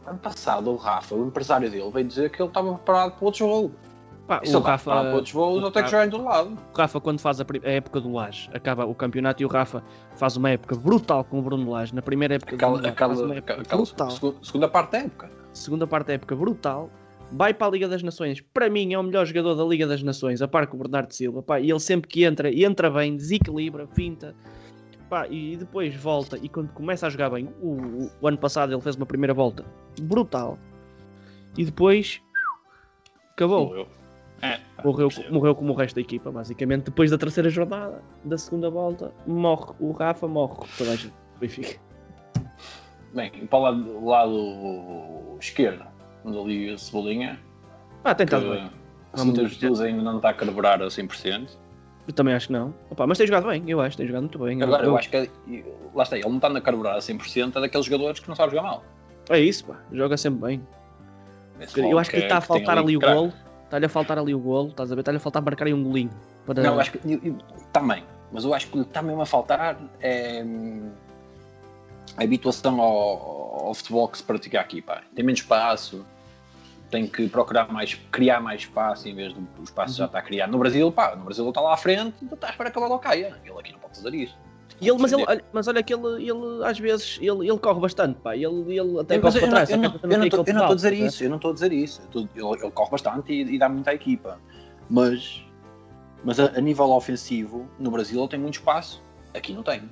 ano 0.06 0.18
passado 0.18 0.70
o 0.70 0.76
Rafa, 0.76 1.14
o 1.14 1.26
empresário 1.26 1.70
dele, 1.70 1.90
veio 1.90 2.06
dizer 2.06 2.30
que 2.30 2.40
ele 2.42 2.48
estava 2.48 2.74
preparado 2.74 3.12
para 3.16 3.24
outros 3.24 3.40
voos. 3.40 3.72
Pá, 4.30 4.40
se 4.44 4.54
o 4.56 4.60
Rafa, 4.60 4.90
para 4.92 5.14
outros 5.14 5.32
voos, 5.32 5.54
o 5.56 5.56
ele 5.56 5.62
tem 5.64 5.72
que 5.72 5.78
Rafa- 5.80 5.90
jogar 5.90 6.06
em 6.06 6.10
todo 6.10 6.24
lado. 6.24 6.58
o 6.72 6.76
Rafa, 6.78 7.00
quando 7.00 7.18
faz 7.18 7.40
a, 7.40 7.44
a 7.64 7.68
época 7.70 8.00
do 8.00 8.12
Laje, 8.12 8.48
acaba 8.54 8.84
o 8.86 8.94
campeonato 8.94 9.42
e 9.42 9.44
o 9.44 9.48
Rafa 9.48 9.82
faz 10.14 10.36
uma 10.36 10.50
época 10.50 10.76
brutal 10.76 11.24
com 11.24 11.40
o 11.40 11.42
Bruno 11.42 11.68
Lage. 11.68 11.92
Na 11.92 12.00
primeira 12.00 12.34
época 12.36 12.52
do 12.52 12.54
Aquela, 12.56 12.70
Bruno 12.72 12.82
Lage, 12.84 12.94
aquela, 12.94 13.14
faz 13.14 13.20
uma 13.26 13.34
época 13.34 13.52
aquela 13.60 13.82
brutal. 13.82 14.10
segunda, 14.12 14.36
segunda 14.42 14.68
parte 14.68 14.92
da 14.92 14.98
época. 14.98 15.30
Segunda 15.52 15.86
parte 15.88 16.06
da 16.06 16.12
época 16.12 16.36
brutal. 16.36 16.88
Vai 17.32 17.52
para 17.52 17.66
a 17.66 17.70
Liga 17.70 17.88
das 17.88 18.02
Nações. 18.04 18.40
Para 18.40 18.70
mim 18.70 18.92
é 18.92 18.98
o 18.98 19.02
melhor 19.02 19.26
jogador 19.26 19.54
da 19.56 19.64
Liga 19.64 19.84
das 19.86 20.00
Nações, 20.02 20.40
a 20.40 20.46
par 20.46 20.68
com 20.68 20.76
o 20.76 20.80
Bernardo 20.80 21.12
Silva. 21.12 21.42
Pá, 21.42 21.58
e 21.60 21.68
ele 21.70 21.80
sempre 21.80 22.08
que 22.08 22.22
entra, 22.24 22.52
entra 22.54 22.88
bem, 22.88 23.16
desequilibra, 23.16 23.88
finta. 23.88 24.32
Pá, 25.08 25.26
e 25.28 25.56
depois 25.56 25.92
volta. 25.96 26.38
E 26.40 26.48
quando 26.48 26.68
começa 26.72 27.04
a 27.06 27.10
jogar 27.10 27.30
bem, 27.30 27.48
o, 27.60 27.72
o- 27.72 28.10
o 28.20 28.28
ano 28.28 28.38
passado 28.38 28.72
ele 28.72 28.80
fez 28.80 28.94
uma 28.94 29.06
primeira 29.06 29.34
volta 29.34 29.64
brutal. 30.02 30.56
E 31.58 31.64
depois 31.64 32.20
acabou. 33.32 33.86
Morreu. 34.42 34.56
É, 34.56 34.60
Morreu, 34.84 35.08
percebo. 35.08 35.34
morreu 35.34 35.54
como 35.54 35.72
o 35.72 35.76
resto 35.76 35.94
da 35.96 36.00
equipa, 36.00 36.30
basicamente. 36.30 36.84
Depois 36.84 37.10
da 37.10 37.18
terceira 37.18 37.50
jornada, 37.50 38.02
da 38.24 38.38
segunda 38.38 38.70
volta, 38.70 39.12
morre 39.26 39.72
o 39.78 39.92
Rafa, 39.92 40.26
morre 40.26 40.66
toda 40.78 40.92
a 40.92 40.96
gente. 40.96 41.14
Benfica. 41.38 41.78
Bem, 43.14 43.30
para 43.46 43.58
o 43.58 43.62
lado, 43.62 44.04
lado 44.06 45.36
esquerdo, 45.40 45.84
onde 46.24 46.38
ali 46.38 46.70
a 46.72 46.78
Cebolinha, 46.78 47.40
Ah, 48.04 48.14
tem 48.14 48.26
que 48.26 48.34
estado 48.34 48.52
bem. 48.52 48.70
assim, 49.12 49.32
das 49.32 49.56
duas 49.56 49.80
ainda 49.80 50.02
não 50.02 50.16
está 50.16 50.30
a 50.30 50.34
carburar 50.34 50.80
a 50.82 50.86
100%. 50.86 51.58
Eu 52.06 52.14
também 52.14 52.34
acho 52.34 52.46
que 52.46 52.52
não. 52.52 52.72
Opa, 52.90 53.06
mas 53.06 53.18
tem 53.18 53.26
jogado 53.26 53.46
bem, 53.48 53.62
eu 53.68 53.80
acho, 53.80 53.96
tem 53.96 54.06
jogado 54.06 54.22
muito 54.22 54.38
bem. 54.38 54.62
Agora, 54.62 54.84
eu 54.84 54.96
acho 54.96 55.10
que, 55.10 55.16
é- 55.16 55.28
lá 55.94 56.02
está, 56.04 56.16
ele 56.16 56.28
não 56.28 56.36
está 56.36 56.48
a 56.48 56.60
carburar 56.60 56.96
a 56.96 57.00
100%, 57.00 57.56
é 57.56 57.60
daqueles 57.60 57.86
jogadores 57.86 58.20
que 58.20 58.28
não 58.28 58.34
sabem 58.36 58.56
jogar 58.56 58.62
mal. 58.68 58.84
É 59.28 59.38
isso, 59.40 59.64
pá, 59.64 59.76
joga 59.92 60.16
sempre 60.16 60.40
bem. 60.40 60.66
Esse 61.60 61.78
Eu 61.80 61.98
acho 61.98 62.10
que 62.10 62.16
lhe 62.16 62.22
está 62.22 62.36
a 62.36 62.38
é- 62.38 62.40
que 62.40 62.46
faltar 62.46 62.78
ali 62.78 62.96
o 62.96 63.00
craque. 63.00 63.32
Está-lhe 63.70 63.86
a 63.86 63.88
faltar 63.88 64.18
ali 64.18 64.34
o 64.34 64.38
golo, 64.40 64.70
estás 64.70 64.90
a 64.90 64.96
ver? 64.96 65.02
Está-lhe 65.02 65.18
a 65.18 65.20
faltar 65.20 65.40
marcar 65.40 65.64
aí 65.66 65.72
um 65.72 65.84
golinho. 65.84 66.10
Para... 66.44 66.60
Não, 66.60 66.80
acho 66.80 66.90
que 66.90 66.98
eu- 67.04 67.20
eu- 67.22 67.38
também, 67.72 68.02
mas 68.32 68.42
eu 68.42 68.52
acho 68.52 68.66
que 68.66 68.80
está 68.80 69.00
mesmo 69.00 69.22
a 69.22 69.26
faltar 69.26 69.78
é, 70.00 70.42
hum, 70.44 70.90
a 72.16 72.24
habituação 72.24 72.80
ao, 72.80 73.66
ao 73.68 73.74
futebol 73.74 74.08
que 74.08 74.18
se 74.18 74.24
pratica 74.24 74.60
aqui, 74.60 74.82
pá. 74.82 75.02
Tem 75.14 75.24
menos 75.24 75.38
espaço, 75.40 76.04
tem 76.90 77.06
que 77.06 77.28
procurar 77.28 77.72
mais, 77.72 77.94
criar 78.10 78.40
mais 78.40 78.62
espaço 78.62 79.08
em 79.08 79.14
vez 79.14 79.32
do 79.32 79.40
o 79.56 79.62
espaço 79.62 79.92
Uhum. 79.92 79.98
já 79.98 80.06
está 80.06 80.20
criado. 80.20 80.50
No 80.50 80.58
Brasil, 80.58 80.90
pá, 80.90 81.14
no 81.14 81.22
Brasil 81.24 81.44
ele 81.44 81.50
está 81.52 81.60
lá 81.60 81.72
à 81.74 81.76
frente, 81.76 82.16
está 82.24 82.48
a 82.48 82.50
esperar 82.50 82.72
que 82.72 82.78
a 82.78 82.82
bola 82.82 82.98
caia. 82.98 83.36
Ele 83.44 83.56
aqui 83.56 83.70
não 83.70 83.78
pode 83.78 83.94
fazer 83.94 84.12
isso. 84.16 84.36
E 84.80 84.88
ele, 84.88 84.98
mas, 84.98 85.12
ele, 85.12 85.24
olha, 85.28 85.44
mas 85.52 85.68
olha 85.68 85.82
que 85.82 85.92
ele, 85.92 86.22
ele 86.30 86.64
às 86.64 86.78
vezes 86.78 87.18
ele, 87.20 87.48
ele 87.48 87.58
corre 87.58 87.80
bastante, 87.80 88.18
pá. 88.20 88.34
Ele, 88.34 88.46
ele 88.78 88.98
até 89.00 89.16
Eu, 89.16 89.22
mas 89.22 89.34
corre 89.34 89.44
eu, 89.44 89.48
para 89.50 89.58
não- 89.60 89.66
trás. 89.66 89.70
eu 89.70 89.76
só 89.76 89.82
não 89.82 89.84
eu 90.12 90.18
não 90.18 90.24
estou 90.26 90.40
aquele 90.40 90.62
a 90.62 90.74
dizer 90.74 90.92
isso, 90.94 91.24
eu 91.24 91.28
não 91.30 91.36
estou 91.36 91.50
a 91.50 91.54
dizer 91.54 91.72
isso. 91.72 92.02
Ele, 92.14 92.28
ele 92.34 92.70
corre 92.70 92.90
bastante 92.90 93.32
e, 93.32 93.42
e 93.54 93.58
dá 93.58 93.68
muito 93.68 93.88
à 93.88 93.94
equipa. 93.94 94.38
Mas, 94.88 95.44
mas 96.24 96.40
a, 96.40 96.46
a 96.56 96.60
nível 96.60 96.90
ofensivo, 96.90 97.68
no 97.78 97.90
Brasil 97.90 98.18
ele 98.20 98.28
tem 98.28 98.40
muito 98.40 98.54
espaço. 98.54 99.02
Aqui 99.34 99.52
não 99.52 99.62
tem. 99.62 99.82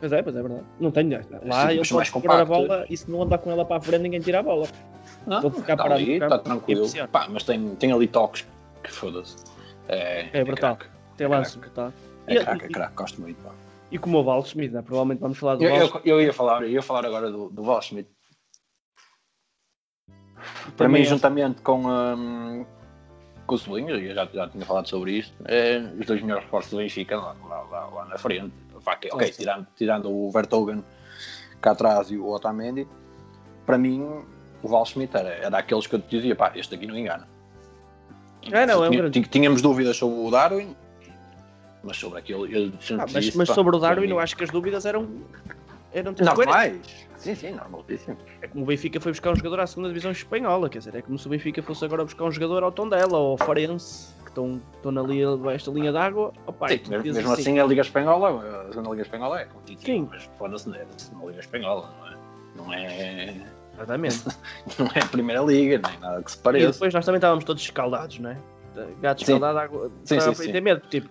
Pois 0.00 0.12
é, 0.12 0.22
pois 0.22 0.36
é 0.36 0.42
verdade. 0.42 0.64
Não 0.78 0.90
tem. 0.90 1.08
Lá 1.10 1.20
Sim, 1.22 1.30
ele 1.70 1.78
mas 1.78 1.88
pode 1.88 1.94
mais 1.94 2.08
segurar 2.08 2.40
a 2.40 2.44
bola 2.44 2.86
e 2.88 2.96
se 2.96 3.10
não 3.10 3.22
andar 3.22 3.38
com 3.38 3.50
ela 3.50 3.64
para 3.64 3.76
a 3.78 3.80
frente, 3.80 4.02
ninguém 4.02 4.20
tira 4.20 4.40
a 4.40 4.42
bola. 4.42 4.68
Não, 5.26 5.40
Vou 5.40 5.50
ficar 5.50 5.72
está 5.72 5.82
parado 5.82 6.00
ali, 6.02 6.12
está 6.12 6.38
tranquilo. 6.38 6.82
pressiona. 6.82 7.08
Pá, 7.08 7.26
mas 7.30 7.42
tem, 7.42 7.74
tem 7.76 7.90
ali 7.92 8.06
toques 8.06 8.46
que 8.84 8.92
foda-se. 8.92 9.36
É, 9.88 10.28
É 10.32 10.44
brutal. 10.44 10.76
craque. 10.76 10.92
Tem 11.16 11.26
lance 11.26 11.58
brutal. 11.58 11.92
É 12.26 12.36
craque, 12.36 12.64
é 12.66 12.68
craque, 12.68 12.94
gosto 12.94 13.20
muito. 13.20 13.42
Pá. 13.42 13.50
E 13.90 13.98
como 13.98 14.18
o 14.18 14.24
Val 14.24 14.44
Schmidt, 14.44 14.74
né? 14.74 14.82
provavelmente 14.82 15.20
vamos 15.20 15.38
falar 15.38 15.56
do 15.56 15.64
Eu, 15.64 15.74
eu, 15.74 16.00
eu 16.04 16.20
ia 16.20 16.32
falar, 16.32 16.62
eu 16.62 16.68
ia 16.68 16.82
falar 16.82 17.06
agora 17.06 17.30
do, 17.30 17.48
do 17.48 17.62
Val 17.62 17.80
Schmidt. 17.80 18.08
Para 20.76 20.86
Também 20.86 21.00
mim, 21.00 21.06
acho- 21.06 21.10
juntamente 21.16 21.62
com, 21.62 21.86
hum, 21.88 22.66
com 23.46 23.54
o 23.54 23.58
Solinho, 23.58 23.90
eu 23.90 24.14
já, 24.14 24.26
já 24.26 24.48
tinha 24.48 24.64
falado 24.64 24.86
sobre 24.88 25.12
isto, 25.12 25.34
é, 25.46 25.78
os 25.98 26.06
dois 26.06 26.20
melhores 26.22 26.44
reforços 26.44 26.70
do 26.72 26.76
Benfica 26.78 27.16
lá, 27.16 27.34
lá, 27.48 27.62
lá, 27.62 27.86
lá 27.86 28.04
na 28.06 28.18
frente. 28.18 28.52
Ok, 28.84 29.10
sim. 29.32 29.32
tirando, 29.38 29.66
tirando 29.76 30.10
o 30.10 30.30
Vertogen 30.30 30.84
cá 31.60 31.72
atrás 31.72 32.10
e 32.10 32.16
o 32.16 32.28
Otamendi, 32.28 32.86
para 33.66 33.76
mim, 33.76 34.02
o 34.62 34.68
Val 34.68 34.84
Schmidt 34.86 35.16
era, 35.16 35.28
era 35.30 35.58
aqueles 35.58 35.86
que 35.86 35.94
eu 35.94 36.00
te 36.00 36.08
dizia, 36.08 36.36
pá, 36.36 36.52
este 36.54 36.74
aqui 36.74 36.86
não 36.86 36.96
engana. 36.96 37.26
É, 38.52 38.64
não, 38.64 38.84
é 38.84 38.88
um 38.88 38.92
grande- 38.92 39.20
Tínhamos 39.28 39.60
dúvidas 39.60 39.96
sobre 39.96 40.18
o 40.20 40.30
Darwin, 40.30 40.74
mas 41.88 41.96
sobre 41.96 42.18
aquele. 42.18 42.54
Eu 42.54 42.72
Ah, 42.98 43.06
mas, 43.12 43.34
mas 43.34 43.48
sobre 43.48 43.74
o 43.74 43.78
Darwin, 43.78 44.08
eu 44.10 44.20
acho 44.20 44.36
que 44.36 44.44
as 44.44 44.50
dúvidas 44.50 44.84
eram, 44.84 45.08
eram 45.92 46.14
40. 46.14 46.24
Normais. 46.24 47.08
Sim, 47.16 47.34
sim, 47.34 47.50
normalíssimo. 47.52 48.16
É 48.42 48.46
como 48.46 48.62
o 48.62 48.66
Benfica 48.66 49.00
foi 49.00 49.10
buscar 49.10 49.32
um 49.32 49.36
jogador 49.36 49.60
à 49.60 49.66
segunda 49.66 49.88
divisão 49.88 50.12
espanhola, 50.12 50.68
quer 50.68 50.78
dizer, 50.78 50.94
é 50.94 51.02
como 51.02 51.18
se 51.18 51.26
o 51.26 51.30
Benfica 51.30 51.62
fosse 51.62 51.84
agora 51.84 52.04
buscar 52.04 52.24
um 52.24 52.30
jogador 52.30 52.62
ao 52.62 52.70
Tondela 52.70 53.18
ou 53.18 53.30
ao 53.32 53.38
Farense, 53.38 54.14
que 54.22 54.28
estão, 54.28 54.60
estão 54.76 54.92
na 54.92 55.02
linha, 55.02 55.26
esta 55.52 55.70
linha 55.70 55.90
d'água. 55.90 56.32
Opa, 56.46 56.68
Sim, 56.68 56.78
tu 56.78 56.90
mesmo, 56.90 57.12
mesmo 57.14 57.32
assim, 57.32 57.58
a 57.58 57.64
Liga 57.64 57.80
Espanhola, 57.80 58.66
a 58.68 58.68
segunda 58.68 58.90
Liga 58.90 59.02
Espanhola 59.02 59.40
é 59.40 59.44
competitiva, 59.46 59.84
Quem? 59.86 60.08
mas 60.10 60.30
foda-se, 60.38 60.68
não 60.68 60.76
é 60.76 60.86
na 61.12 61.24
Liga 61.26 61.40
Espanhola, 61.40 61.90
não 61.98 62.06
é? 62.06 62.18
Não 62.54 62.72
é, 62.72 63.34
Exatamente. 63.74 64.24
não 64.78 64.86
é 64.94 65.00
a 65.00 65.06
Primeira 65.06 65.42
Liga, 65.42 65.80
nem 65.88 65.98
nada 65.98 66.22
que 66.22 66.30
se 66.30 66.38
E 66.38 66.42
pareça. 66.42 66.72
depois 66.72 66.94
nós 66.94 67.04
também 67.04 67.18
estávamos 67.18 67.44
todos 67.44 67.62
escaldados, 67.62 68.18
não 68.18 68.30
é? 68.30 68.36
Gato 69.00 69.18
Sim. 69.24 69.32
escaldado, 69.34 69.58
água. 69.58 69.90
Sim, 70.04 70.20
sim, 70.20 70.34
sim. 70.34 70.60
medo, 70.60 70.82
tipo, 70.88 71.08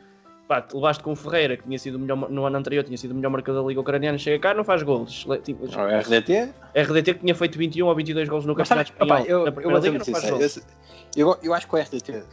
pá, 0.48 0.62
te 0.62 0.74
levaste 0.76 1.04
com 1.04 1.12
o 1.12 1.16
Ferreira, 1.16 1.58
que 1.58 1.64
tinha 1.64 1.78
sido 1.78 1.96
o 1.96 2.00
melhor, 2.00 2.30
no 2.30 2.46
ano 2.46 2.58
anterior, 2.58 2.84
tinha 2.84 2.98
sido 2.98 3.12
o 3.12 3.16
melhor 3.16 3.30
marcador 3.30 3.62
da 3.62 3.68
Liga 3.68 3.82
Ucraniana, 3.82 4.18
chega 4.18 4.40
cá, 4.40 4.54
não 4.54 4.64
faz 4.64 4.82
golos. 4.84 5.26
Le- 5.26 5.40
Tipo, 5.40 5.66
O 5.66 5.70
RDT, 6.16 6.50
RDT 6.76 7.14
que 7.16 7.20
tinha 7.20 7.36
feito 7.36 7.58
21 7.58 7.86
ou 7.88 7.96
22 7.96 8.30
golos 8.30 8.46
no 8.46 8.56
Campeonato 8.56 8.92
Espanhol, 8.94 9.18
eu, 9.30 9.46
eu 9.62 9.70
ser 9.82 9.92
Liga, 9.92 9.98
eu, 10.30 10.38
eu, 11.16 11.38
eu 11.44 11.54
acho 11.54 11.68
que 11.68 11.76
o 11.76 11.80
RDT 11.80 12.24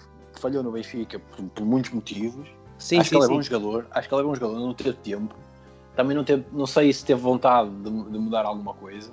falhou 0.41 0.63
no 0.63 0.71
Benfica 0.73 1.19
por, 1.19 1.45
por 1.47 1.65
muitos 1.67 1.91
motivos. 1.91 2.47
Sim, 2.79 2.99
acho 2.99 3.11
que 3.11 3.17
sim, 3.17 3.23
ele 3.23 3.25
é 3.25 3.37
bom 3.37 3.43
jogador, 3.43 3.87
acho 3.91 4.09
que 4.09 4.15
ele 4.15 4.23
é 4.23 4.25
bom 4.25 4.35
jogador, 4.35 4.59
não 4.61 4.75
teve 4.75 4.93
tempo. 4.95 5.35
Também 5.97 6.17
não 6.17 6.25
teve, 6.25 6.45
não 6.53 6.67
sei 6.67 6.93
se 6.93 7.05
teve 7.05 7.21
vontade 7.21 7.71
de, 7.71 7.85
de 7.85 8.19
mudar 8.19 8.45
alguma 8.45 8.75
coisa. 8.75 9.11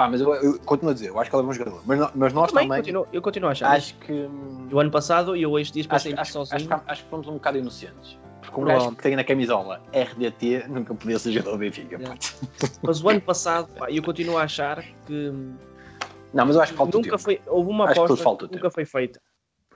Pá, 0.00 0.08
mas 0.08 0.18
eu, 0.22 0.34
eu 0.36 0.58
continuo 0.60 0.92
a 0.92 0.94
dizer, 0.94 1.08
eu 1.08 1.20
acho 1.20 1.28
que 1.28 1.36
ele 1.36 1.42
é 1.42 1.46
bom 1.46 1.52
jogador. 1.52 1.82
Mas, 1.84 1.98
no- 1.98 2.10
mas 2.14 2.32
nós 2.32 2.50
Também, 2.50 2.64
também, 2.66 2.78
continuo- 2.80 3.06
eu 3.12 3.20
continuo 3.20 3.48
a 3.50 3.52
achar. 3.52 3.70
acho 3.72 3.94
que. 3.98 4.26
O 4.72 4.80
ano 4.80 4.90
passado, 4.90 5.36
e 5.36 5.42
eu 5.42 5.58
estes 5.58 5.74
dias 5.74 5.86
Acho, 5.90 6.18
acho, 6.18 6.32
sozinho. 6.32 6.56
acho, 6.56 6.68
que, 6.84 6.90
acho 6.90 7.04
que 7.04 7.10
fomos 7.10 7.28
um 7.28 7.34
bocado 7.34 7.58
inocentes. 7.58 8.18
Porque 8.40 8.60
um 8.62 8.64
gajo 8.64 8.96
que 8.96 9.02
tem 9.02 9.14
na 9.14 9.22
camisola 9.24 9.82
RDT 9.92 10.68
nunca 10.68 10.94
podia 10.94 11.18
ser 11.18 11.32
jogador 11.32 11.52
do 11.52 11.58
Benfica. 11.58 11.98
Pá. 11.98 12.14
Mas 12.82 13.04
o 13.04 13.10
ano 13.10 13.20
passado, 13.20 13.68
pá, 13.74 13.90
eu 13.90 14.02
continuo 14.02 14.38
a 14.38 14.44
achar 14.44 14.82
que 15.06 15.32
Não, 16.32 16.46
mas 16.46 16.56
eu 16.56 16.62
acho 16.62 16.72
que 16.72 16.78
falta 16.78 16.96
nunca 16.96 17.18
foi. 17.18 17.38
Houve 17.46 17.68
uma 17.70 17.84
Acho 17.84 17.92
que 17.92 17.98
aposta 18.00 18.24
falta 18.24 18.48
que 18.48 18.54
nunca 18.54 18.70
foi 18.70 18.86
feita. 18.86 19.20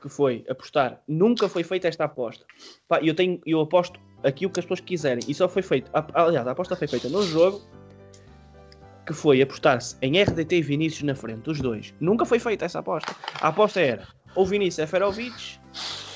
Que 0.01 0.09
foi 0.09 0.43
apostar. 0.49 1.03
Nunca 1.07 1.51
foi 1.51 1.63
feita 1.63 1.87
esta 1.87 2.05
aposta. 2.05 2.47
Pá, 2.89 2.99
eu, 3.03 3.15
tenho, 3.15 3.43
eu 3.45 3.61
aposto 3.61 4.01
aqui 4.23 4.47
o 4.47 4.51
que 4.51 4.59
as 4.59 4.65
pessoas 4.65 4.81
quiserem. 4.81 5.23
E 5.29 5.35
só 5.35 5.51
foi 5.51 5.61
feito. 5.61 5.91
Aliás, 6.15 6.47
a 6.47 6.53
aposta 6.53 6.75
foi 6.77 6.89
feita 6.89 7.11
no 7.11 7.23
jogo. 7.27 7.61
Que 9.07 9.13
foi 9.13 9.43
apostar-se 9.43 9.97
em 10.01 10.21
RDT 10.23 10.57
e 10.57 10.63
Vinícius 10.63 11.03
na 11.03 11.15
frente, 11.15 11.51
os 11.51 11.61
dois. 11.61 11.93
Nunca 12.01 12.25
foi 12.25 12.39
feita 12.39 12.65
essa 12.65 12.79
aposta. 12.79 13.15
A 13.41 13.49
aposta 13.49 13.81
era 13.81 14.07
ou 14.35 14.47
Vinícius 14.47 14.77
Seferovic 14.77 15.59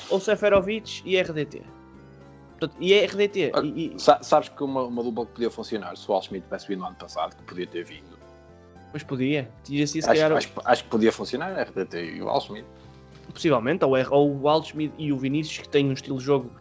ou 0.09 0.19
Seferovic 0.19 1.01
e 1.05 1.19
RDT. 1.21 1.61
Portanto, 2.59 2.75
e 2.79 2.93
RDT. 2.93 3.51
Ah, 3.53 3.61
E, 3.63 3.93
e, 3.95 3.99
Sa- 3.99 4.21
Sabes 4.23 4.49
que 4.49 4.63
uma, 4.63 4.83
uma 4.83 5.03
dupla 5.03 5.25
que 5.27 5.33
podia 5.33 5.51
funcionar 5.51 5.95
se 5.95 6.09
o 6.11 6.21
Schmidt 6.21 6.45
tivesse 6.45 6.67
vindo 6.67 6.79
no 6.79 6.87
ano 6.87 6.95
passado, 6.95 7.35
que 7.35 7.43
podia 7.43 7.67
ter 7.67 7.85
vindo. 7.85 8.17
pois 8.91 9.03
podia. 9.03 9.49
Tinha 9.63 9.85
se 9.87 9.99
Acho, 9.99 10.07
calhar. 10.07 10.31
acho, 10.33 10.51
acho 10.65 10.83
que 10.83 10.89
podia 10.89 11.11
funcionar 11.11 11.51
RDT 11.57 12.15
e 12.15 12.21
o 12.21 12.27
Al 12.27 12.41
Schmidt. 12.41 12.67
Possivelmente, 13.31 13.85
ou, 13.85 13.95
é- 13.95 14.07
ou 14.09 14.35
o 14.41 14.49
Altschmidt 14.49 14.93
e 14.97 15.13
o 15.13 15.17
Vinícius, 15.17 15.59
que 15.59 15.69
têm 15.69 15.87
um 15.87 15.93
estilo 15.93 16.17
de 16.17 16.23
jogo, 16.23 16.51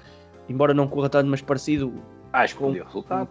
embora 0.51 0.75
não 0.75 0.87
corra 0.87 1.09
tanto, 1.09 1.29
mas 1.31 1.41
parecido. 1.41 1.93
Acho 2.35 2.55
que 2.55 2.61
podia 2.61 2.85
resultar. 2.85 3.27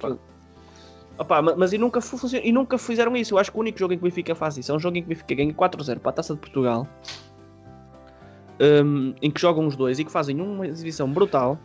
Opa, 1.18 1.42
ma- 1.42 1.56
mas 1.56 1.74
e 1.74 1.78
nunca, 1.78 2.00
e 2.44 2.52
nunca 2.52 2.78
fizeram 2.78 3.16
isso. 3.16 3.34
Eu 3.34 3.40
acho 3.40 3.52
que 3.52 3.58
o 3.58 3.62
único 3.62 3.80
jogo 3.80 3.94
em 3.94 3.98
que 3.98 4.04
o 4.04 4.08
Benfica 4.08 4.36
faz 4.36 4.58
isso 4.58 4.72
é 4.72 4.76
um 4.76 4.80
jogo 4.80 4.98
em 4.98 5.02
que 5.02 5.08
o 5.08 5.10
Benfica 5.10 5.34
ganha 5.36 5.54
4-0 5.54 6.00
para 6.00 6.10
a 6.10 6.14
Taça 6.14 6.34
de 6.34 6.40
Portugal, 6.40 6.88
hum, 8.60 9.14
em 9.22 9.32
que 9.32 9.42
jogam 9.42 9.66
os 9.66 9.76
dois 9.76 9.98
e 10.00 10.06
que 10.06 10.12
fazem 10.12 10.40
uma 10.40 10.68
exibição 10.68 11.12
brutal. 11.12 11.58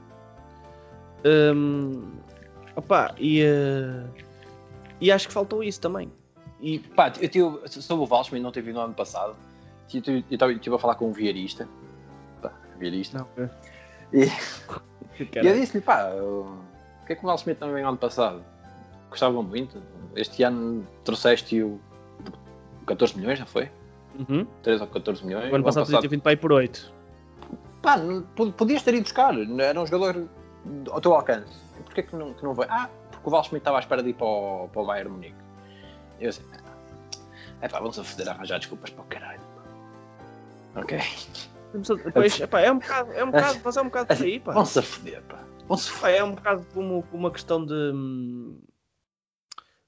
Hum, 1.25 2.13
opa, 2.75 3.15
e, 3.19 3.43
eh, 3.43 4.05
e 5.01 5.13
acho 5.13 5.29
que 5.29 5.35
faltou 5.35 5.63
isso 5.63 5.81
também. 5.81 6.11
E 6.61 6.79
Pá, 6.79 7.13
eu 7.21 7.29
tive, 7.29 7.69
sobre 7.69 8.05
o 8.05 8.07
Val 8.07 8.25
Schmidt 8.25 8.43
não 8.43 8.51
vindo 8.53 8.75
no 8.75 8.81
ano 8.81 8.95
passado, 8.95 9.37
eu 9.93 10.01
estive 10.01 10.77
a 10.77 10.79
falar 10.79 10.95
com 10.95 11.09
um 11.09 11.13
viarista. 11.13 11.69
Pá, 12.41 12.53
viarista. 12.79 13.19
não, 13.19 13.49
E, 14.13 14.25
e 15.21 15.47
eu 15.47 15.55
disse-lhe, 15.55 15.83
pá, 15.83 16.09
o 16.15 16.57
que 17.07 17.13
é 17.13 17.17
que 17.17 17.23
o 17.23 17.27
Val 17.27 17.37
Schmidt 17.37 17.59
também 17.61 17.85
ano 17.85 17.97
passado? 17.99 18.43
Gostava 19.13 19.43
muito. 19.43 19.83
Este 20.17 20.43
ano 20.43 20.87
trouxeste-o 21.05 21.79
14 22.87 23.15
milhões, 23.15 23.39
não 23.39 23.47
foi? 23.47 23.71
Uhum. 24.19 24.47
3 24.63 24.81
ou 24.81 24.87
14 24.87 25.27
milhões. 25.27 25.53
O 25.53 25.55
ano 25.55 25.65
passado 25.65 25.85
podia 25.85 26.01
ter 26.01 26.09
vindo 26.09 26.23
para 26.23 26.33
aí 26.33 26.37
por 26.37 26.51
8. 26.51 26.93
Pá, 27.83 27.99
podias 28.57 28.83
ter 28.83 28.95
ido 28.95 29.03
buscar, 29.03 29.35
era 29.61 29.79
um 29.79 29.87
jogador 29.87 30.27
ao 30.91 31.01
teu 31.01 31.13
alcance. 31.13 31.53
Porquê 31.85 32.03
que 32.03 32.17
não, 32.17 32.33
que 32.33 32.43
não 32.43 32.55
veio? 32.55 32.69
Ah, 32.71 32.89
porque 33.11 33.29
o 33.29 33.31
Val 33.31 33.45
Schmidt 33.45 33.61
estava 33.61 33.77
à 33.77 33.81
espera 33.81 34.03
de 34.03 34.09
ir 34.11 34.15
para 34.15 34.27
o, 34.27 34.69
para 34.73 34.81
o 34.81 34.87
Bayern 34.87 35.11
Munique. 35.11 35.37
Eu 36.19 36.31
assim, 36.31 36.43
é 37.61 37.69
pá, 37.69 37.81
vamos 37.81 37.99
a 37.99 38.05
foder 38.05 38.31
a 38.31 38.33
arranjar 38.33 38.59
desculpas 38.61 38.89
para 38.89 39.03
o 39.03 39.07
caralho. 39.09 39.41
pá. 40.75 40.81
Ok? 40.81 40.99
Depois, 42.05 42.41
epá, 42.41 42.61
é 42.61 42.73
um 42.73 42.79
bocado, 42.79 43.13
é 43.13 43.25
um 43.25 43.31
bocado, 43.31 43.61
mas 43.63 43.77
é 43.77 43.81
um 43.83 43.85
bocado 43.85 44.17
por 44.17 44.25
aí, 44.25 44.41
pá. 44.41 44.53
Vamos 44.53 44.77
a 44.79 44.83
foder, 44.83 45.23
pá. 45.25 45.39
Vamos 45.69 45.91
a 45.91 46.01
Pá, 46.01 46.11
é 46.11 46.25
um 46.25 46.35
bocado 46.35 46.67
como, 46.73 47.03
como 47.05 47.25
uma 47.25 47.31
questão 47.31 47.65
de. 47.65 47.93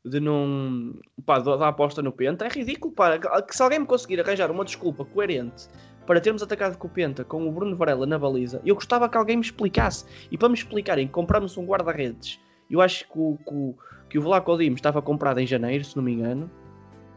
De 0.05 0.21
não. 0.21 0.95
pá, 1.25 1.39
da 1.39 1.69
aposta 1.69 2.03
no 2.03 2.13
Penta. 2.13 2.45
É 2.45 2.49
ridículo, 2.49 2.93
pá. 2.93 3.19
Que 3.43 3.57
se 3.57 3.63
alguém 3.63 3.79
me 3.81 3.87
conseguir 3.87 4.21
arranjar 4.21 4.51
uma 4.51 4.65
desculpa 4.65 5.05
coerente 5.05 5.67
para 6.07 6.21
termos 6.21 6.43
atacado 6.43 6.77
com 6.77 6.87
o 6.87 6.91
Penta 6.91 7.25
com 7.25 7.49
o 7.49 7.51
Bruno 7.53 7.75
Varela 7.77 8.05
na 8.07 8.19
baliza, 8.19 8.61
eu 8.65 8.75
gostava 8.75 9.09
que 9.09 9.17
alguém 9.17 9.37
me 9.37 9.43
explicasse. 9.43 10.05
E 10.31 10.37
para 10.37 10.49
me 10.49 10.55
explicarem, 10.55 11.09
compramos 11.09 11.57
um 11.57 11.65
guarda-redes. 11.65 12.39
Eu 12.71 12.81
acho 12.81 13.05
que 13.11 13.19
o, 13.19 13.39
que 13.47 13.55
o, 13.55 13.75
que 14.11 14.19
o 14.19 14.23
Vlaco 14.23 14.57
Dimos 14.59 14.79
estava 14.79 15.01
comprado 15.01 15.39
em 15.41 15.47
janeiro, 15.47 15.85
se 15.85 15.97
não 15.97 16.03
me 16.03 16.13
engano. 16.13 16.51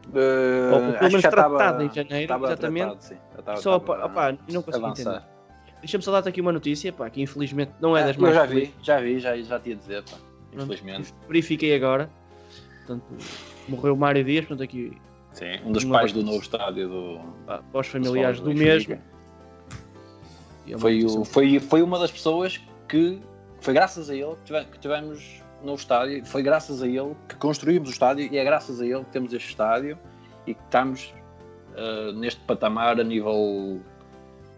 Uh, 0.08 0.72
Ou 0.72 0.80
pelo 0.98 1.10
menos 1.10 1.20
já 1.20 1.28
tratado 1.30 1.82
em 1.82 1.92
janeiro, 1.92 2.32
exatamente. 2.44 2.86
tratado. 2.98 3.02
Já 3.34 3.38
estava- 3.40 3.56
Só, 3.58 3.76
opá, 3.76 4.36
não 4.50 4.62
consegui 4.62 4.86
entender. 4.86 5.08
avançar. 5.10 5.28
Deixa-me 5.80 6.02
só 6.02 6.10
dar-te 6.10 6.28
aqui 6.30 6.40
uma 6.40 6.50
notícia, 6.52 6.92
pá, 6.92 7.08
que 7.10 7.20
infelizmente 7.20 7.72
não 7.80 7.94
é 7.96 8.02
Ah, 8.02 8.06
das 8.06 8.16
eu 8.16 8.22
mais 8.22 8.34
já 8.34 8.48
felizes. 8.48 8.68
vi, 8.74 8.74
já 8.84 9.00
vi, 9.00 9.18
já, 9.20 9.36
já 9.36 9.60
te 9.60 9.68
ia 9.70 9.76
dizer, 9.76 10.02
pá. 10.04 10.16
Infelizmente. 10.54 11.14
Verifiquei 11.28 11.74
agora. 11.76 12.10
Portanto, 12.88 13.04
morreu 13.68 13.94
Mário 13.94 14.24
Dias, 14.24 14.46
portanto 14.46 14.62
aqui 14.64 14.96
Sim, 15.32 15.58
um 15.64 15.72
dos 15.72 15.84
pais 15.84 16.10
do 16.12 16.22
novo 16.22 16.38
estádio 16.40 16.88
do. 16.88 17.20
para 17.46 17.80
os 17.80 17.86
familiares 17.86 18.40
do 18.40 18.50
do 18.50 18.54
mesmo. 18.54 18.98
É 20.66 20.78
Foi, 20.78 21.04
o, 21.04 21.24
foi, 21.24 21.60
foi 21.60 21.82
uma 21.82 21.98
das 21.98 22.10
pessoas 22.10 22.58
que 22.88 23.20
foi 23.60 23.74
graças 23.74 24.08
a 24.08 24.14
ele 24.14 24.34
que 24.36 24.44
tive- 24.44 24.64
que 24.64 24.78
tivemos 24.78 25.42
no 25.62 25.74
estádio, 25.74 26.24
foi 26.24 26.42
graças 26.42 26.82
a 26.82 26.86
ele 26.86 27.14
que 27.28 27.36
construímos 27.36 27.88
o 27.90 27.92
estádio 27.92 28.28
e 28.32 28.38
é 28.38 28.44
graças 28.44 28.80
a 28.80 28.86
ele 28.86 29.04
que 29.04 29.10
temos 29.10 29.32
este 29.34 29.48
estádio 29.50 29.98
e 30.46 30.54
que 30.54 30.60
estamos 30.62 31.12
ah, 31.76 32.12
neste 32.14 32.40
patamar 32.42 32.98
a 32.98 33.04
nível 33.04 33.80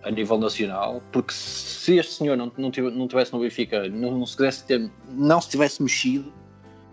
a 0.03 0.11
nível 0.11 0.39
nacional, 0.39 1.03
porque 1.13 1.31
se 1.35 1.99
este 1.99 2.15
senhor 2.15 2.35
não, 2.35 2.51
não, 2.57 2.71
tive- 2.71 2.91
não 2.91 3.07
tivesse 3.07 3.33
no 3.35 3.41
Benfica, 3.41 3.87
não, 3.91 4.13
não 4.19 4.25
se 4.25 4.35
tivesse 4.37 4.65
ter, 4.65 4.91
não 5.11 5.39
se 5.43 5.51
tivesse 5.51 5.83
mexido, 5.83 6.33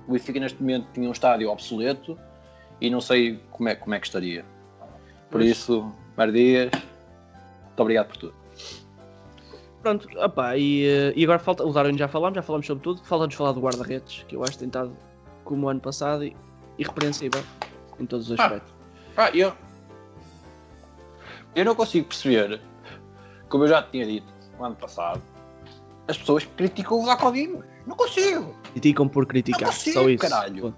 o 0.08 0.12
Benfica 0.14 0.40
neste 0.40 0.60
momento 0.62 0.88
tinha 0.94 1.08
um 1.08 1.12
estádio 1.12 1.50
obsoleto 1.50 2.18
e 2.80 2.90
não 2.90 3.02
sei 3.02 3.40
como 3.52 3.70
é, 3.70 3.76
como 3.76 3.94
é 3.96 4.00
que 4.00 4.08
estaria. 4.08 4.46
Por 5.30 5.42
isso, 5.42 5.92
Mário 6.16 6.34
Dias, 6.34 6.72
muito 6.74 7.80
obrigado 7.80 8.08
por 8.08 8.18
tudo. 8.18 8.34
Pronto, 9.82 10.08
opá, 10.20 10.58
e, 10.58 10.86
eh, 10.86 11.14
e 11.16 11.24
agora 11.24 11.40
falta. 11.40 11.64
O 11.64 11.72
Darwin 11.72 11.98
já 11.98 12.08
falámos, 12.08 12.36
já 12.36 12.42
falámos 12.42 12.66
sobre 12.66 12.84
tudo. 12.84 13.04
Falta-nos 13.04 13.36
falar 13.36 13.52
do 13.52 13.62
guarda-redes, 13.62 14.24
que 14.28 14.36
eu 14.36 14.44
acho 14.44 14.64
estado 14.64 14.96
como 15.44 15.68
o 15.68 15.70
ano 15.70 15.80
passado 15.80 16.24
e 16.26 16.36
irrepreensível 16.78 17.44
em 18.00 18.06
todos 18.06 18.30
os 18.30 18.40
Ah. 18.40 18.44
aspectos. 18.46 18.74
Ah, 19.16 19.30
eu. 19.34 19.54
Eu 21.56 21.66
não 21.66 21.76
consigo 21.76 22.08
perceber, 22.08 22.62
como 23.50 23.64
eu 23.64 23.68
já 23.68 23.82
tinha 23.82 24.06
dito 24.06 24.28
no 24.58 24.66
ano 24.66 24.76
passado, 24.76 25.22
as 26.08 26.18
pessoas 26.18 26.46
criticam 26.56 27.00
o 27.00 27.04
Vlaco 27.04 27.32
Dimos. 27.32 27.66
Não 27.86 27.96
consigo! 27.96 28.54
Criticam 28.72 29.08
por 29.08 29.26
criticar, 29.26 29.62
Não 29.62 29.68
consigo, 29.68 29.94
só 30.00 30.10
isso. 30.10 30.22
caralho. 30.22 30.76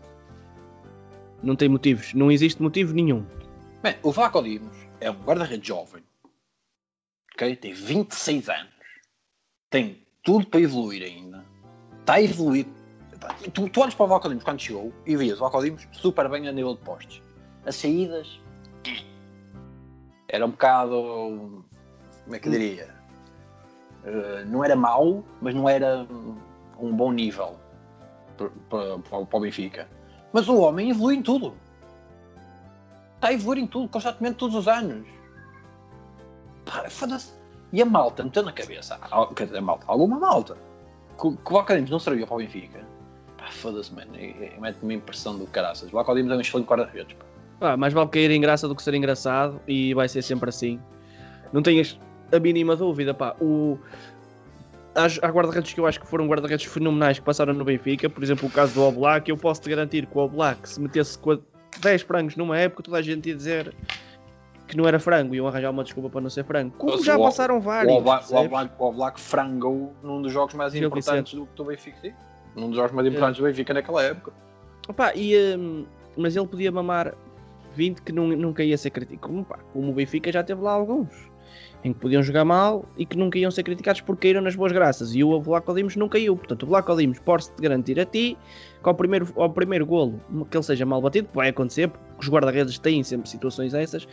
Não 1.42 1.56
tem 1.56 1.70
motivos, 1.70 2.14
não 2.14 2.32
existe 2.32 2.62
motivo 2.62 2.94
nenhum. 2.94 3.26
Bem, 3.82 3.96
o 4.04 4.12
Vlaco 4.12 4.42
Dimos 4.44 4.76
é 5.00 5.10
um 5.10 5.16
guarda-redes 5.16 5.68
jovem? 5.68 6.04
Tem 7.62 7.74
26 7.74 8.50
anos, 8.50 8.74
tem 9.70 10.06
tudo 10.24 10.46
para 10.48 10.60
evoluir 10.60 11.02
ainda, 11.04 11.46
está 12.02 12.16
a 12.16 12.22
evoluir. 12.22 12.66
Tu, 13.54 13.70
tu 13.70 13.82
olhas 13.82 13.96
para 13.96 14.04
o 14.04 14.08
Vlaco 14.10 14.28
Dimos 14.28 14.44
quando 14.44 14.60
chegou 14.60 14.92
e 15.06 15.16
vias 15.16 15.38
o 15.38 15.40
Vlaco 15.40 15.64
Dimos 15.64 15.88
super 15.94 16.28
bem 16.30 16.48
a 16.50 16.52
nível 16.52 16.76
de 16.76 16.82
postes. 16.82 17.24
As 17.66 17.76
saídas 17.78 18.28
era 20.28 20.46
um 20.46 20.52
bocado. 20.52 21.64
Como 22.26 22.36
é 22.36 22.40
que 22.40 22.50
diria? 22.50 22.99
Eh, 24.06 24.46
não 24.48 24.64
era 24.64 24.76
mau, 24.76 25.24
mas 25.42 25.54
não 25.54 25.68
era 25.68 26.06
um 26.80 26.96
bom 26.96 27.12
nível 27.12 27.56
para, 28.70 29.18
o 29.18 29.40
Benfica. 29.40 29.88
Mas 30.32 30.48
o 30.48 30.60
homem 30.60 30.90
evolui 30.90 31.16
em 31.16 31.22
tudo 31.22 31.54
está 33.20 33.28
a 33.28 33.34
evoluir 33.34 33.62
em 33.62 33.68
tudo, 33.68 33.90
constantemente, 33.90 34.38
todos 34.38 34.56
os 34.56 34.68
anos. 34.68 35.06
Pá, 36.66 36.90
foda-se. 36.90 37.34
E 37.72 37.82
a 37.82 37.86
malta 37.86 38.24
meteu 38.24 38.42
na 38.44 38.52
cabeça, 38.52 38.98
quer 39.36 39.46
dizer, 39.46 39.58
a 39.58 39.62
malta, 39.62 39.84
alguma 39.88 40.18
malta, 40.18 40.58
que, 41.22 41.30
que 41.30 41.54
o 41.54 41.92
não 41.92 42.00
servia 42.00 42.26
para 42.26 42.36
o 42.36 42.38
Benfica, 42.40 42.80
pá, 43.38 43.52
foda-se, 43.52 43.94
mano. 43.94 44.12
Mete-me 44.14 44.78
uma 44.84 44.94
impressão 44.94 45.38
do 45.38 45.46
caraças. 45.48 45.90
O 45.90 45.92
Vlaco 45.92 46.16
Dimos 46.16 46.32
é 46.32 46.36
um 46.36 46.42
excelente 46.42 46.68
guarda-redes. 46.68 47.16
Pá, 47.60 47.76
mais 47.76 47.94
vale 47.94 48.10
cair 48.10 48.32
em 48.32 48.42
graça 48.42 48.68
do 48.68 48.76
que 48.76 48.82
ser 48.82 48.94
engraçado 48.94 49.60
e 49.68 49.94
vai 49.94 50.08
ser 50.08 50.22
sempre 50.22 50.50
assim. 50.50 50.80
Não 51.52 51.62
tenhas 51.62 52.00
a 52.32 52.40
mínima 52.40 52.76
dúvida, 52.76 53.14
pá. 53.14 53.36
O... 53.42 53.78
Há, 54.96 55.28
guarda-redes 55.30 55.74
que 55.74 55.80
eu 55.80 55.86
acho 55.86 56.00
que 56.00 56.08
foram 56.08 56.28
guarda-redes 56.28 56.66
fenomenais 56.66 57.20
que 57.20 57.26
passaram 57.26 57.54
no 57.54 57.64
Benfica, 57.64 58.10
por 58.10 58.24
exemplo, 58.24 58.48
o 58.48 58.52
caso 58.52 58.74
do 58.74 58.84
Oblak. 58.84 59.30
Eu 59.30 59.38
posso 59.38 59.62
te 59.62 59.70
garantir 59.70 60.06
que 60.06 60.18
o 60.18 60.22
Oblak, 60.22 60.68
se 60.68 60.82
metesse 60.82 61.18
com 61.18 61.32
a- 61.32 61.40
10 61.82 62.02
frangos 62.02 62.36
numa 62.36 62.58
época, 62.58 62.84
toda 62.84 62.98
a 62.98 63.02
gente 63.02 63.30
ia 63.30 63.36
dizer 63.36 63.74
que 64.68 64.76
não 64.76 64.88
era 64.88 65.00
frango, 65.00 65.34
iam 65.34 65.48
arranjar 65.48 65.70
uma 65.72 65.84
desculpa 65.84 66.10
para 66.10 66.22
não 66.22 66.30
ser 66.30 66.44
frango. 66.44 66.74
Como 66.78 66.94
Mas 66.94 67.06
já 67.06 67.18
o- 67.18 67.24
passaram 67.24 67.58
O 67.58 67.62
vários. 67.62 67.94
Oblak, 67.94 68.34
o? 68.34 68.36
Oblak, 68.38 68.74
o 68.78 68.84
Oblak 68.86 69.20
frangou 69.22 69.94
num 70.04 70.22
dos 70.22 70.32
jogos 70.34 70.54
mais 70.56 70.74
importantes 70.76 71.34
do, 71.34 71.48
do 71.56 71.64
Benfica. 71.66 72.14
Num 72.56 72.68
dos 72.68 72.76
jogos 72.76 72.92
mais 72.92 73.08
importantes 73.08 73.40
do 73.40 73.46
Benfica 73.46 73.74
naquela 73.74 74.04
época. 74.04 74.34
Opa, 74.88 75.14
e, 75.16 75.56
hum, 75.56 75.86
mas 76.18 76.36
ele 76.36 76.48
podia 76.48 76.72
mamar 76.72 77.14
20 77.76 78.02
que 78.02 78.12
nun- 78.12 78.36
nunca 78.36 78.64
ia 78.64 78.78
ser 78.78 78.90
criticado. 78.90 79.22
Como, 79.28 79.46
pá, 79.46 79.60
como 79.72 79.92
o 79.92 79.94
Benfica 79.94 80.32
já 80.32 80.44
teve 80.44 80.62
lá 80.62 80.72
alguns. 80.72 81.08
Em 81.84 81.94
que 81.94 82.00
podiam 82.00 82.22
jogar 82.22 82.44
mal 82.44 82.84
e 82.98 83.06
que 83.06 83.18
nunca 83.18 83.40
iam 83.40 83.50
ser 83.50 83.64
criticados 83.64 84.02
porque 84.02 84.24
caíram 84.28 84.42
nas 84.42 84.54
boas 84.56 84.72
graças. 84.74 85.16
E 85.16 85.24
o 85.24 85.40
Vlaco 85.40 85.74
Dimos 85.74 85.96
não 85.96 86.10
caiu. 86.10 86.36
Portanto, 86.36 86.64
o 86.64 86.66
Vlaco 86.66 86.94
Dimos 86.98 87.20
pode-te 87.20 87.62
garantir 87.62 87.98
a 88.00 88.06
ti 88.06 88.38
que 88.84 88.90
ao 88.90 88.94
primeiro, 88.96 89.28
ao 89.38 89.50
primeiro 89.50 89.86
golo 89.86 90.20
que 90.52 90.58
ele 90.58 90.64
seja 90.64 90.86
mal 90.86 91.02
batido, 91.02 91.30
vai 91.34 91.50
acontecer, 91.50 91.88
porque 91.88 92.22
os 92.22 92.30
guarda-redes 92.30 92.78
têm 92.80 93.02
sempre 93.04 93.30
situações 93.30 93.72
dessas. 93.72 94.06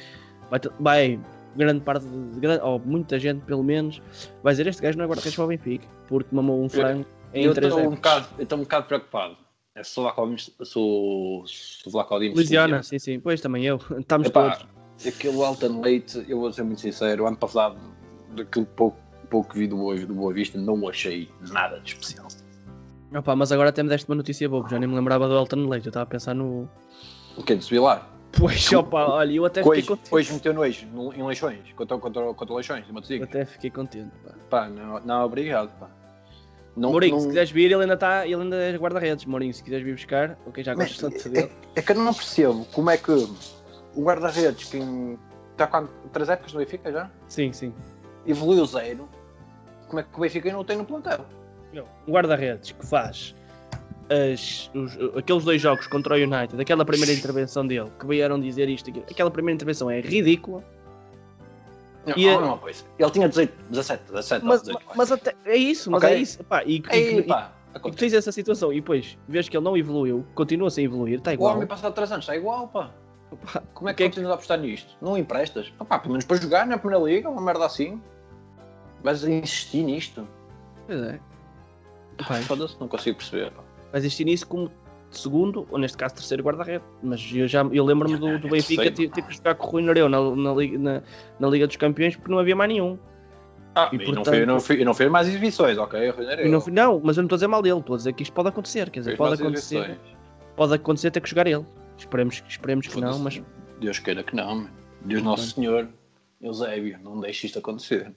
Vai, 0.48 0.60
vai 0.78 1.20
grande 1.56 1.80
parte, 1.80 2.06
de, 2.06 2.30
de 2.34 2.38
grande- 2.40 2.62
ou 2.62 2.78
muita 2.78 3.18
gente 3.18 3.40
pelo 3.44 3.64
menos, 3.64 4.00
vai 4.44 4.52
dizer: 4.52 4.68
Este 4.68 4.80
gajo 4.82 4.96
não 4.98 5.04
é 5.04 5.08
guarda-redes 5.08 5.34
para 5.34 5.44
o 5.44 5.48
Benfica 5.48 5.88
porque 6.06 6.32
mamou 6.36 6.62
um 6.62 6.68
frango 6.68 7.04
em 7.34 7.46
eu 7.46 7.52
três 7.54 7.72
estou 7.74 7.90
um, 7.90 7.94
bocado- 7.96 8.28
eu 8.38 8.42
estou 8.44 8.58
um 8.58 8.62
bocado 8.62 8.86
preocupado. 8.86 9.36
É 9.74 9.82
se 9.82 9.98
o 9.98 10.04
Vlaco 11.90 12.18
Dimos- 12.20 12.34
Louisiana, 12.36 12.82
sim, 12.84 12.98
sim, 12.98 13.18
pois 13.18 13.40
também 13.40 13.64
eu. 13.64 13.78
Estamos 13.98 14.28
Epá, 14.28 14.50
todos. 14.56 14.75
Aquele 15.06 15.42
Alton 15.42 15.80
Leite, 15.80 16.24
eu 16.28 16.38
vou 16.40 16.52
ser 16.52 16.62
muito 16.62 16.80
sincero, 16.80 17.26
ano 17.26 17.36
passado, 17.36 17.76
daquilo 18.34 18.66
pouco, 18.66 18.96
pouco 19.30 19.50
que 19.52 19.58
vi 19.58 19.66
do 19.66 19.76
Boa, 19.76 19.96
do 19.96 20.14
Boa 20.14 20.32
Vista, 20.32 20.58
não 20.58 20.88
achei 20.88 21.30
nada 21.50 21.80
de 21.80 21.92
especial. 21.92 22.28
Opa, 23.14 23.36
mas 23.36 23.52
agora 23.52 23.68
até 23.70 23.82
me 23.82 23.88
deste 23.88 24.08
uma 24.08 24.16
notícia 24.16 24.48
boa, 24.48 24.68
já 24.68 24.78
nem 24.78 24.88
me 24.88 24.94
lembrava 24.94 25.28
do 25.28 25.34
Elton 25.34 25.68
Leite, 25.68 25.86
eu 25.86 25.90
estava 25.90 26.04
a 26.04 26.06
pensar 26.06 26.34
no. 26.34 26.68
O 27.36 27.42
que 27.42 27.52
é 27.52 27.56
de 27.56 27.64
subir 27.64 27.78
lá? 27.80 28.08
Pois, 28.38 28.70
opa, 28.72 29.06
olha, 29.06 29.32
eu 29.32 29.44
até 29.44 29.62
fiquei 29.62 29.82
contente. 29.82 30.14
hoje 30.14 30.32
meteu 30.32 30.52
no 30.52 30.64
eixo, 30.64 30.86
no- 30.92 31.12
em 31.14 31.24
Leixões, 31.24 31.60
contra, 31.74 31.96
contra, 31.96 32.34
contra 32.34 32.54
Leixões, 32.54 32.84
de 32.84 33.16
Eu 33.16 33.24
até 33.24 33.44
fiquei 33.44 33.70
contente. 33.70 34.10
Pá. 34.24 34.34
Pá, 34.50 34.68
não, 34.68 35.00
não, 35.00 35.24
obrigado, 35.24 35.70
pá. 35.78 35.88
Não, 36.76 36.90
Mourinho, 36.90 37.14
não- 37.14 37.20
se 37.22 37.28
quiseres 37.28 37.50
vir, 37.50 37.72
ele 37.72 37.82
ainda 37.82 37.94
está, 37.94 38.26
ele 38.26 38.34
ainda 38.42 38.56
é 38.56 38.76
guarda-redes. 38.76 39.24
Mourinho, 39.24 39.54
se 39.54 39.62
quiseres 39.62 39.84
vir 39.86 39.94
buscar, 39.94 40.38
ok, 40.46 40.62
já 40.62 40.74
gosto 40.74 41.00
tanto 41.00 41.28
é, 41.28 41.30
dele. 41.30 41.52
é 41.74 41.80
que 41.80 41.92
eu 41.92 41.96
não 41.96 42.12
percebo 42.12 42.66
como 42.74 42.90
é 42.90 42.98
que 42.98 43.26
o 43.96 44.02
guarda-redes, 44.04 44.68
que 44.70 44.78
está 45.52 45.66
com 45.66 45.86
três 46.12 46.28
épocas 46.28 46.52
no 46.52 46.60
Benfica 46.60 46.92
já, 46.92 47.10
Sim, 47.28 47.52
sim. 47.52 47.72
evoluiu 48.26 48.64
zero, 48.66 49.08
como 49.88 50.00
é 50.00 50.02
que 50.02 50.08
o 50.16 50.20
Benfica 50.20 50.52
não 50.52 50.60
o 50.60 50.64
tem 50.64 50.76
no 50.76 50.84
plantel? 50.84 51.24
Não, 51.72 51.84
Um 52.06 52.12
guarda-redes 52.12 52.72
que 52.72 52.86
faz 52.86 53.34
as- 54.08 54.70
os- 54.74 55.16
aqueles 55.16 55.44
dois 55.44 55.60
jogos 55.60 55.86
contra 55.86 56.14
o 56.14 56.16
United, 56.16 56.60
aquela 56.60 56.84
primeira 56.84 57.12
intervenção 57.12 57.66
dele, 57.66 57.90
que 57.98 58.06
vieram 58.06 58.38
dizer 58.38 58.68
isto, 58.68 58.90
aquilo, 58.90 59.04
aquela 59.10 59.30
primeira 59.30 59.54
intervenção 59.56 59.90
é 59.90 60.00
ridícula, 60.00 60.62
Não, 62.06 62.16
E 62.16 62.28
há 62.28 62.34
a- 62.34 62.38
uma 62.38 62.56
coisa. 62.56 62.84
Ele 63.00 63.10
tinha 63.10 63.28
18, 63.28 63.52
17, 63.68 64.04
17 64.12 64.42
ou 64.44 64.48
mas, 64.48 64.60
18 64.62 64.86
mas 64.94 65.10
até, 65.10 65.34
é 65.44 65.56
isso, 65.56 65.90
mas 65.90 66.04
Ok. 66.04 66.14
é 66.16 66.20
isso. 66.20 66.44
Pá, 66.44 66.62
e, 66.62 66.80
Ei, 66.92 67.18
e- 67.18 67.22
pá, 67.24 67.50
e 67.84 67.90
tens 67.90 68.12
essa 68.12 68.30
situação 68.30 68.72
e 68.72 68.76
depois 68.76 69.18
vês 69.26 69.48
que 69.48 69.56
ele 69.56 69.64
não 69.64 69.76
evoluiu, 69.76 70.24
continua 70.32 70.70
sem 70.70 70.84
evoluir, 70.84 71.18
está 71.18 71.32
O 71.32 71.34
igual. 71.34 71.56
homem 71.56 71.66
passado 71.66 71.92
3 71.92 72.12
anos 72.12 72.22
está 72.24 72.36
igual, 72.36 72.68
pá. 72.68 72.92
Pá, 73.52 73.62
Como 73.74 73.88
é 73.88 73.92
que 73.92 73.96
que 73.98 74.02
é 74.02 74.06
que- 74.06 74.10
continuas 74.12 74.30
a 74.30 74.34
apostar 74.34 74.58
nisto? 74.58 74.96
Não 75.02 75.16
emprestas? 75.18 75.72
Pá, 75.88 75.98
pelo 75.98 76.12
menos 76.12 76.24
para 76.24 76.36
jogar 76.36 76.66
na 76.66 76.78
primeira 76.78 77.04
liga, 77.04 77.28
uma 77.28 77.42
merda 77.42 77.66
assim. 77.66 78.00
Vais 79.02 79.24
insistir 79.24 79.82
nisto? 79.82 80.26
Pois 80.86 81.00
é. 81.02 81.20
Foda-se, 82.42 82.76
não 82.80 82.88
consigo 82.88 83.18
perceber. 83.18 83.50
Pá. 83.50 83.62
Vai 83.92 84.00
existir 84.00 84.24
nisso 84.24 84.46
como 84.46 84.70
segundo, 85.10 85.66
ou 85.70 85.78
neste 85.78 85.96
caso 85.96 86.14
terceiro 86.14 86.42
guarda-rede. 86.42 86.84
Mas 87.02 87.30
eu, 87.32 87.46
já, 87.46 87.62
eu 87.72 87.84
lembro-me 87.84 88.16
do, 88.16 88.38
do 88.38 88.48
Benfica 88.48 88.90
ter, 88.90 89.08
que 89.10 89.34
jogar 89.34 89.54
com 89.54 89.66
o 89.66 89.70
Rui 89.70 89.82
Nareu 89.82 90.08
na, 90.08 90.18
na, 90.34 90.52
Liga- 90.54 90.78
na- 90.78 91.02
na 91.38 91.48
Liga 91.48 91.66
dos 91.66 91.76
Campeões 91.76 92.16
porque 92.16 92.30
não 92.30 92.38
havia 92.38 92.56
mais 92.56 92.68
nenhum. 92.70 92.98
Ah, 93.74 93.90
E, 93.92 93.96
e, 93.96 93.98
não, 93.98 94.04
portanto- 94.06 94.30
fez, 94.30 94.46
não, 94.46 94.60
fez, 94.60 94.84
não 94.86 94.94
fez 94.94 95.10
mais 95.10 95.28
exibições, 95.28 95.76
ok? 95.76 96.12
Não, 96.48 96.62
não, 96.72 97.00
mas 97.04 97.16
eu 97.16 97.22
não 97.22 97.26
estou 97.26 97.34
a 97.34 97.38
dizer 97.38 97.46
mal 97.46 97.60
dele, 97.60 97.78
estou 97.80 97.94
a 97.94 97.96
dizer 97.98 98.12
que 98.14 98.22
isto 98.22 98.32
pode 98.32 98.48
acontecer. 98.48 98.88
Quer 98.90 99.00
dizer, 99.00 99.10
Fez 99.10 99.18
pode 99.18 99.34
acontecer, 99.42 99.76
exibições. 99.76 100.16
pode 100.56 100.74
acontecer 100.74 101.10
ter 101.10 101.20
que 101.20 101.28
jogar 101.28 101.46
ele. 101.46 101.64
Esperemos, 101.98 102.42
esperemos 102.48 102.86
que 102.86 103.00
não, 103.00 103.18
mas 103.18 103.42
Deus 103.80 103.98
queira 103.98 104.22
que 104.22 104.34
não. 104.34 104.68
Deus 105.02 105.22
Nosso 105.22 105.52
Senhor, 105.52 105.88
Eusébio, 106.40 106.98
não 107.02 107.20
deixe 107.20 107.46
isto 107.46 107.58
acontecer. 107.58 108.12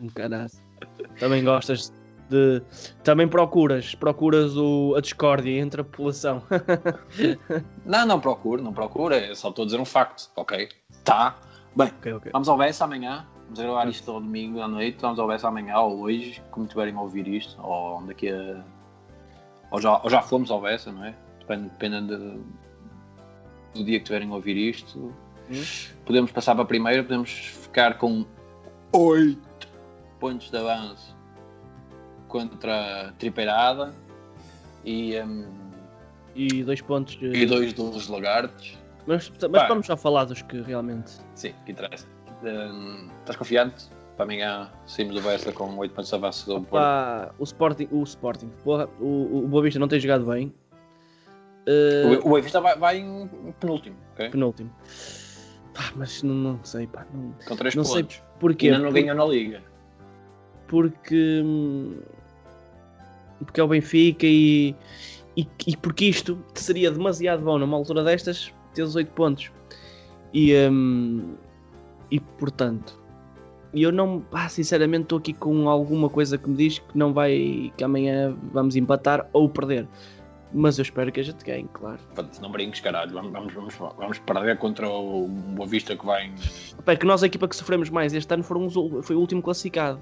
um 0.00 0.08
caralho. 0.08 0.50
Também 1.18 1.44
gostas 1.44 1.92
de. 2.28 2.62
Também 3.02 3.28
procuras, 3.28 3.94
procuras 3.94 4.56
o, 4.56 4.94
a 4.96 5.00
discórdia 5.00 5.58
entre 5.58 5.80
a 5.80 5.84
população. 5.84 6.42
Não, 7.84 8.04
não 8.04 8.20
procuro, 8.20 8.60
não 8.60 8.72
procuro, 8.72 9.14
é 9.14 9.32
só 9.34 9.48
estou 9.50 9.62
a 9.62 9.66
dizer 9.66 9.80
um 9.80 9.84
facto, 9.84 10.28
ok? 10.34 10.68
Tá. 11.04 11.36
Bem, 11.76 11.88
ok, 11.98 12.12
ok. 12.14 12.32
vamos 12.32 12.48
ao 12.48 12.58
Bessa 12.58 12.84
amanhã. 12.84 13.24
Vamos 13.44 13.60
gravar 13.60 13.88
isto 13.88 14.10
ao 14.10 14.20
domingo 14.20 14.60
à 14.60 14.66
noite. 14.66 14.98
Vamos 15.00 15.20
ao 15.20 15.28
Bessa 15.28 15.46
amanhã 15.46 15.78
ou 15.78 16.00
hoje, 16.00 16.42
como 16.50 16.66
tiverem 16.66 16.94
a 16.94 17.00
ouvir 17.00 17.28
isto, 17.28 17.56
ou 17.62 18.02
daqui 18.02 18.28
a. 18.28 18.64
Ou 19.70 19.80
já, 19.80 20.00
ou 20.02 20.08
já 20.10 20.22
fomos 20.22 20.50
ao 20.50 20.60
Bessa, 20.60 20.92
não 20.92 21.04
é? 21.04 21.14
Depende, 21.40 21.68
dependendo 21.68 22.18
de- 22.18 23.78
do 23.78 23.84
dia 23.84 23.98
que 23.98 24.04
tiverem 24.06 24.30
a 24.30 24.34
ouvir 24.34 24.56
isto. 24.56 25.12
Hum. 25.50 25.62
Podemos 26.04 26.30
passar 26.32 26.54
para 26.54 26.64
a 26.64 26.66
primeira, 26.66 27.02
podemos 27.02 27.30
ficar 27.30 27.98
com 27.98 28.24
8 28.92 29.68
pontos 30.18 30.50
de 30.50 30.56
avanço 30.56 31.14
contra 32.28 33.08
a 33.08 33.12
Tripeirada 33.12 33.94
e, 34.84 35.18
hum, 35.20 35.48
E 36.34 36.62
dois 36.64 36.80
pontos. 36.80 37.16
de- 37.16 37.26
e 37.32 37.46
dois 37.46 37.72
dos 37.72 38.08
Lagartos. 38.08 38.76
Mas, 39.06 39.30
mas 39.50 39.68
vamos 39.68 39.86
só 39.86 39.96
falar 39.96 40.24
dos 40.24 40.42
que 40.42 40.60
realmente. 40.60 41.12
Sim, 41.34 41.54
que 41.64 41.72
interessa. 41.72 42.06
Hum, 42.42 43.08
estás 43.20 43.36
confiante? 43.36 43.86
Para 44.16 44.24
amanhã 44.24 44.70
saímos 44.86 45.14
do 45.14 45.20
Bessa 45.20 45.52
com 45.52 45.76
8 45.76 45.92
pontos 45.94 46.08
de 46.08 46.14
avanço 46.16 46.46
do 46.46 46.54
Porto. 46.62 46.70
Pá, 46.82 47.34
o 47.38 47.44
Sporting, 47.44 47.88
o 47.90 48.02
Sporting, 48.02 48.48
porra, 48.64 48.88
o, 48.98 49.44
o 49.44 49.48
Boa 49.48 49.62
Vista 49.62 49.78
não 49.78 49.88
tem 49.88 50.00
jogado 50.00 50.24
bem. 50.24 50.52
Uh, 51.68 52.24
O, 52.24 52.30
o 52.30 52.34
Benfica 52.34 52.60
vai, 52.60 52.78
vai 52.78 52.98
em 52.98 53.28
penúltimo, 53.60 53.96
ok? 54.12 54.30
penúltimo. 54.30 54.70
Pá, 55.74 55.92
mas 55.96 56.22
não, 56.22 56.34
não 56.34 56.64
sei, 56.64 56.86
pá. 56.86 57.06
Não, 57.12 57.34
Com 57.46 57.56
3 57.56 57.74
não 57.74 57.84
sei 57.84 58.02
pontos. 58.04 58.22
porquê. 58.40 58.68
Ainda 58.68 58.78
não 58.78 58.92
ganhou 58.92 59.14
na 59.14 59.24
Liga. 59.26 59.62
porque 60.66 61.42
hum, 61.44 61.98
porque 63.44 63.60
é 63.60 63.64
o 63.64 63.68
Benfica 63.68 64.24
e, 64.26 64.74
e, 65.36 65.46
e 65.66 65.76
porque 65.76 66.06
isto 66.06 66.42
seria 66.54 66.90
demasiado 66.90 67.42
bom 67.44 67.58
numa 67.58 67.76
altura 67.76 68.02
destas 68.02 68.50
ter 68.72 68.82
os 68.82 68.96
8 68.96 69.10
pontos 69.12 69.50
e 70.32 70.54
hum, 70.70 71.34
e 72.10 72.18
portanto 72.20 72.98
eu 73.74 73.92
não 73.92 74.20
pá, 74.20 74.48
sinceramente 74.48 75.04
estou 75.04 75.18
aqui 75.18 75.32
com 75.32 75.68
alguma 75.68 76.08
coisa 76.08 76.38
que 76.38 76.48
me 76.48 76.56
diz 76.56 76.78
que 76.78 76.96
não 76.96 77.12
vai 77.12 77.72
que 77.76 77.84
amanhã 77.84 78.36
vamos 78.52 78.76
empatar 78.76 79.28
ou 79.32 79.48
perder 79.48 79.86
mas 80.52 80.78
eu 80.78 80.82
espero 80.82 81.10
que 81.10 81.20
a 81.20 81.22
gente 81.22 81.44
ganhe, 81.44 81.68
claro 81.72 81.98
Não 82.40 82.50
brinques, 82.50 82.80
caralho. 82.80 83.12
Vamos, 83.12 83.32
vamos, 83.32 83.52
vamos, 83.52 83.74
vamos 83.74 84.18
perder 84.20 84.56
contra 84.56 84.88
o 84.88 85.26
Boa 85.26 85.68
Vista 85.68 85.96
que 85.96 86.06
vai. 86.06 86.32
Pá, 86.84 86.92
é 86.92 86.96
que 86.96 87.04
nós 87.04 87.22
a 87.22 87.26
equipa 87.26 87.48
que 87.48 87.56
sofremos 87.56 87.90
mais 87.90 88.14
este 88.14 88.32
ano 88.32 88.44
foram 88.44 88.70
foi 89.02 89.16
o 89.16 89.18
último 89.18 89.42
classificado 89.42 90.00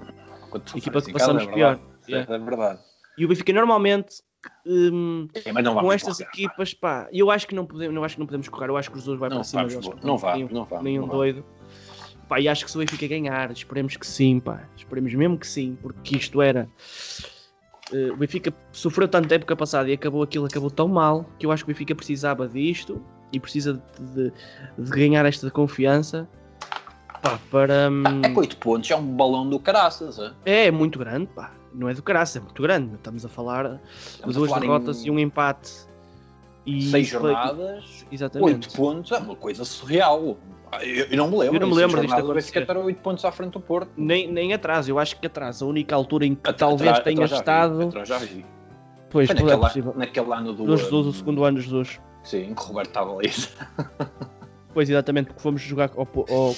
o 0.73 0.77
equipa 0.77 1.01
que 1.01 1.11
passamos 1.11 1.43
é 1.43 1.47
pior. 1.47 1.79
É, 2.07 2.19
é 2.19 2.37
verdade. 2.37 2.79
e 3.17 3.25
o 3.25 3.27
Benfica 3.27 3.51
normalmente 3.51 4.21
hum, 4.65 5.27
É, 5.33 5.51
não 5.61 5.75
com 5.75 5.91
estas 5.91 6.17
correr, 6.17 6.29
equipas, 6.29 6.73
pá, 6.73 7.09
eu 7.11 7.31
acho 7.31 7.47
que 7.47 7.55
não 7.55 7.65
podemos, 7.65 7.93
não 7.93 8.03
acho 8.03 8.15
que 8.15 8.19
não 8.19 8.27
podemos 8.27 8.47
correr, 8.47 8.69
eu 8.69 8.77
acho 8.77 8.91
que 8.91 8.97
os 8.97 9.05
dois 9.05 9.19
vai 9.19 9.29
Não 9.29 9.37
para 9.37 9.43
cima 9.43 9.63
vamos, 9.63 9.85
deles, 9.85 10.03
não 10.03 10.17
vamos, 10.17 10.37
nenhum, 10.37 10.49
não 10.51 10.65
vamos. 10.65 10.83
nenhum 10.83 11.01
não 11.01 11.09
doido. 11.09 11.45
Pá, 12.27 12.39
e 12.39 12.47
acho 12.47 12.65
que 12.65 12.71
se 12.71 12.77
o 12.77 12.79
Benfica 12.79 13.07
ganhar, 13.07 13.51
esperemos 13.51 13.95
que 13.97 14.05
sim, 14.07 14.39
pá, 14.39 14.67
esperemos 14.75 15.13
mesmo 15.13 15.37
que 15.37 15.45
sim, 15.45 15.77
porque 15.81 16.17
isto 16.17 16.41
era 16.41 16.67
eh, 17.93 18.09
o 18.11 18.17
Benfica 18.17 18.51
sofreu 18.71 19.07
tanto 19.07 19.31
a 19.31 19.35
época 19.35 19.55
passada 19.55 19.87
e 19.89 19.93
acabou 19.93 20.23
aquilo, 20.23 20.45
acabou 20.45 20.71
tão 20.71 20.87
mal 20.87 21.25
que 21.37 21.45
eu 21.45 21.51
acho 21.51 21.63
que 21.63 21.71
o 21.71 21.73
Benfica 21.73 21.93
precisava 21.93 22.47
disto 22.47 22.99
e 23.31 23.39
precisa 23.39 23.73
de, 23.99 24.05
de- 24.29 24.33
de 24.77 24.89
ganhar 24.91 25.23
esta 25.25 25.51
confiança 25.51 26.27
pá, 27.21 27.39
para 27.51 27.89
hum, 27.91 28.03
É 28.23 28.29
que 28.31 28.39
8 28.39 28.57
pontos 28.57 28.89
é 28.89 28.95
um 28.95 29.15
balão 29.15 29.47
do 29.47 29.59
caraças. 29.59 30.17
É? 30.45 30.65
é 30.67 30.71
muito 30.71 30.97
grande, 30.97 31.27
pá, 31.27 31.51
não 31.75 31.87
é 31.87 31.93
do 31.93 32.01
caraças, 32.01 32.37
é 32.37 32.39
muito 32.39 32.59
grande. 32.63 32.95
Estamos 32.95 33.23
a 33.23 33.29
falar 33.29 33.67
de 33.69 33.79
Estamos 33.95 34.35
a 34.35 34.39
duas 34.39 34.49
falar 34.49 34.63
em 34.63 34.67
derrotas 34.67 35.05
e 35.05 35.11
um 35.11 35.19
empate 35.19 35.71
e 36.65 36.89
6 36.89 37.09
foi- 37.09 37.19
jornadas, 37.33 38.05
Exatamente. 38.11 38.67
8 38.67 38.75
pontos 38.75 39.11
é 39.11 39.17
uma 39.19 39.35
coisa 39.35 39.63
surreal. 39.63 40.37
Eu, 40.81 41.05
eu 41.05 41.17
não 41.17 41.29
me 41.29 41.37
lembro. 41.37 41.55
Eu 41.55 41.59
não 41.61 41.67
me 41.69 41.75
lembro 41.75 42.01
disto 42.01 42.15
do 42.21 42.31
acontecer. 42.31 42.65
Era 42.69 42.79
8 42.79 43.01
pontos 43.01 43.25
à 43.25 43.31
frente 43.31 43.53
do 43.53 43.59
Porto. 43.59 43.91
Nem, 43.97 44.31
nem 44.31 44.53
atrás, 44.53 44.87
eu 44.87 44.97
acho 44.99 45.19
que 45.19 45.27
atrás. 45.27 45.61
A 45.61 45.65
única 45.65 45.95
altura 45.95 46.25
em 46.25 46.35
que 46.35 46.53
talvez 46.53 46.91
atra- 46.91 47.03
tenha 47.03 47.23
atrás 47.25 47.31
estado. 47.39 47.81
atrás 47.83 48.07
já 48.09 48.17
vi. 48.17 48.45
Pois, 49.09 49.27
Foi 49.27 49.35
tudo 49.35 49.49
é 49.49 49.51
naquele, 49.53 49.67
possível. 49.67 49.93
naquele 49.95 50.33
ano 50.33 50.53
do. 50.53 50.63
Do 50.65 50.77
Jesus, 50.77 51.05
um, 51.05 51.09
o 51.09 51.13
segundo 51.13 51.43
ano 51.43 51.57
de 51.57 51.63
Jesus. 51.63 51.99
Sim, 52.23 52.53
que 52.53 52.61
o 52.61 52.65
Roberto 52.65 52.87
estava 52.89 53.15
ali. 53.17 53.29
Pois, 54.73 54.89
exatamente, 54.89 55.27
porque 55.27 55.41
fomos 55.41 55.61
jogar 55.61 55.89
ao 55.95 56.01
ao- 56.29 56.55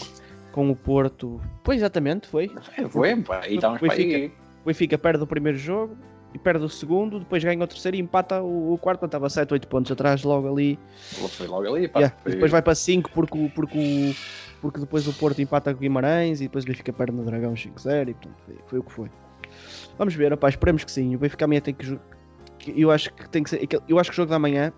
com 0.51 0.71
o 0.71 0.75
Porto. 0.75 1.39
Pois, 1.63 1.77
exatamente, 1.77 2.27
foi. 2.27 2.51
É, 2.75 2.87
foi, 2.89 3.15
pá, 3.21 3.47
e 3.47 3.55
estávamos 3.55 3.79
para 3.79 3.93
aí. 3.93 4.31
O 4.63 4.67
Benfica 4.67 4.97
perde 4.97 5.23
o 5.23 5.27
primeiro 5.27 5.57
jogo 5.57 5.95
e 6.33 6.37
perde 6.37 6.63
o 6.63 6.69
segundo, 6.69 7.19
depois 7.19 7.43
ganha 7.43 7.63
o 7.63 7.67
terceiro 7.67 7.97
e 7.97 7.99
empata 7.99 8.41
o, 8.41 8.73
o 8.73 8.77
quarto, 8.77 9.05
estava 9.05 9.29
7, 9.29 9.53
8 9.53 9.67
pontos 9.67 9.91
atrás 9.91 10.23
logo 10.23 10.51
ali. 10.51 10.77
Foi 11.29 11.47
logo 11.47 11.67
ali, 11.73 11.87
pá. 11.87 11.99
Yeah, 11.99 12.15
foi- 12.21 12.31
e 12.31 12.35
depois 12.35 12.51
vai 12.51 12.61
para 12.61 12.75
5 12.75 13.09
porque, 13.11 13.37
o- 13.37 13.49
porque, 13.49 13.77
o- 13.77 14.15
porque 14.61 14.79
depois 14.79 15.07
o 15.07 15.13
Porto 15.13 15.41
empata 15.41 15.71
com 15.73 15.77
o 15.77 15.81
Guimarães 15.81 16.39
e 16.41 16.43
depois 16.43 16.63
o 16.63 16.67
Benfica 16.67 16.91
perde 16.93 17.13
no 17.13 17.23
Dragão 17.23 17.53
5-0 17.55 18.09
e 18.09 18.13
portanto 18.13 18.35
foi, 18.45 18.55
foi 18.67 18.79
o 18.79 18.83
que 18.83 18.91
foi. 18.91 19.09
Vamos 19.97 20.13
ver, 20.13 20.31
rapaz, 20.31 20.53
esperemos 20.53 20.83
que 20.83 20.91
sim. 20.91 21.15
O 21.15 21.19
Benfica 21.19 21.45
amanhã 21.45 21.61
tem 21.61 21.73
que 21.73 21.97
Eu 22.75 22.91
acho 22.91 23.13
que 23.13 23.29
tem 23.29 23.43
que 23.43 23.49
ser. 23.49 23.67
Eu 23.87 23.97
acho 23.97 24.09
que 24.11 24.15
o 24.15 24.17
jogo 24.17 24.29
da 24.29 24.37
manhã 24.37 24.73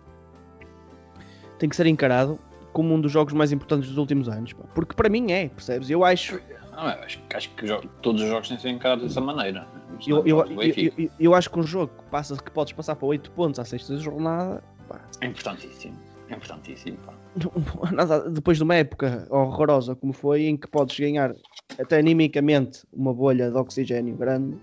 tem 1.58 1.68
que 1.68 1.76
ser 1.76 1.88
encarado 1.88 2.40
como 2.72 2.94
um 2.94 3.02
dos 3.02 3.12
jogos 3.12 3.34
mais 3.34 3.52
importantes 3.52 3.90
dos 3.90 3.98
últimos 3.98 4.30
anos. 4.30 4.54
pá. 4.54 4.64
Porque 4.76 4.94
para 4.96 5.10
mim 5.10 5.32
é, 5.32 5.50
percebes? 5.50 5.90
Eu 5.90 6.06
acho. 6.06 6.40
Não, 6.80 6.88
acho, 6.88 7.20
acho 7.34 7.50
que 7.56 7.66
todos 8.02 8.22
os 8.22 8.30
jogos 8.30 8.48
têm 8.48 8.56
que 8.56 8.64
ser 8.64 8.70
encarados 8.70 9.04
dessa 9.04 9.20
maneira. 9.20 9.68
Eu, 10.08 10.26
eu, 10.26 10.46
eu, 10.46 11.04
eu- 11.20 11.36
acho 11.36 11.50
que 11.50 11.60
um 11.60 11.64
jogo 11.64 11.92
que, 11.98 12.10
passa, 12.10 12.38
que 12.38 12.50
podes 12.52 12.72
passar 12.72 12.96
para 12.96 13.06
8 13.06 13.30
pontos 13.32 13.60
à 13.60 13.66
sexta 13.66 13.98
jornada, 13.98 14.64
pá, 14.88 15.02
É 15.20 15.28
importantíssimo. 15.28 15.98
É 16.30 16.36
importantíssimo, 16.36 16.98
pá. 17.06 17.14
nada, 17.92 18.30
depois 18.30 18.56
de 18.58 18.64
uma 18.64 18.76
época 18.76 19.28
horrorosa 19.30 19.94
como 19.94 20.14
foi, 20.14 20.44
em 20.46 20.56
que 20.56 20.68
podes 20.70 20.98
ganhar 20.98 21.36
até 21.78 22.00
animicamente 22.00 22.86
uma 22.94 23.14
bolha 23.14 23.52
de 23.52 23.58
oxigênio 23.58 24.16
grande. 24.16 24.58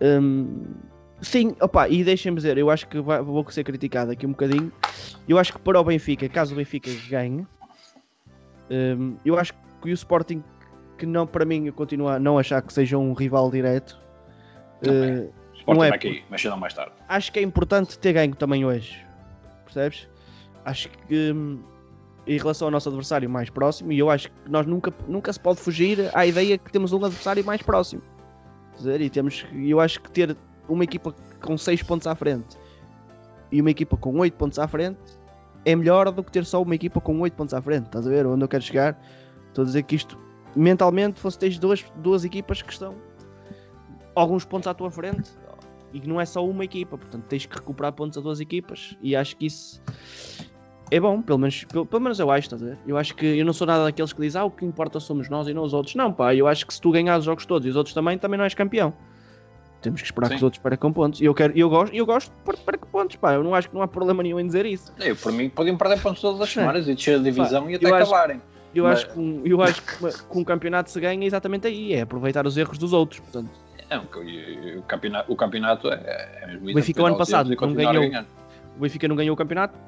hum, 0.00 0.64
sim, 1.20 1.56
opa, 1.60 1.88
e 1.88 2.04
deixem-me 2.04 2.36
dizer, 2.36 2.56
eu 2.58 2.70
acho 2.70 2.86
que 2.86 3.00
vai- 3.00 3.20
vou 3.22 3.44
ser 3.50 3.64
criticado 3.64 4.12
aqui 4.12 4.24
um 4.24 4.30
bocadinho. 4.30 4.70
Eu 5.28 5.36
acho 5.36 5.52
que 5.52 5.58
para 5.58 5.80
o 5.80 5.84
Benfica, 5.84 6.28
caso 6.28 6.54
o 6.54 6.56
Benfica 6.56 6.90
ganhe, 7.08 7.44
hum, 8.70 9.16
eu 9.24 9.36
acho 9.36 9.52
que 9.82 9.90
o 9.90 9.94
Sporting, 9.94 10.42
que 11.02 11.06
não 11.06 11.26
para 11.26 11.44
mim, 11.44 11.66
eu 11.66 11.72
continuo 11.72 12.06
a 12.06 12.16
não 12.20 12.38
achar 12.38 12.62
que 12.62 12.72
seja 12.72 12.96
um 12.96 13.12
rival 13.12 13.50
direto. 13.50 13.98
Não 14.86 14.92
é. 14.92 15.08
eh, 15.08 15.28
Sporting 15.54 15.78
Não 15.78 15.84
é 15.84 15.88
vai 15.90 15.98
cair, 15.98 16.24
mas 16.30 16.40
cedo 16.40 16.56
mais 16.56 16.72
tarde. 16.74 16.92
acho 17.08 17.32
que 17.32 17.40
é 17.40 17.42
importante 17.42 17.98
ter 17.98 18.12
ganho 18.12 18.34
também 18.36 18.64
hoje. 18.64 19.04
Percebes? 19.64 20.08
Acho 20.64 20.88
que 20.88 21.32
hum, 21.32 21.58
em 22.24 22.38
relação 22.38 22.68
ao 22.68 22.70
nosso 22.70 22.88
adversário 22.88 23.28
mais 23.28 23.50
próximo, 23.50 23.90
e 23.90 23.98
eu 23.98 24.08
acho 24.10 24.28
que 24.28 24.48
nós 24.48 24.64
nunca, 24.64 24.94
nunca 25.08 25.32
se 25.32 25.40
pode 25.40 25.58
fugir 25.58 26.08
à 26.14 26.24
ideia 26.24 26.56
que 26.56 26.70
temos 26.70 26.92
um 26.92 27.04
adversário 27.04 27.44
mais 27.44 27.60
próximo. 27.62 28.00
Dizer, 28.76 29.00
E 29.00 29.10
temos, 29.10 29.44
eu 29.52 29.80
acho 29.80 30.00
que 30.00 30.10
ter 30.10 30.36
uma 30.68 30.84
equipa 30.84 31.12
com 31.42 31.58
6 31.58 31.82
pontos 31.82 32.06
à 32.06 32.14
frente 32.14 32.56
e 33.50 33.60
uma 33.60 33.70
equipa 33.72 33.96
com 33.96 34.16
8 34.20 34.34
pontos 34.34 34.58
à 34.60 34.68
frente 34.68 35.00
é 35.64 35.74
melhor 35.74 36.12
do 36.12 36.22
que 36.22 36.30
ter 36.30 36.44
só 36.44 36.62
uma 36.62 36.76
equipa 36.76 37.00
com 37.00 37.18
8 37.20 37.34
pontos 37.34 37.54
à 37.54 37.60
frente. 37.60 37.86
Estás 37.86 38.06
a 38.06 38.10
ver 38.10 38.24
onde 38.24 38.44
eu 38.44 38.48
quero 38.48 38.62
chegar? 38.62 38.96
Estou 39.48 39.62
a 39.62 39.66
dizer 39.66 39.82
que 39.82 39.96
isto 39.96 40.16
mentalmente 40.54 41.18
fosse 41.20 41.38
tens 41.38 41.58
duas, 41.58 41.84
duas 41.96 42.24
equipas 42.24 42.62
que 42.62 42.72
estão 42.72 42.94
alguns 44.14 44.44
pontos 44.44 44.66
à 44.66 44.74
tua 44.74 44.90
frente 44.90 45.30
e 45.92 46.00
que 46.00 46.08
não 46.08 46.20
é 46.20 46.24
só 46.24 46.44
uma 46.46 46.64
equipa, 46.64 46.96
portanto 46.98 47.24
tens 47.24 47.46
que 47.46 47.54
recuperar 47.54 47.92
pontos 47.92 48.16
a 48.18 48.20
duas 48.20 48.40
equipas 48.40 48.96
e 49.02 49.14
acho 49.16 49.36
que 49.36 49.46
isso 49.46 49.82
é 50.90 51.00
bom, 51.00 51.22
pelo 51.22 51.38
menos, 51.38 51.64
pelo, 51.64 51.86
pelo 51.86 52.02
menos 52.02 52.18
eu 52.20 52.30
acho, 52.30 52.46
estás 52.46 52.62
a 52.62 52.66
ver? 52.66 52.78
Eu 52.86 52.98
acho 52.98 53.14
que 53.14 53.24
eu 53.24 53.44
não 53.46 53.52
sou 53.54 53.66
nada 53.66 53.84
daqueles 53.84 54.12
que 54.12 54.20
dizem 54.20 54.40
ah, 54.40 54.44
o 54.44 54.50
que 54.50 54.64
importa 54.64 55.00
somos 55.00 55.28
nós 55.30 55.48
e 55.48 55.54
não 55.54 55.62
os 55.62 55.72
outros. 55.72 55.94
Não, 55.94 56.12
pá, 56.12 56.34
eu 56.34 56.46
acho 56.46 56.66
que 56.66 56.74
se 56.74 56.80
tu 56.80 56.90
ganhar 56.90 57.18
os 57.18 57.24
jogos 57.24 57.46
todos 57.46 57.66
e 57.66 57.70
os 57.70 57.76
outros 57.76 57.94
também, 57.94 58.18
também 58.18 58.36
não 58.36 58.44
és 58.44 58.52
campeão. 58.52 58.92
Temos 59.80 60.00
que 60.02 60.06
esperar 60.06 60.26
Sim. 60.28 60.34
que 60.34 60.36
os 60.36 60.42
outros 60.42 60.62
percam 60.62 60.92
pontos. 60.92 61.18
E 61.20 61.24
eu, 61.24 61.32
quero, 61.34 61.56
eu, 61.58 61.68
gosto, 61.70 61.94
eu 61.94 62.04
gosto 62.04 62.30
de 62.30 62.36
per- 62.44 62.58
perca 62.58 62.86
pontos, 62.86 63.16
pá. 63.16 63.32
Eu 63.32 63.42
não 63.42 63.54
acho 63.54 63.68
que 63.70 63.74
não 63.74 63.80
há 63.82 63.88
problema 63.88 64.22
nenhum 64.22 64.38
em 64.38 64.46
dizer 64.46 64.66
isso. 64.66 64.92
Eu, 65.00 65.16
por 65.16 65.32
mim, 65.32 65.48
podiam 65.48 65.76
perder 65.78 66.00
pontos 66.00 66.20
todas 66.20 66.40
as 66.42 66.48
É. 66.50 66.52
semanas 66.60 66.86
e 66.86 66.94
descer 66.94 67.18
a 67.18 67.22
divisão 67.22 67.68
e 67.70 67.74
até 67.76 67.86
eu 67.90 67.94
acho- 67.94 68.12
acabarem. 68.14 68.42
Eu 68.74 68.84
Mas- 68.84 68.98
acho, 69.00 69.12
que 69.12 69.18
um, 69.18 69.42
eu 69.44 69.62
acho 69.62 69.82
que, 69.82 70.00
uma- 70.02 70.10
que 70.12 70.38
um 70.38 70.44
campeonato 70.44 70.90
se 70.90 70.98
ganha 71.00 71.26
exatamente 71.26 71.66
aí, 71.66 71.92
é 71.92 72.02
aproveitar 72.02 72.46
os 72.46 72.56
erros 72.56 72.78
dos 72.78 72.92
outros. 72.92 73.20
Portanto, 73.20 73.50
É, 73.90 73.98
o, 73.98 74.82
campeonato, 74.82 75.32
o 75.32 75.36
campeonato 75.36 75.88
é, 75.90 76.38
é 76.42 76.46
mesmo 76.46 76.70
O 76.70 76.74
Benfica 76.74 77.02
o 77.02 77.06
ano 77.06 77.18
passado 77.18 77.50
não 77.54 77.74
ganhou. 77.74 78.24
o 78.76 78.80
Benfica 78.80 79.06
não 79.08 79.16
ganhou 79.16 79.34
o 79.34 79.36
campeonato 79.36 79.78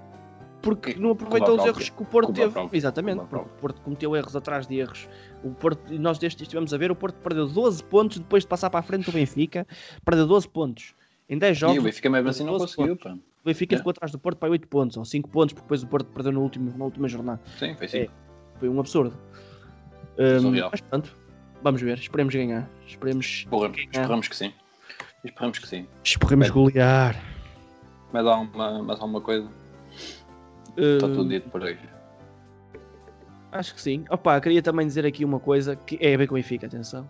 porque 0.61 0.95
não 0.95 1.11
aproveitou 1.11 1.57
os 1.59 1.64
erros 1.66 1.89
que 1.91 2.03
o 2.03 2.07
Porto 2.07 2.32
teve. 2.32 2.55
Exatamente, 2.72 3.20
o 3.20 3.26
Porto 3.61 3.80
cometeu 3.82 4.14
erros 4.16 4.35
atrás 4.37 4.66
de 4.66 4.76
erros. 4.78 5.09
O 5.43 5.51
Porto, 5.51 5.93
nós 5.99 6.18
destes 6.18 6.43
estivemos 6.43 6.72
a 6.72 6.78
ver, 6.78 6.91
o 6.91 6.97
Porto 6.97 7.16
perdeu 7.16 7.47
12 7.47 7.82
pontos 7.85 8.18
depois 8.18 8.43
de 8.45 8.49
passar 8.49 8.70
para 8.70 8.80
a 8.80 8.82
frente 8.82 9.05
do 9.07 9.12
Benfica, 9.12 9.66
perdeu 10.05 10.26
12 10.26 10.49
pontos. 10.49 10.95
Em 11.28 11.39
10 11.39 11.57
jogos, 11.57 11.76
E 11.76 11.78
o 11.78 11.82
Benfica 11.82 12.11
mesmo 12.11 12.28
assim 12.28 12.45
não 12.45 12.53
12 12.59 12.76
conseguiu, 12.76 12.97
pá. 12.97 13.12
o 13.12 13.18
Benfica 13.45 13.74
É. 13.74 13.78
ficou 13.78 13.91
atrás 13.91 14.11
do 14.12 14.18
Porto 14.18 14.37
para 14.39 14.51
8 14.51 14.68
pontos, 14.68 14.97
ou 14.99 15.05
5 15.07 15.28
pontos, 15.30 15.53
porque 15.55 15.64
depois 15.64 15.82
o 15.82 15.87
Porto 15.87 16.07
perdeu 16.12 16.32
no 16.32 16.43
último, 16.43 16.72
na 16.76 16.85
última 16.85 17.09
jornada. 17.09 17.41
Sim, 17.59 17.74
foi 17.74 17.89
sim. 17.89 17.99
É. 18.01 18.09
Foi 18.59 18.68
um 18.68 18.78
absurdo. 18.80 19.16
Surreal. 20.40 20.68
mas 20.70 20.80
pronto, 20.80 21.16
vamos 21.62 21.82
ver, 21.82 21.98
esperemos 21.98 22.34
ganhar. 22.34 22.68
Esperemos, 22.86 23.46
Porra, 23.50 23.70
esperamos 23.76 24.28
que 24.28 24.36
sim. 24.36 24.52
Esperamos 25.24 25.59
que 25.59 25.66
sim. 25.66 25.86
esperemos 26.05 26.48
É. 26.48 26.50
golear. 26.50 27.16
Mais 28.12 28.26
alguma, 28.26 28.82
mais 28.82 29.00
alguma 29.00 29.20
coisa? 29.20 29.48
Está 30.76 31.07
Hum, 31.07 31.14
tudo 31.14 31.28
dito 31.28 31.48
por 31.50 31.62
aí. 31.64 31.76
Acho 33.50 33.74
que 33.74 33.80
sim. 33.80 34.05
Opa, 34.11 34.40
queria 34.40 34.62
também 34.62 34.86
dizer 34.86 35.05
aqui 35.07 35.24
uma 35.24 35.38
coisa 35.40 35.74
que 35.76 35.96
é 36.00 36.14
a 36.14 36.18
ver 36.18 36.26
com 36.26 36.34
o 36.34 36.36
Benfica, 36.36 36.66
atenção. 36.66 37.09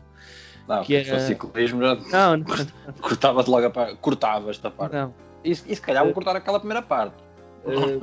Não, 0.68 0.82
que 0.82 0.98
fosse 1.04 1.14
é- 1.14 1.20
ciclismo 1.20 1.82
já 1.82 1.94
Não, 1.94 2.36
não, 2.38 2.44
cortava-te 3.02 3.50
logo 3.50 3.66
a 3.66 3.70
parte. 3.70 3.96
Cortava 3.96 4.50
esta 4.50 4.70
parte. 4.70 4.92
não. 4.94 5.14
E, 5.44 5.50
e 5.50 5.54
se 5.54 5.80
calhar 5.80 6.04
vou 6.04 6.14
cortar 6.14 6.36
aquela 6.36 6.58
primeira 6.58 6.80
parte. 6.82 7.14
Eh, 7.66 7.98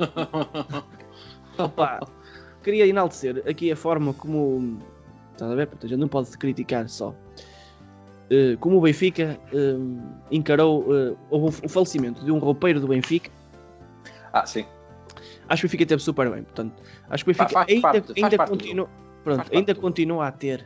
opa, 1.62 2.00
queria 2.62 2.86
enaltecer 2.86 3.42
aqui 3.46 3.70
a 3.70 3.76
forma 3.76 4.14
como. 4.14 4.78
Estás 5.32 5.50
a 5.50 5.54
ver? 5.54 5.66
Portanto, 5.66 5.86
a 5.86 5.88
gente 5.88 5.98
não 6.00 6.08
pode 6.08 6.30
criticar 6.38 6.88
só. 6.88 7.14
Eh, 8.30 8.56
como 8.60 8.78
o 8.78 8.80
Benfica 8.80 9.38
eh, 9.52 9.76
encarou 10.30 10.86
eh, 10.94 11.14
houve 11.30 11.60
o 11.64 11.68
falecimento 11.68 12.24
de 12.24 12.32
um 12.32 12.38
roupeiro 12.38 12.80
do 12.80 12.88
Benfica. 12.88 13.30
Ah, 14.32 14.46
sim. 14.46 14.64
Acho 15.48 15.62
que 15.62 15.66
o 15.66 15.68
Benfica 15.68 15.86
teve 15.86 16.02
super 16.02 16.30
bem. 16.30 16.42
Portanto, 16.42 16.82
acho 17.10 17.24
que 17.24 17.30
o 17.30 17.34
Benfica 17.34 17.50
faz 17.50 17.68
ainda, 17.68 17.82
parte- 17.82 18.12
ainda 18.16 18.36
parte 18.36 18.50
continua. 18.50 18.88
Pronto, 19.24 19.50
ainda 19.52 19.74
continua 19.74 20.26
a 20.28 20.32
ter 20.32 20.64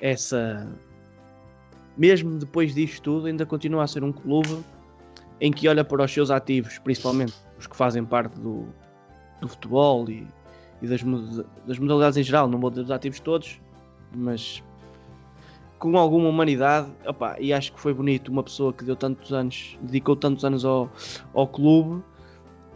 essa. 0.00 0.66
Mesmo 1.96 2.38
depois 2.38 2.74
disto 2.74 3.02
tudo, 3.02 3.26
ainda 3.26 3.44
continua 3.44 3.82
a 3.82 3.86
ser 3.86 4.04
um 4.04 4.12
clube 4.12 4.64
em 5.40 5.52
que 5.52 5.68
olha 5.68 5.84
para 5.84 6.04
os 6.04 6.12
seus 6.12 6.30
ativos, 6.30 6.78
principalmente 6.78 7.34
os 7.58 7.66
que 7.66 7.76
fazem 7.76 8.04
parte 8.04 8.38
do, 8.38 8.66
do 9.40 9.48
futebol 9.48 10.08
e, 10.08 10.26
e 10.82 10.86
das, 10.86 11.02
das 11.66 11.78
modalidades 11.78 12.16
em 12.16 12.22
geral, 12.22 12.48
não 12.48 12.58
vou 12.58 12.70
dizer 12.70 12.82
dos 12.82 12.90
ativos 12.90 13.20
todos, 13.20 13.60
mas 14.14 14.62
com 15.78 15.96
alguma 15.96 16.28
humanidade, 16.28 16.88
opá, 17.06 17.36
e 17.40 17.52
acho 17.52 17.72
que 17.72 17.80
foi 17.80 17.94
bonito 17.94 18.30
uma 18.30 18.42
pessoa 18.42 18.72
que 18.72 18.84
deu 18.84 18.94
tantos 18.94 19.32
anos, 19.32 19.78
dedicou 19.82 20.14
tantos 20.14 20.44
anos 20.44 20.64
ao, 20.64 20.90
ao 21.32 21.48
clube, 21.48 22.02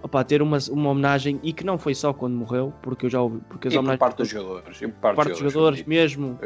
opá, 0.03 0.25
ter 0.25 0.41
uma, 0.41 0.59
uma 0.71 0.91
homenagem 0.91 1.39
e 1.43 1.53
que 1.53 1.65
não 1.65 1.79
foi 1.79 1.95
só 1.95 2.13
quando 2.15 2.35
morreu, 2.35 2.73
porque 2.83 3.07
eu 3.07 3.11
já 3.11 3.21
ouvi, 3.21 3.41
porque 3.49 3.69
as 3.69 3.75
E 3.75 3.77
por 3.77 3.81
homenagens 3.81 4.01
parte 4.01 4.17
dos 4.17 4.29
jogadores. 4.29 4.83
E 4.83 4.89
por 4.89 4.95
parte, 5.01 5.17
parte 5.17 5.31
dos 5.31 5.39
jogadores, 5.39 5.83
bonito, 5.83 5.89
mesmo 5.89 6.39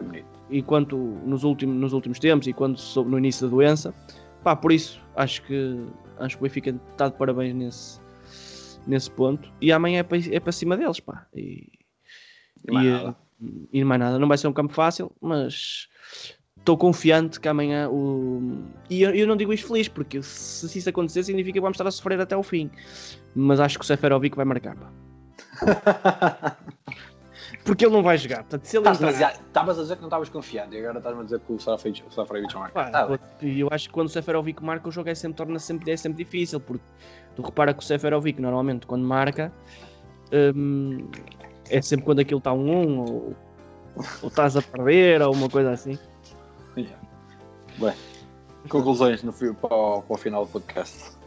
enquanto 0.50 0.96
nos 0.96 1.44
últimos, 1.44 1.76
nos 1.76 1.92
últimos 1.92 2.18
tempos 2.18 2.48
e 2.48 2.52
quando 2.52 2.76
soube 2.78 3.10
no 3.10 3.18
início 3.18 3.46
da 3.46 3.54
doença. 3.54 3.94
Pá, 4.42 4.56
por 4.56 4.72
isso 4.72 5.00
acho 5.16 5.42
que 5.42 5.84
acho 6.18 6.36
que 6.36 6.42
o 6.42 6.44
Benfica 6.44 6.74
está 6.90 7.08
de 7.08 7.14
parabéns 7.16 7.54
nesse, 7.54 8.00
nesse 8.86 9.10
ponto. 9.10 9.50
E 9.60 9.70
amanhã 9.72 10.00
é 10.00 10.02
para, 10.02 10.18
é 10.18 10.40
para 10.40 10.52
cima 10.52 10.76
deles, 10.76 11.00
pá. 11.00 11.26
E, 11.34 11.70
E 12.66 12.72
mais 12.72 12.86
e, 12.86 12.90
nada. 12.90 13.16
e 13.72 13.84
mais 13.84 14.00
nada. 14.00 14.18
Não 14.18 14.28
vai 14.28 14.38
ser 14.38 14.48
um 14.48 14.52
campo 14.52 14.72
fácil, 14.74 15.12
mas 15.20 15.88
estou 16.58 16.76
confiante 16.76 17.40
que 17.40 17.48
amanhã 17.48 17.88
o. 17.88 18.64
E 18.90 19.02
eu, 19.02 19.14
eu 19.14 19.26
não 19.26 19.36
digo 19.36 19.52
isto 19.52 19.68
feliz, 19.68 19.88
porque 19.88 20.22
se, 20.22 20.68
se 20.68 20.78
isso 20.78 20.88
acontecer 20.88 21.22
significa 21.24 21.54
que 21.54 21.60
vamos 21.60 21.76
estar 21.76 21.86
a 21.86 21.90
sofrer 21.90 22.20
até 22.20 22.36
o 22.36 22.42
fim. 22.42 22.70
Mas 23.34 23.60
acho 23.60 23.78
que 23.78 23.84
o 23.84 23.86
Seferovic 23.86 24.36
vai 24.36 24.44
marcar, 24.44 24.76
pá. 24.76 24.92
Porque 27.68 27.84
ele 27.84 27.92
não 27.94 28.02
vai 28.02 28.16
jogar. 28.16 28.38
Portanto, 28.38 28.64
se 28.64 28.76
ele 28.78 28.88
Estavas 28.88 28.98
entrar- 29.16 29.28
a 29.28 29.30
dizer- 29.32 29.44
Estavas 29.46 29.78
a 29.78 29.82
dizer 29.82 29.94
que 29.96 30.00
não 30.00 30.08
estavas 30.08 30.28
confiante 30.30 30.74
e 30.74 30.78
agora 30.78 30.96
estás-me 30.98 31.20
a 31.20 31.24
dizer 31.24 31.40
que 31.40 31.52
o 31.52 31.58
Safraevich 31.60 32.56
marca. 32.56 32.72
Pá, 32.72 32.90
Tá 32.90 33.18
e 33.42 33.60
eu 33.60 33.68
acho 33.70 33.88
que 33.88 33.92
quando 33.92 34.06
o 34.06 34.10
Seferovic 34.10 34.64
marca, 34.64 34.88
o 34.88 34.90
jogo 34.90 35.10
é 35.10 35.14
sempre, 35.14 35.36
torna 35.36 35.58
sempre, 35.58 35.90
é 35.92 35.96
sempre 35.96 36.24
difícil, 36.24 36.60
porque 36.60 36.82
tu 37.36 37.42
repara 37.42 37.74
que 37.74 37.80
o 37.80 37.82
Seferovic 37.82 38.40
normalmente 38.40 38.86
quando 38.86 39.04
marca 39.04 39.52
hum, 40.54 41.06
é 41.68 41.82
sempre 41.82 42.06
quando 42.06 42.20
aquilo 42.20 42.38
está 42.38 42.54
um 42.54 42.70
1 42.70 42.98
ou, 43.00 43.36
ou 44.22 44.28
estás 44.28 44.56
a 44.56 44.62
perder 44.62 45.20
ou 45.20 45.34
uma 45.34 45.50
coisa 45.50 45.70
assim. 45.72 45.98
Yeah. 46.74 46.96
Bem, 47.78 47.92
conclusões 48.70 49.22
no, 49.22 49.32
para, 49.32 49.68
para 49.68 50.02
o 50.08 50.16
final 50.16 50.46
do 50.46 50.52
podcast. 50.52 51.17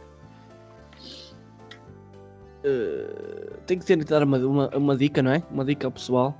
Uh, 2.64 3.56
tenho 3.66 3.80
que 3.80 3.86
ter 3.86 4.04
dar 4.04 4.22
uma, 4.22 4.38
uma, 4.38 4.68
uma, 4.68 4.96
dica, 4.96 5.20
não 5.20 5.32
é? 5.32 5.42
Uma 5.50 5.64
dica 5.64 5.86
ao 5.86 5.90
pessoal. 5.90 6.38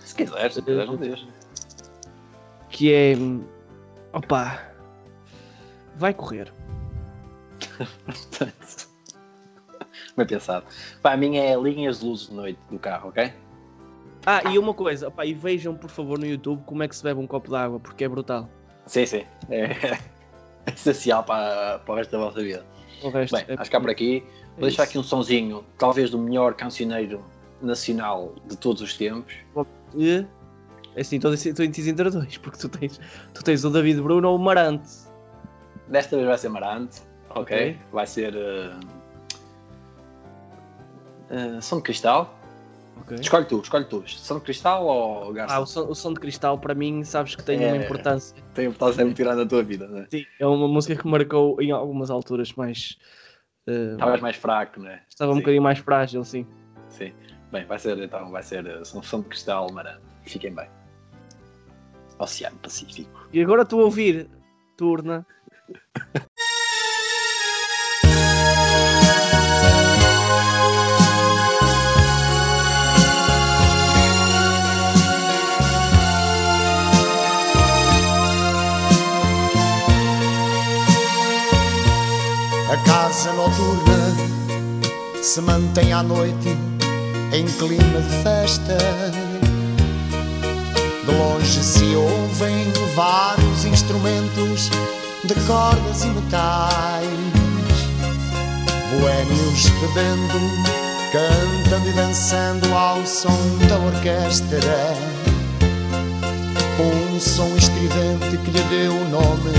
Se 0.00 0.14
quiser, 0.14 0.52
se 0.52 0.60
quiser, 0.60 0.86
não 0.86 0.96
deixa. 0.96 1.26
Que 2.68 2.92
é. 2.92 3.14
Opa! 4.12 4.60
Vai 5.96 6.12
correr. 6.12 6.52
Bem 10.16 10.26
pensado. 10.26 10.66
Para 11.00 11.16
mim 11.16 11.38
é 11.38 11.56
linhas 11.56 12.00
de 12.00 12.06
luz 12.06 12.28
de 12.28 12.34
noite 12.34 12.58
do 12.70 12.78
carro, 12.78 13.08
ok? 13.08 13.32
Ah, 14.26 14.42
e 14.50 14.58
uma 14.58 14.74
coisa, 14.74 15.08
opa, 15.08 15.24
e 15.24 15.34
vejam 15.34 15.74
por 15.74 15.90
favor 15.90 16.18
no 16.18 16.26
YouTube 16.26 16.62
como 16.64 16.82
é 16.82 16.88
que 16.88 16.94
se 16.94 17.02
bebe 17.02 17.18
um 17.18 17.26
copo 17.26 17.48
de 17.48 17.56
água, 17.56 17.80
porque 17.80 18.04
é 18.04 18.08
brutal. 18.08 18.48
Sim, 18.86 19.06
sim. 19.06 19.24
É, 19.48 19.64
é 19.64 19.98
essencial 20.72 21.24
para, 21.24 21.78
para 21.80 21.92
o 21.92 21.96
resto 21.96 22.12
da 22.12 22.18
vossa 22.18 22.42
vida. 22.42 22.64
O 23.02 23.08
resto 23.10 23.36
Bem, 23.36 23.44
é... 23.48 23.54
acho 23.58 23.70
que 23.70 23.76
há 23.76 23.80
por 23.80 23.90
aqui. 23.90 24.24
Vou 24.56 24.58
é 24.58 24.68
deixar 24.68 24.82
isso. 24.84 24.90
aqui 24.90 24.98
um 24.98 25.02
sonzinho, 25.02 25.64
talvez 25.78 26.10
do 26.10 26.18
melhor 26.18 26.54
cancioneiro 26.54 27.24
nacional 27.60 28.34
de 28.46 28.56
todos 28.56 28.82
os 28.82 28.96
tempos. 28.96 29.34
E, 29.94 30.26
é 30.94 31.00
assim, 31.00 31.16
estou 31.16 31.30
a 31.30 31.34
dizer 31.34 31.90
entre 31.90 32.10
dois, 32.10 32.36
porque 32.38 32.58
tu 32.58 32.68
tens, 32.68 33.00
tu 33.32 33.42
tens 33.42 33.64
o 33.64 33.70
David 33.70 34.00
Bruno 34.02 34.28
ou 34.28 34.36
o 34.36 34.38
Marante. 34.38 34.90
Desta 35.88 36.16
vez 36.16 36.28
vai 36.28 36.38
ser 36.38 36.48
Marante, 36.48 37.00
ok? 37.30 37.40
Ok. 37.40 37.78
Vai 37.92 38.06
ser. 38.06 38.34
Uh, 38.34 38.78
uh, 41.30 41.62
som 41.62 41.76
de 41.76 41.82
Cristal. 41.82 42.38
Ok. 43.00 43.16
Escolhe 43.20 43.44
tu, 43.46 43.60
escolhe 43.60 43.84
tu. 43.86 44.02
Som 44.06 44.36
de 44.36 44.42
Cristal 44.42 44.84
ou 44.86 45.32
Garça? 45.32 45.54
Ah, 45.54 45.60
o 45.60 45.66
som, 45.66 45.86
o 45.88 45.94
som 45.94 46.12
de 46.12 46.20
cristal 46.20 46.58
para 46.58 46.74
mim, 46.74 47.02
sabes 47.04 47.34
que 47.34 47.42
tem 47.42 47.64
É. 47.64 47.72
uma 47.72 47.84
importância. 47.84 48.36
Tem 48.54 48.66
importância 48.66 48.96
sempre 48.96 49.14
tirar 49.14 49.34
na 49.34 49.46
tua 49.46 49.62
vida, 49.62 49.86
né? 49.88 50.06
Sim, 50.10 50.24
é 50.38 50.46
uma 50.46 50.68
música 50.68 50.94
que 50.94 51.08
marcou 51.08 51.60
em 51.60 51.70
algumas 51.70 52.10
alturas 52.10 52.52
mais. 52.52 52.98
Eh, 53.66 53.92
Estavas 53.92 54.20
mais 54.20 54.36
fraco, 54.36 54.80
né? 54.80 55.02
estava 55.08 55.32
um 55.32 55.34
Sim. 55.34 55.40
bocadinho 55.40 55.62
mais 55.62 55.78
frágil, 55.78 56.24
sim. 56.24 56.46
Sim. 56.88 57.12
Bem, 57.50 57.64
vai 57.66 57.78
ser 57.78 57.98
então, 57.98 58.30
vai 58.30 58.42
ser 58.42 58.84
som, 58.84 59.02
som 59.02 59.20
de 59.20 59.28
Cristal, 59.28 59.70
Marante. 59.72 60.02
Fiquem 60.24 60.54
bem. 60.54 60.68
Oceano 62.18 62.56
Pacífico. 62.58 63.28
E 63.32 63.42
agora 63.42 63.62
estou 63.62 63.80
a 63.80 63.84
ouvir 63.84 64.28
Turna. 64.76 65.26
A 83.22 83.24
casa 83.24 83.36
noturna 83.36 85.22
se 85.22 85.40
mantém 85.42 85.92
à 85.92 86.02
noite 86.02 86.58
em 87.32 87.46
clima 87.46 88.00
de 88.00 88.22
festa. 88.24 88.76
De 91.04 91.12
longe 91.12 91.62
se 91.62 91.94
ouvem 91.94 92.72
vários 92.96 93.64
instrumentos 93.64 94.70
de 95.22 95.34
cordas 95.46 96.02
e 96.02 96.08
metais. 96.08 97.06
Boémios 98.90 99.68
bebendo, 99.68 100.40
cantando 101.12 101.88
e 101.90 101.92
dançando 101.92 102.74
ao 102.74 103.06
som 103.06 103.38
da 103.68 103.78
orquestra. 103.78 104.96
Um 106.80 107.20
som 107.20 107.54
estridente 107.56 108.36
que 108.38 108.50
lhe 108.50 108.62
deu 108.64 108.92
o 108.92 109.08
nome 109.10 109.52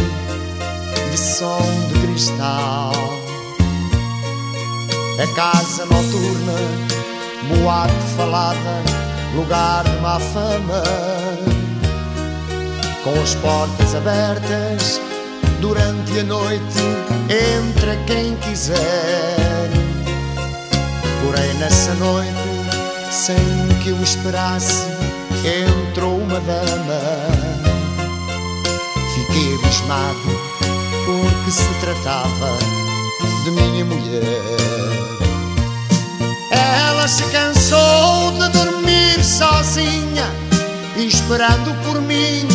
de 1.09 1.17
som 1.17 1.61
de 1.87 2.07
cristal. 2.07 3.22
É 5.19 5.27
casa 5.27 5.85
noturna, 5.85 6.53
boate 7.47 7.93
falada, 8.17 8.81
lugar 9.35 9.83
de 9.83 9.95
má 10.01 10.19
fama. 10.19 10.83
Com 13.03 13.21
as 13.21 13.35
portas 13.35 13.93
abertas 13.93 14.99
durante 15.61 16.19
a 16.19 16.23
noite, 16.23 16.79
entra 17.29 17.95
quem 18.07 18.35
quiser. 18.37 19.69
Porém, 21.23 21.53
nessa 21.59 21.93
noite, 21.93 22.31
sem 23.11 23.35
que 23.83 23.89
eu 23.89 24.01
esperasse, 24.01 24.87
entrou 25.45 26.17
uma 26.17 26.39
dama. 26.39 27.01
Fiquei 29.13 29.55
abismado 29.55 30.53
porque 31.05 31.51
se 31.51 31.69
tratava 31.81 32.82
de 33.43 33.51
minha 33.51 33.83
mulher. 33.83 34.23
Ela 36.51 37.07
se 37.07 37.23
cansou 37.25 38.31
de 38.31 38.49
dormir 38.49 39.23
sozinha, 39.23 40.27
esperando 40.95 41.73
por 41.83 42.01
mim, 42.01 42.47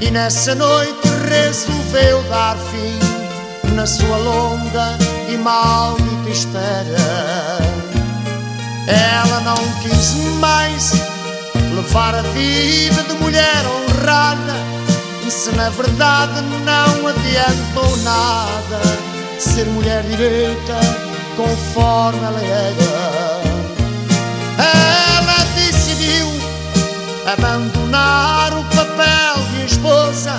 e 0.00 0.10
nessa 0.10 0.54
noite 0.54 1.08
resolveu 1.28 2.22
dar 2.30 2.56
fim 2.56 3.74
na 3.74 3.86
sua 3.86 4.16
longa 4.16 4.96
e 5.28 5.36
maldita 5.36 6.30
espera. 6.30 6.96
Ela 8.86 9.40
não 9.40 9.56
quis 9.82 10.14
mais 10.40 10.92
levar 11.74 12.14
a 12.14 12.22
vida 12.22 13.02
de 13.02 13.14
mulher 13.14 13.64
honrada 13.66 14.70
se 15.30 15.52
na 15.52 15.70
verdade 15.70 16.40
não 16.64 17.06
adiantou 17.06 17.96
nada 17.98 19.09
ser 19.40 19.64
mulher 19.66 20.02
direita 20.02 20.78
conforme 21.34 22.18
ela 22.26 22.40
era. 22.42 23.40
Ela 24.58 25.44
decidiu 25.54 26.26
abandonar 27.32 28.52
o 28.52 28.62
papel 28.64 29.42
de 29.52 29.64
esposa 29.64 30.36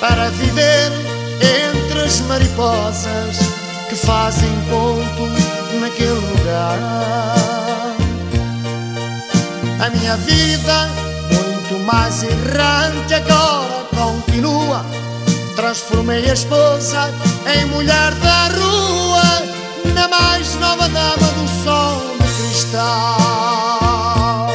para 0.00 0.30
viver 0.30 0.92
entre 1.40 2.02
as 2.02 2.20
mariposas 2.20 3.38
que 3.88 3.96
fazem 3.96 4.52
ponto 4.70 5.28
naquele 5.80 6.10
lugar. 6.10 6.78
A 9.84 9.90
minha 9.90 10.16
vida, 10.18 10.88
muito 11.32 11.84
mais 11.84 12.22
errante 12.22 13.12
agora, 13.14 13.86
continua. 13.90 15.03
Transformei 15.56 16.28
a 16.28 16.34
esposa 16.34 17.10
em 17.46 17.64
mulher 17.66 18.12
da 18.16 18.48
rua, 18.48 19.22
na 19.94 20.08
mais 20.08 20.54
nova 20.56 20.88
dama 20.88 21.16
do 21.16 21.48
som 21.62 22.16
de 22.18 22.48
cristal. 22.48 24.48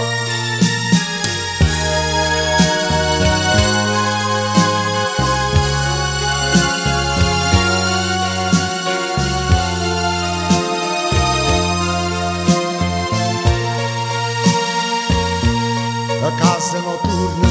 A 16.27 16.31
casa 16.39 16.79
noturna, 16.79 17.47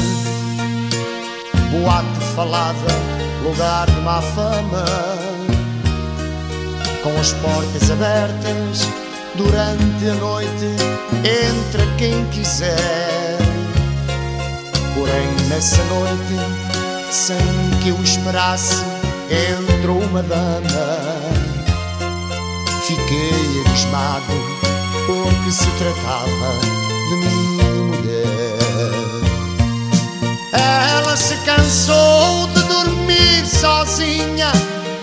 boate 1.71 2.19
falada, 2.35 3.18
lugar 3.43 3.85
de 3.87 4.01
má 4.01 4.21
fama, 4.21 4.85
com 7.03 7.19
as 7.19 7.31
portas 7.33 7.89
abertas 7.91 8.87
durante 9.35 10.09
a 10.09 10.13
noite, 10.15 10.75
entra 11.23 11.85
quem 11.97 12.25
quiser. 12.25 13.37
Porém, 14.93 15.27
nessa 15.47 15.81
noite, 15.85 16.35
sem 17.09 17.37
que 17.81 17.89
eu 17.89 18.03
esperasse, 18.03 18.83
entrou 19.29 19.99
uma 19.99 20.21
dama. 20.23 21.29
Fiquei 22.85 23.63
abismado, 23.65 24.33
porque 25.05 25.51
se 25.51 25.69
tratava 25.77 26.59
de 27.09 27.15
minha 27.15 27.63
mulher. 27.63 28.59
Ela 30.51 31.15
se 31.15 31.35
cansou 31.45 32.48
dormir 32.69 33.45
sozinha, 33.45 34.51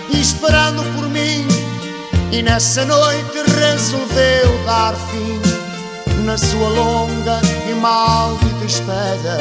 esperando 0.09 0.83
por 0.95 1.07
mim, 1.09 1.45
e 2.31 2.41
nessa 2.41 2.85
noite 2.85 3.37
resolveu 3.59 4.65
dar 4.65 4.95
fim 4.95 5.39
na 6.23 6.37
sua 6.37 6.69
longa 6.69 7.39
e 7.69 7.73
maldita 7.75 8.65
espera. 8.65 9.37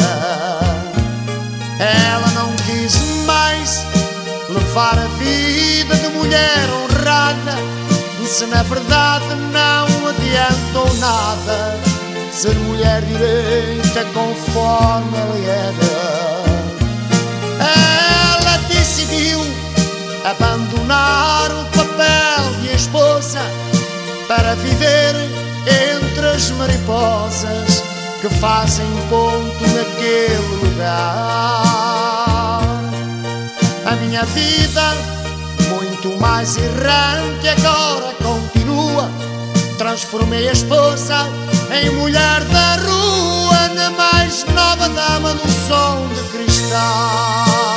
Ela 1.79 2.29
não 2.35 2.53
quis 2.67 2.99
mais 3.25 3.85
levar 4.49 4.99
a 4.99 5.09
vida 5.19 5.95
de 5.97 6.09
mulher 6.09 6.69
honrada, 6.71 7.57
se 8.27 8.45
na 8.47 8.63
verdade 8.65 9.35
não 9.53 10.09
adiantou 10.09 10.93
nada 10.99 11.97
ser 12.37 12.55
mulher 12.57 13.01
direita 13.01 14.05
conforme 14.13 15.17
ela 15.17 15.37
era. 15.53 16.26
Decidiu 19.07 19.41
abandonar 20.25 21.53
o 21.53 21.65
papel 21.67 22.61
de 22.61 22.75
esposa 22.75 23.39
para 24.27 24.57
viver 24.57 25.15
entre 25.95 26.27
as 26.27 26.51
mariposas 26.51 27.85
que 28.21 28.29
fazem 28.41 28.87
ponto 29.09 29.65
naquele 29.69 30.57
lugar. 30.61 30.91
A 33.85 33.93
minha 34.01 34.25
vida, 34.25 34.83
muito 35.69 36.21
mais 36.21 36.57
errante, 36.57 37.49
agora 37.49 38.13
continua. 38.15 39.09
Transformei 39.79 40.49
a 40.49 40.53
esposa 40.53 41.29
em 41.81 41.91
mulher 41.91 42.41
da 42.47 42.77
rua, 42.77 43.69
na 43.73 43.91
mais 43.91 44.45
nova 44.53 44.89
dama 44.89 45.33
do 45.35 45.49
som 45.49 46.09
de 46.09 46.23
cristal. 46.37 47.76